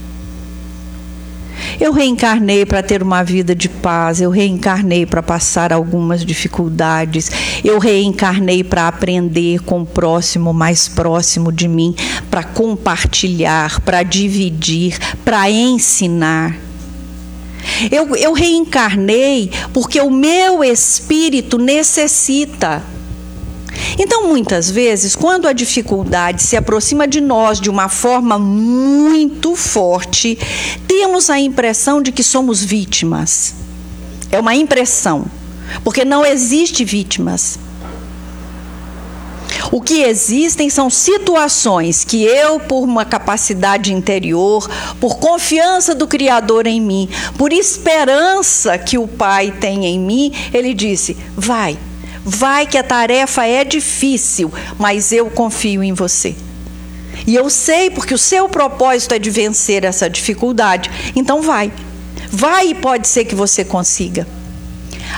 Eu 1.80 1.92
reencarnei 1.92 2.66
para 2.66 2.84
ter 2.84 3.02
uma 3.02 3.24
vida 3.24 3.56
de 3.56 3.68
paz, 3.68 4.22
eu 4.22 4.30
reencarnei 4.30 5.06
para 5.06 5.24
passar 5.24 5.74
algumas 5.74 6.24
dificuldades, 6.24 7.32
eu 7.64 7.80
reencarnei 7.80 8.64
para 8.64 8.88
aprender 8.88 9.62
com 9.62 9.82
o 9.82 9.86
próximo 9.86 10.54
mais 10.54 10.88
próximo 10.88 11.52
de 11.52 11.68
mim, 11.68 11.96
para 12.30 12.44
compartilhar, 12.44 13.82
para 13.82 14.04
dividir, 14.04 14.98
para 15.24 15.50
ensinar. 15.50 16.56
Eu, 17.92 18.16
eu 18.16 18.34
reencarnei 18.34 19.52
porque 19.74 20.00
o 20.02 20.10
meu 20.10 20.64
espírito 20.64 21.58
necessita. 21.58 22.84
Então, 23.98 24.28
muitas 24.28 24.70
vezes, 24.70 25.16
quando 25.16 25.48
a 25.48 25.54
dificuldade 25.54 26.44
se 26.44 26.56
aproxima 26.56 27.08
de 27.08 27.22
nós 27.22 27.60
de 27.60 27.70
uma 27.70 27.90
forma 27.90 28.38
muito 28.38 29.56
forte, 29.56 30.38
temos 30.88 31.30
a 31.30 31.40
impressão 31.40 32.02
de 32.02 32.12
que 32.12 32.24
somos 32.24 32.64
vítimas. 32.64 33.54
É 34.32 34.40
uma 34.40 34.56
impressão, 34.56 35.26
porque 35.84 36.06
não 36.06 36.26
existe 36.26 36.84
vítimas. 36.86 37.60
O 39.72 39.82
que 39.82 40.02
existem 40.02 40.70
são 40.70 40.90
situações 40.90 42.04
que 42.04 42.24
eu, 42.24 42.60
por 42.60 42.84
uma 42.84 43.06
capacidade 43.06 43.94
interior, 43.94 44.70
por 45.00 45.18
confiança 45.18 45.96
do 45.96 46.08
Criador 46.08 46.68
em 46.68 46.82
mim, 46.82 47.08
por 47.38 47.54
esperança 47.54 48.78
que 48.78 48.98
o 48.98 49.08
Pai 49.08 49.52
tem 49.52 49.86
em 49.86 50.00
mim, 50.00 50.34
ele 50.54 50.74
disse: 50.74 51.16
vai, 51.38 51.78
vai 52.24 52.66
que 52.66 52.78
a 52.78 52.84
tarefa 52.84 53.46
é 53.46 53.64
difícil, 53.64 54.52
mas 54.78 55.12
eu 55.12 55.30
confio 55.30 55.84
em 55.84 55.94
você. 55.94 56.36
E 57.26 57.36
eu 57.36 57.50
sei 57.50 57.90
porque 57.90 58.14
o 58.14 58.18
seu 58.18 58.50
propósito 58.50 59.14
é 59.14 59.20
de 59.20 59.30
vencer 59.30 59.84
essa 59.84 60.10
dificuldade. 60.10 60.90
Então 61.16 61.42
vai. 61.42 61.72
Vai 62.32 62.70
e 62.70 62.76
pode 62.76 63.08
ser 63.08 63.26
que 63.26 63.36
você 63.36 63.64
consiga. 63.64 64.28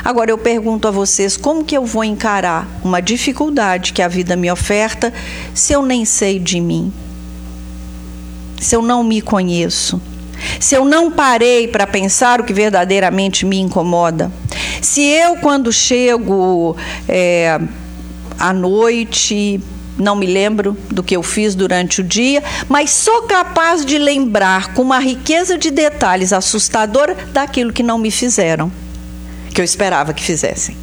Agora 0.03 0.31
eu 0.31 0.37
pergunto 0.37 0.87
a 0.87 0.91
vocês, 0.91 1.37
como 1.37 1.63
que 1.63 1.77
eu 1.77 1.85
vou 1.85 2.03
encarar 2.03 2.67
uma 2.83 3.01
dificuldade 3.01 3.93
que 3.93 4.01
a 4.01 4.07
vida 4.07 4.35
me 4.35 4.51
oferta 4.51 5.13
se 5.53 5.73
eu 5.73 5.81
nem 5.81 6.03
sei 6.03 6.39
de 6.39 6.59
mim? 6.59 6.91
Se 8.59 8.75
eu 8.75 8.81
não 8.81 9.03
me 9.03 9.21
conheço? 9.21 10.01
Se 10.59 10.75
eu 10.75 10.85
não 10.85 11.11
parei 11.11 11.67
para 11.67 11.85
pensar 11.87 12.41
o 12.41 12.43
que 12.43 12.53
verdadeiramente 12.53 13.45
me 13.45 13.59
incomoda? 13.59 14.31
Se 14.81 15.01
eu, 15.01 15.37
quando 15.37 15.71
chego 15.71 16.75
é, 17.07 17.59
à 18.39 18.53
noite, 18.53 19.61
não 19.97 20.15
me 20.15 20.25
lembro 20.25 20.77
do 20.89 21.03
que 21.03 21.15
eu 21.15 21.23
fiz 21.23 21.55
durante 21.55 22.01
o 22.01 22.03
dia, 22.03 22.43
mas 22.67 22.89
sou 22.89 23.23
capaz 23.23 23.85
de 23.85 23.97
lembrar 23.97 24.73
com 24.73 24.81
uma 24.81 24.99
riqueza 24.99 25.57
de 25.57 25.71
detalhes 25.71 26.33
assustadora 26.33 27.15
daquilo 27.31 27.71
que 27.71 27.83
não 27.83 27.97
me 27.97 28.11
fizeram 28.11 28.71
que 29.53 29.61
eu 29.61 29.65
esperava 29.65 30.13
que 30.13 30.23
fizessem. 30.23 30.75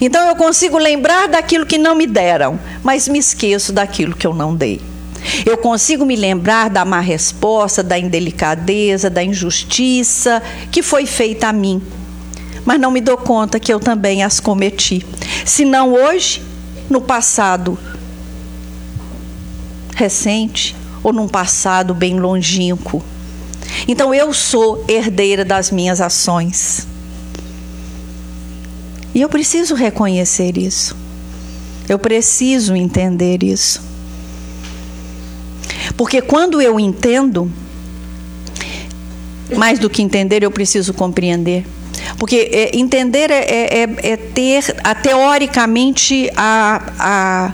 Então 0.00 0.28
eu 0.28 0.36
consigo 0.36 0.76
lembrar 0.76 1.28
daquilo 1.28 1.64
que 1.64 1.78
não 1.78 1.94
me 1.94 2.06
deram, 2.06 2.58
mas 2.82 3.06
me 3.06 3.18
esqueço 3.18 3.72
daquilo 3.72 4.16
que 4.16 4.26
eu 4.26 4.34
não 4.34 4.54
dei. 4.54 4.80
Eu 5.44 5.56
consigo 5.56 6.04
me 6.04 6.16
lembrar 6.16 6.70
da 6.70 6.84
má 6.84 7.00
resposta, 7.00 7.82
da 7.82 7.98
indelicadeza, 7.98 9.10
da 9.10 9.22
injustiça 9.22 10.42
que 10.70 10.82
foi 10.82 11.06
feita 11.06 11.48
a 11.48 11.52
mim, 11.52 11.82
mas 12.64 12.80
não 12.80 12.90
me 12.90 13.00
dou 13.00 13.16
conta 13.16 13.60
que 13.60 13.72
eu 13.72 13.80
também 13.80 14.22
as 14.22 14.40
cometi. 14.40 15.04
Se 15.44 15.64
não 15.64 15.92
hoje, 15.92 16.42
no 16.88 17.00
passado 17.00 17.78
recente 19.94 20.76
ou 21.02 21.12
num 21.12 21.26
passado 21.26 21.94
bem 21.94 22.20
longínquo. 22.20 23.02
Então 23.88 24.14
eu 24.14 24.32
sou 24.34 24.84
herdeira 24.86 25.44
das 25.44 25.70
minhas 25.70 26.00
ações. 26.00 26.86
E 29.14 29.20
eu 29.22 29.28
preciso 29.28 29.74
reconhecer 29.74 30.58
isso. 30.58 30.94
Eu 31.88 31.98
preciso 31.98 32.76
entender 32.76 33.42
isso. 33.42 33.80
Porque 35.96 36.20
quando 36.20 36.60
eu 36.60 36.78
entendo, 36.78 37.50
mais 39.56 39.78
do 39.78 39.88
que 39.88 40.02
entender, 40.02 40.42
eu 40.42 40.50
preciso 40.50 40.92
compreender. 40.92 41.64
Porque 42.18 42.50
é, 42.52 42.76
entender 42.76 43.30
é, 43.30 43.44
é, 43.44 43.82
é, 43.82 44.12
é 44.12 44.16
ter, 44.16 44.76
a, 44.84 44.94
teoricamente, 44.94 46.30
a, 46.36 46.92
a, 46.98 47.52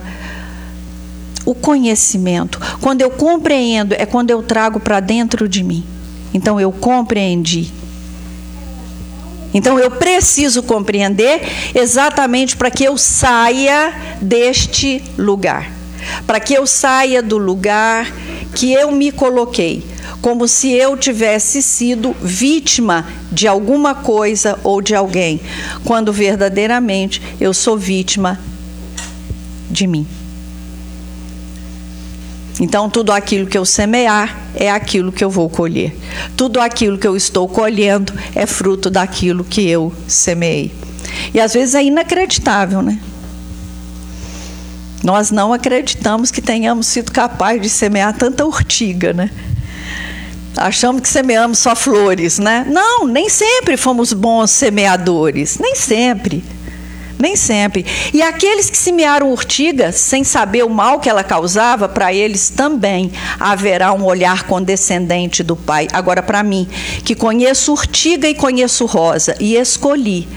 o 1.45 1.55
conhecimento. 1.55 2.61
Quando 2.81 3.01
eu 3.01 3.11
compreendo, 3.11 3.95
é 3.95 4.05
quando 4.07 4.31
eu 4.31 4.43
trago 4.43 4.81
para 4.81 5.01
dentro 5.01 5.49
de 5.49 5.63
mim. 5.63 5.85
Então, 6.35 6.61
eu 6.61 6.73
compreendi. 6.73 7.71
Então 9.55 9.79
eu 9.79 9.91
preciso 9.91 10.63
compreender 10.63 11.43
exatamente 11.75 12.57
para 12.57 12.71
que 12.71 12.85
eu 12.85 12.97
saia 12.97 13.93
deste 14.21 15.05
lugar. 15.19 15.82
Para 16.27 16.41
que 16.41 16.55
eu 16.55 16.67
saia 16.67 17.23
do 17.23 17.39
lugar 17.39 18.13
que 18.55 18.73
eu 18.73 18.91
me 18.91 19.11
coloquei, 19.11 19.83
como 20.21 20.47
se 20.47 20.71
eu 20.73 20.97
tivesse 20.97 21.63
sido 21.63 22.15
vítima 22.23 23.07
de 23.31 23.49
alguma 23.49 23.95
coisa 23.95 24.59
ou 24.63 24.81
de 24.81 24.95
alguém, 24.95 25.41
quando 25.85 26.13
verdadeiramente 26.13 27.21
eu 27.41 27.53
sou 27.53 27.77
vítima 27.77 28.39
de 29.71 29.87
mim. 29.87 30.07
Então, 32.61 32.89
tudo 32.89 33.11
aquilo 33.11 33.47
que 33.47 33.57
eu 33.57 33.65
semear 33.65 34.39
é 34.55 34.71
aquilo 34.71 35.11
que 35.11 35.25
eu 35.25 35.31
vou 35.31 35.49
colher. 35.49 35.97
Tudo 36.37 36.61
aquilo 36.61 36.99
que 36.99 37.07
eu 37.07 37.17
estou 37.17 37.49
colhendo 37.49 38.13
é 38.35 38.47
fruto 38.47 38.91
daquilo 38.91 39.43
que 39.43 39.69
eu 39.69 39.93
semeei. 40.07 40.71
E 41.35 41.41
às 41.41 41.55
vezes 41.55 41.75
é 41.75 41.83
inacreditável, 41.83 42.83
né? 42.83 43.01
Nós 45.03 45.31
não 45.31 45.53
acreditamos 45.53 46.31
que 46.31 46.41
tenhamos 46.41 46.87
sido 46.87 47.11
capazes 47.11 47.63
de 47.63 47.69
semear 47.69 48.17
tanta 48.17 48.45
urtiga, 48.47 49.13
né? 49.13 49.31
Achamos 50.57 51.03
que 51.03 51.09
semeamos 51.09 51.59
só 51.59 51.75
flores, 51.75 52.39
né? 52.39 52.65
Não, 52.69 53.07
nem 53.07 53.29
sempre 53.29 53.77
fomos 53.77 54.13
bons 54.13 54.51
semeadores, 54.51 55.59
nem 55.59 55.75
sempre. 55.75 56.45
Nem 57.19 57.37
sempre. 57.37 57.87
E 58.13 58.21
aqueles 58.21 58.69
que 58.69 58.77
semearam 58.77 59.31
urtiga, 59.31 59.93
sem 59.93 60.25
saber 60.25 60.65
o 60.65 60.69
mal 60.69 60.99
que 60.99 61.09
ela 61.09 61.23
causava, 61.23 61.89
para 61.89 62.13
eles 62.13 62.51
também 62.51 63.13
haverá 63.39 63.93
um 63.93 64.05
olhar 64.05 64.45
condescendente 64.45 65.43
do 65.43 65.55
Pai. 65.55 65.87
Agora, 65.93 66.21
para 66.21 66.43
mim, 66.43 66.69
que 67.05 67.15
conheço 67.15 67.73
urtiga 67.73 68.29
e 68.29 68.35
conheço 68.35 68.87
rosa, 68.87 69.37
e 69.39 69.55
escolhi 69.55 70.29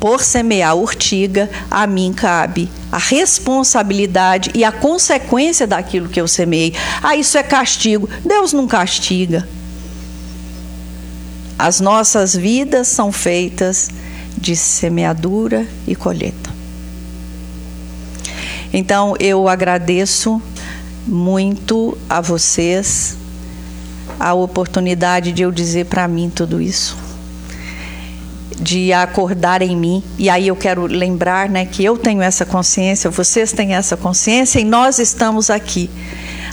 por 0.00 0.22
semear 0.22 0.76
urtiga, 0.76 1.50
a 1.70 1.86
mim 1.86 2.12
cabe 2.12 2.70
a 2.90 2.98
responsabilidade 2.98 4.50
e 4.54 4.64
a 4.64 4.72
consequência 4.72 5.66
daquilo 5.66 6.08
que 6.08 6.20
eu 6.20 6.26
semeei. 6.26 6.74
Ah, 7.02 7.16
isso 7.16 7.36
é 7.36 7.42
castigo. 7.42 8.08
Deus 8.24 8.52
não 8.52 8.66
castiga. 8.66 9.46
As 11.58 11.80
nossas 11.80 12.34
vidas 12.34 12.88
são 12.88 13.10
feitas 13.10 13.90
de 14.36 14.54
semeadura 14.54 15.66
e 15.86 15.94
colheita. 15.94 16.50
Então 18.72 19.14
eu 19.18 19.48
agradeço 19.48 20.40
muito 21.06 21.96
a 22.08 22.20
vocês 22.20 23.16
a 24.20 24.34
oportunidade 24.34 25.32
de 25.32 25.42
eu 25.42 25.50
dizer 25.50 25.86
para 25.86 26.06
mim 26.06 26.30
tudo 26.30 26.60
isso, 26.60 26.96
de 28.60 28.92
acordar 28.92 29.62
em 29.62 29.76
mim. 29.76 30.02
E 30.18 30.28
aí 30.28 30.48
eu 30.48 30.56
quero 30.56 30.86
lembrar, 30.86 31.48
né, 31.48 31.64
que 31.64 31.84
eu 31.84 31.96
tenho 31.96 32.22
essa 32.22 32.44
consciência, 32.44 33.10
vocês 33.10 33.52
têm 33.52 33.74
essa 33.74 33.96
consciência 33.96 34.60
e 34.60 34.64
nós 34.64 34.98
estamos 34.98 35.50
aqui 35.50 35.90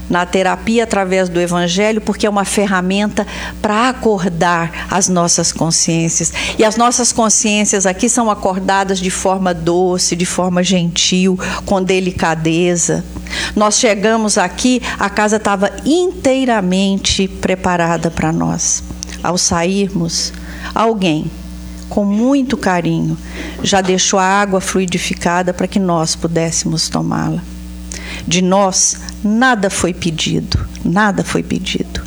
na 0.09 0.25
terapia 0.25 0.83
através 0.83 1.29
do 1.29 1.41
Evangelho, 1.41 1.99
porque 1.99 2.27
é 2.27 2.29
uma 2.29 2.45
ferramenta 2.45 3.25
para 3.61 3.89
acordar 3.89 4.87
as 4.89 5.09
nossas 5.09 5.51
consciências. 5.51 6.31
E 6.57 6.63
as 6.63 6.77
nossas 6.77 7.11
consciências 7.11 7.85
aqui 7.85 8.07
são 8.07 8.29
acordadas 8.29 8.99
de 8.99 9.09
forma 9.09 9.53
doce, 9.53 10.15
de 10.15 10.25
forma 10.25 10.63
gentil, 10.63 11.39
com 11.65 11.81
delicadeza. 11.81 13.03
Nós 13.55 13.79
chegamos 13.79 14.37
aqui, 14.37 14.81
a 14.99 15.09
casa 15.09 15.37
estava 15.37 15.71
inteiramente 15.85 17.27
preparada 17.27 18.11
para 18.11 18.31
nós. 18.31 18.83
Ao 19.23 19.37
sairmos, 19.37 20.31
alguém 20.73 21.31
com 21.89 22.03
muito 22.03 22.57
carinho, 22.57 23.17
já 23.63 23.81
deixou 23.81 24.19
a 24.19 24.23
água 24.23 24.61
fluidificada 24.61 25.53
para 25.53 25.67
que 25.67 25.79
nós 25.79 26.15
pudéssemos 26.15 26.89
tomá-la. 26.89 27.43
De 28.27 28.41
nós, 28.41 28.97
nada 29.23 29.69
foi 29.69 29.93
pedido, 29.93 30.67
nada 30.83 31.23
foi 31.23 31.43
pedido. 31.43 32.01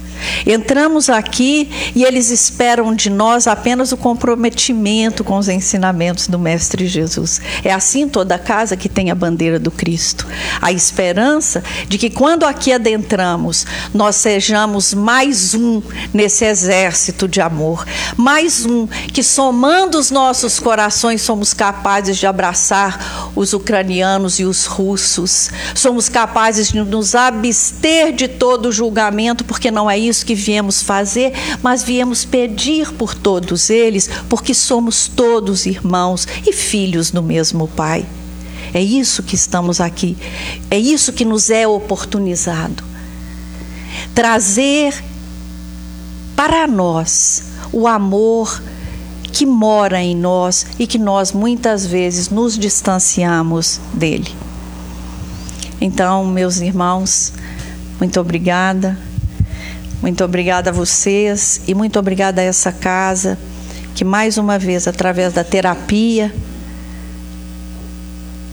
Entramos 0.47 1.09
aqui 1.09 1.71
e 1.95 2.05
eles 2.05 2.31
esperam 2.31 2.95
de 2.95 3.11
nós 3.11 3.47
apenas 3.47 3.93
o 3.93 3.97
comprometimento 3.97 5.23
com 5.25 5.39
os 5.39 5.49
ensinamentos 5.49 6.27
do 6.27 6.39
Mestre 6.39 6.87
Jesus. 6.87 7.41
É 7.65 7.73
assim 7.73 8.09
toda 8.09 8.39
casa 8.39 8.77
que 8.77 8.89
tem 8.89 9.11
a 9.11 9.15
bandeira 9.15 9.59
do 9.59 9.71
Cristo. 9.71 10.27
A 10.61 10.73
esperança 10.73 11.63
de 11.87 11.99
que 11.99 12.11
quando 12.11 12.45
aqui 12.45 12.73
adentramos, 12.73 13.67
nós 13.95 14.17
sejamos 14.17 14.93
mais 14.95 15.55
um 15.55 15.83
nesse 16.13 16.45
exército 16.45 17.29
de 17.29 17.41
amor, 17.41 17.87
mais 18.17 18.65
um 18.65 18.87
que 19.13 19.23
somando 19.23 19.99
os 19.99 20.11
nossos 20.11 20.59
corações 20.59 21.23
somos 21.23 21.55
capazes 21.55 22.17
de 22.17 22.27
abraçar 22.27 23.31
os 23.35 23.53
ucranianos 23.53 24.39
e 24.39 24.45
os 24.45 24.67
russos. 24.67 25.51
Somos 25.75 26.09
capazes 26.09 26.69
de 26.69 26.81
nos 26.81 27.15
abster 27.15 28.13
de 28.13 28.29
todo 28.29 28.73
julgamento, 28.73 29.45
porque 29.45 29.71
não 29.71 29.91
é 29.91 29.99
isso 29.99 30.08
que 30.23 30.35
viemos 30.35 30.83
fazer, 30.83 31.33
mas 31.63 31.83
viemos 31.83 32.25
pedir 32.25 32.93
por 32.93 33.15
todos 33.15 33.71
eles, 33.71 34.09
porque 34.29 34.55
somos 34.55 35.09
todos 35.09 35.67
irmãos 35.67 36.27
e 36.47 36.53
filhos 36.53 37.11
do 37.11 37.23
mesmo 37.23 37.69
Pai. 37.69 38.07
É 38.73 38.83
isso 38.83 39.23
que 39.23 39.35
estamos 39.35 39.81
aqui, 39.81 40.17
é 40.71 40.79
isso 40.79 41.13
que 41.13 41.25
nos 41.25 41.51
é 41.51 41.67
oportunizado. 41.67 42.85
Trazer 44.15 44.95
para 46.37 46.67
nós 46.67 47.45
o 47.73 47.87
amor 47.87 48.63
que 49.33 49.47
mora 49.47 50.03
em 50.03 50.17
nós 50.17 50.67
e 50.79 50.87
que 50.87 50.99
nós 50.99 51.33
muitas 51.33 51.87
vezes 51.87 52.29
nos 52.29 52.59
distanciamos 52.59 53.81
dele. 53.93 54.35
Então, 55.81 56.27
meus 56.27 56.59
irmãos, 56.59 57.33
muito 58.01 58.21
obrigada. 58.21 58.99
Muito 60.01 60.25
obrigada 60.25 60.71
a 60.71 60.73
vocês 60.73 61.61
e 61.67 61.75
muito 61.75 61.99
obrigada 61.99 62.41
a 62.41 62.45
essa 62.45 62.71
casa 62.71 63.39
que 63.95 64.05
mais 64.05 64.39
uma 64.39 64.59
vez 64.59 64.87
através 64.87 65.33
da 65.33 65.43
terapia, 65.43 66.33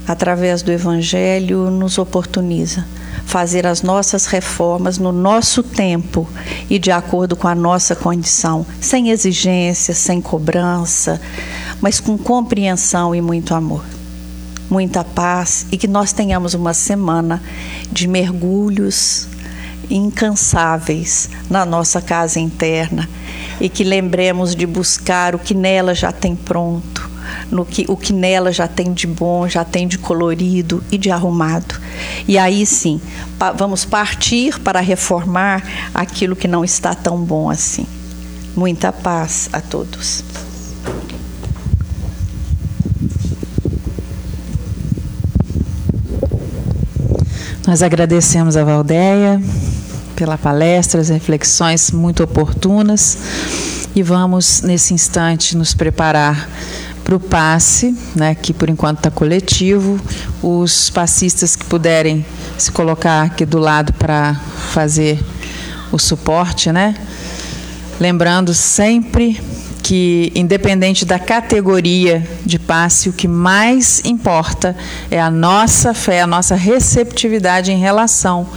através 0.07 0.63
do 0.63 0.71
evangelho 0.71 1.69
nos 1.69 1.97
oportuniza 1.97 2.85
fazer 3.25 3.65
as 3.65 3.81
nossas 3.81 4.27
reformas 4.27 4.97
no 4.97 5.11
nosso 5.11 5.63
tempo 5.63 6.29
e 6.69 6.77
de 6.77 6.91
acordo 6.91 7.35
com 7.35 7.47
a 7.47 7.55
nossa 7.55 7.95
condição, 7.95 8.65
sem 8.79 9.09
exigência, 9.09 9.93
sem 9.93 10.21
cobrança, 10.21 11.19
mas 11.81 11.99
com 11.99 12.17
compreensão 12.17 13.15
e 13.15 13.21
muito 13.21 13.53
amor. 13.53 13.83
Muita 14.69 15.03
paz 15.03 15.65
e 15.71 15.77
que 15.77 15.87
nós 15.87 16.13
tenhamos 16.13 16.53
uma 16.53 16.73
semana 16.73 17.41
de 17.91 18.07
mergulhos 18.07 19.27
incansáveis 19.89 21.29
na 21.49 21.65
nossa 21.65 22.01
casa 22.01 22.39
interna 22.39 23.09
e 23.59 23.69
que 23.69 23.83
lembremos 23.83 24.55
de 24.55 24.65
buscar 24.65 25.36
o 25.36 25.39
que 25.39 25.53
nela 25.53 25.93
já 25.95 26.11
tem 26.11 26.36
pronto, 26.36 27.09
no 27.49 27.65
que, 27.65 27.86
o 27.88 27.95
que 27.95 28.13
nela 28.13 28.51
já 28.51 28.67
tem 28.67 28.93
de 28.93 29.07
bom, 29.07 29.47
já 29.47 29.63
tem 29.63 29.88
de 29.88 29.97
colorido 29.97 30.83
e 30.91 30.97
de 30.97 31.09
arrumado. 31.09 31.79
E 32.27 32.38
aí 32.38 32.65
sim, 32.65 32.99
pa, 33.39 33.51
vamos 33.51 33.86
partir 33.86 34.59
para 34.59 34.79
reformar 34.79 35.63
aquilo 35.93 36.36
que 36.36 36.47
não 36.47 36.63
está 36.63 36.93
tão 36.93 37.17
bom 37.17 37.49
assim. 37.49 37.86
Muita 38.55 38.91
paz 38.91 39.49
a 39.51 39.59
todos. 39.59 40.23
Nós 47.67 47.81
agradecemos 47.81 48.55
a 48.55 48.63
Valdeia 48.63 49.41
pela 50.16 50.38
palestra, 50.38 51.01
as 51.01 51.09
reflexões 51.09 51.91
muito 51.91 52.24
oportunas 52.24 53.18
e 53.95 54.01
vamos, 54.01 54.61
nesse 54.61 54.93
instante, 54.93 55.55
nos 55.55 55.74
preparar 55.74 56.49
para 57.03 57.16
o 57.16 57.20
passe, 57.20 57.95
né, 58.16 58.34
que 58.34 58.51
por 58.51 58.70
enquanto 58.70 58.97
está 58.97 59.11
coletivo. 59.11 59.99
Os 60.41 60.89
passistas 60.89 61.55
que 61.55 61.63
puderem 61.66 62.26
se 62.57 62.72
colocar 62.72 63.24
aqui 63.24 63.45
do 63.45 63.59
lado 63.59 63.93
para 63.93 64.36
fazer 64.74 65.24
o 65.91 65.99
suporte, 65.99 66.72
né? 66.72 66.95
Lembrando 67.99 68.53
sempre 68.53 69.39
que, 69.84 70.32
independente 70.34 71.05
da 71.05 71.20
categoria 71.20 72.28
de 72.43 72.57
passe, 72.57 73.07
o 73.07 73.13
que 73.13 73.28
mais 73.28 74.01
importa 74.03 74.76
é 75.11 75.22
a 75.22 75.30
nossa 75.30 75.93
fé, 75.93 76.22
a 76.22 76.28
nossa 76.28 76.55
receptividade 76.55 77.72
em 77.72 77.78
relação 77.78 78.47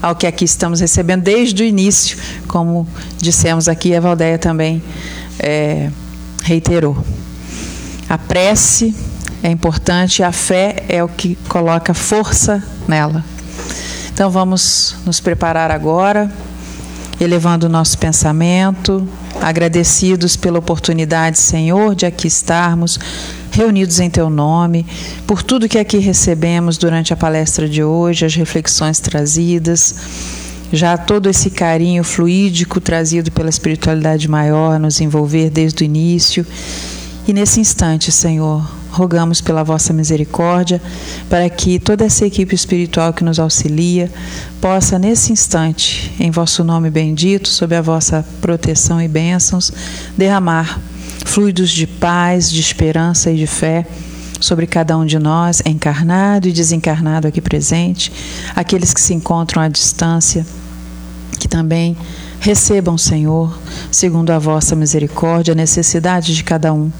ao 0.00 0.14
que 0.14 0.26
aqui 0.26 0.44
estamos 0.44 0.80
recebendo 0.80 1.22
desde 1.22 1.62
o 1.62 1.66
início, 1.66 2.18
como 2.46 2.86
dissemos 3.18 3.68
aqui, 3.68 3.94
a 3.94 4.00
Valdeia 4.00 4.38
também 4.38 4.82
é, 5.38 5.90
reiterou. 6.42 7.04
A 8.08 8.16
prece 8.16 8.94
é 9.42 9.50
importante, 9.50 10.22
a 10.22 10.32
fé 10.32 10.84
é 10.88 11.02
o 11.02 11.08
que 11.08 11.36
coloca 11.48 11.92
força 11.94 12.62
nela. 12.86 13.24
Então 14.12 14.30
vamos 14.30 14.96
nos 15.04 15.20
preparar 15.20 15.70
agora, 15.70 16.32
elevando 17.20 17.66
o 17.66 17.68
nosso 17.68 17.98
pensamento, 17.98 19.08
agradecidos 19.40 20.36
pela 20.36 20.58
oportunidade, 20.58 21.38
Senhor, 21.38 21.94
de 21.94 22.06
aqui 22.06 22.26
estarmos 22.26 22.98
reunidos 23.52 24.00
em 24.00 24.10
Teu 24.10 24.30
nome, 24.30 24.86
por 25.26 25.42
tudo 25.42 25.68
que 25.68 25.78
aqui 25.78 25.98
recebemos 25.98 26.76
durante 26.76 27.12
a 27.12 27.16
palestra 27.16 27.68
de 27.68 27.82
hoje, 27.82 28.24
as 28.26 28.34
reflexões 28.34 29.00
trazidas. 29.00 29.94
já 30.72 30.98
todo 30.98 31.30
esse 31.30 31.50
carinho 31.50 32.04
fluídico 32.04 32.80
trazido 32.80 33.32
pela 33.32 33.48
espiritualidade 33.48 34.28
maior 34.28 34.78
nos 34.78 35.00
envolver 35.00 35.48
desde 35.48 35.82
o 35.82 35.84
início. 35.84 36.46
E 37.26 37.32
nesse 37.32 37.58
instante, 37.60 38.12
Senhor, 38.12 38.66
rogamos 38.90 39.40
pela 39.40 39.62
vossa 39.62 39.92
misericórdia 39.92 40.80
para 41.28 41.48
que 41.48 41.78
toda 41.78 42.04
essa 42.04 42.26
equipe 42.26 42.54
espiritual 42.54 43.12
que 43.12 43.24
nos 43.24 43.38
auxilia 43.38 44.10
possa, 44.60 44.98
nesse 44.98 45.32
instante, 45.32 46.12
em 46.18 46.30
vosso 46.30 46.64
nome 46.64 46.90
bendito, 46.90 47.48
sob 47.48 47.74
a 47.74 47.82
vossa 47.82 48.24
proteção 48.40 49.00
e 49.00 49.08
bênçãos, 49.08 49.72
derramar 50.16 50.80
fluidos 51.24 51.70
de 51.70 51.86
paz, 51.86 52.50
de 52.50 52.60
esperança 52.60 53.30
e 53.30 53.36
de 53.36 53.46
fé 53.46 53.86
sobre 54.40 54.66
cada 54.66 54.96
um 54.96 55.04
de 55.04 55.18
nós, 55.18 55.62
encarnado 55.64 56.48
e 56.48 56.52
desencarnado 56.52 57.26
aqui 57.26 57.40
presente, 57.40 58.12
aqueles 58.54 58.92
que 58.94 59.00
se 59.00 59.14
encontram 59.14 59.62
à 59.62 59.68
distância, 59.68 60.46
que 61.38 61.48
também 61.48 61.96
recebam, 62.40 62.96
Senhor, 62.96 63.58
segundo 63.90 64.30
a 64.30 64.38
vossa 64.38 64.76
misericórdia, 64.76 65.52
a 65.52 65.56
necessidade 65.56 66.34
de 66.34 66.44
cada 66.44 66.72
um, 66.72 66.90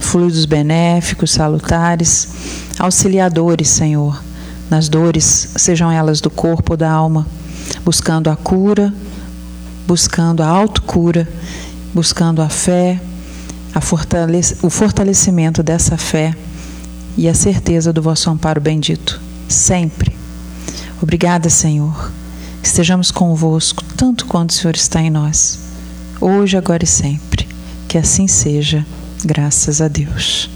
fluidos 0.00 0.44
benéficos, 0.46 1.30
salutares, 1.30 2.28
auxiliadores, 2.78 3.68
Senhor, 3.68 4.22
nas 4.70 4.88
dores, 4.88 5.50
sejam 5.56 5.90
elas 5.90 6.20
do 6.20 6.30
corpo 6.30 6.72
ou 6.72 6.76
da 6.76 6.90
alma, 6.90 7.26
buscando 7.84 8.30
a 8.30 8.36
cura, 8.36 8.92
buscando 9.86 10.42
a 10.42 10.46
autocura, 10.46 11.28
buscando 11.94 12.42
a 12.42 12.48
fé, 12.48 13.00
fortalece, 13.80 14.56
o 14.62 14.70
fortalecimento 14.70 15.62
dessa 15.62 15.96
fé 15.96 16.34
e 17.16 17.28
a 17.28 17.34
certeza 17.34 17.92
do 17.92 18.02
vosso 18.02 18.30
amparo 18.30 18.60
bendito, 18.60 19.20
sempre. 19.48 20.16
Obrigada, 21.00 21.48
Senhor. 21.48 22.10
Estejamos 22.62 23.10
convosco 23.10 23.82
tanto 23.96 24.26
quanto 24.26 24.50
o 24.50 24.52
Senhor 24.52 24.74
está 24.74 25.00
em 25.00 25.10
nós, 25.10 25.58
hoje, 26.20 26.56
agora 26.56 26.84
e 26.84 26.86
sempre. 26.86 27.48
Que 27.86 27.96
assim 27.96 28.26
seja, 28.26 28.84
graças 29.24 29.80
a 29.80 29.88
Deus. 29.88 30.50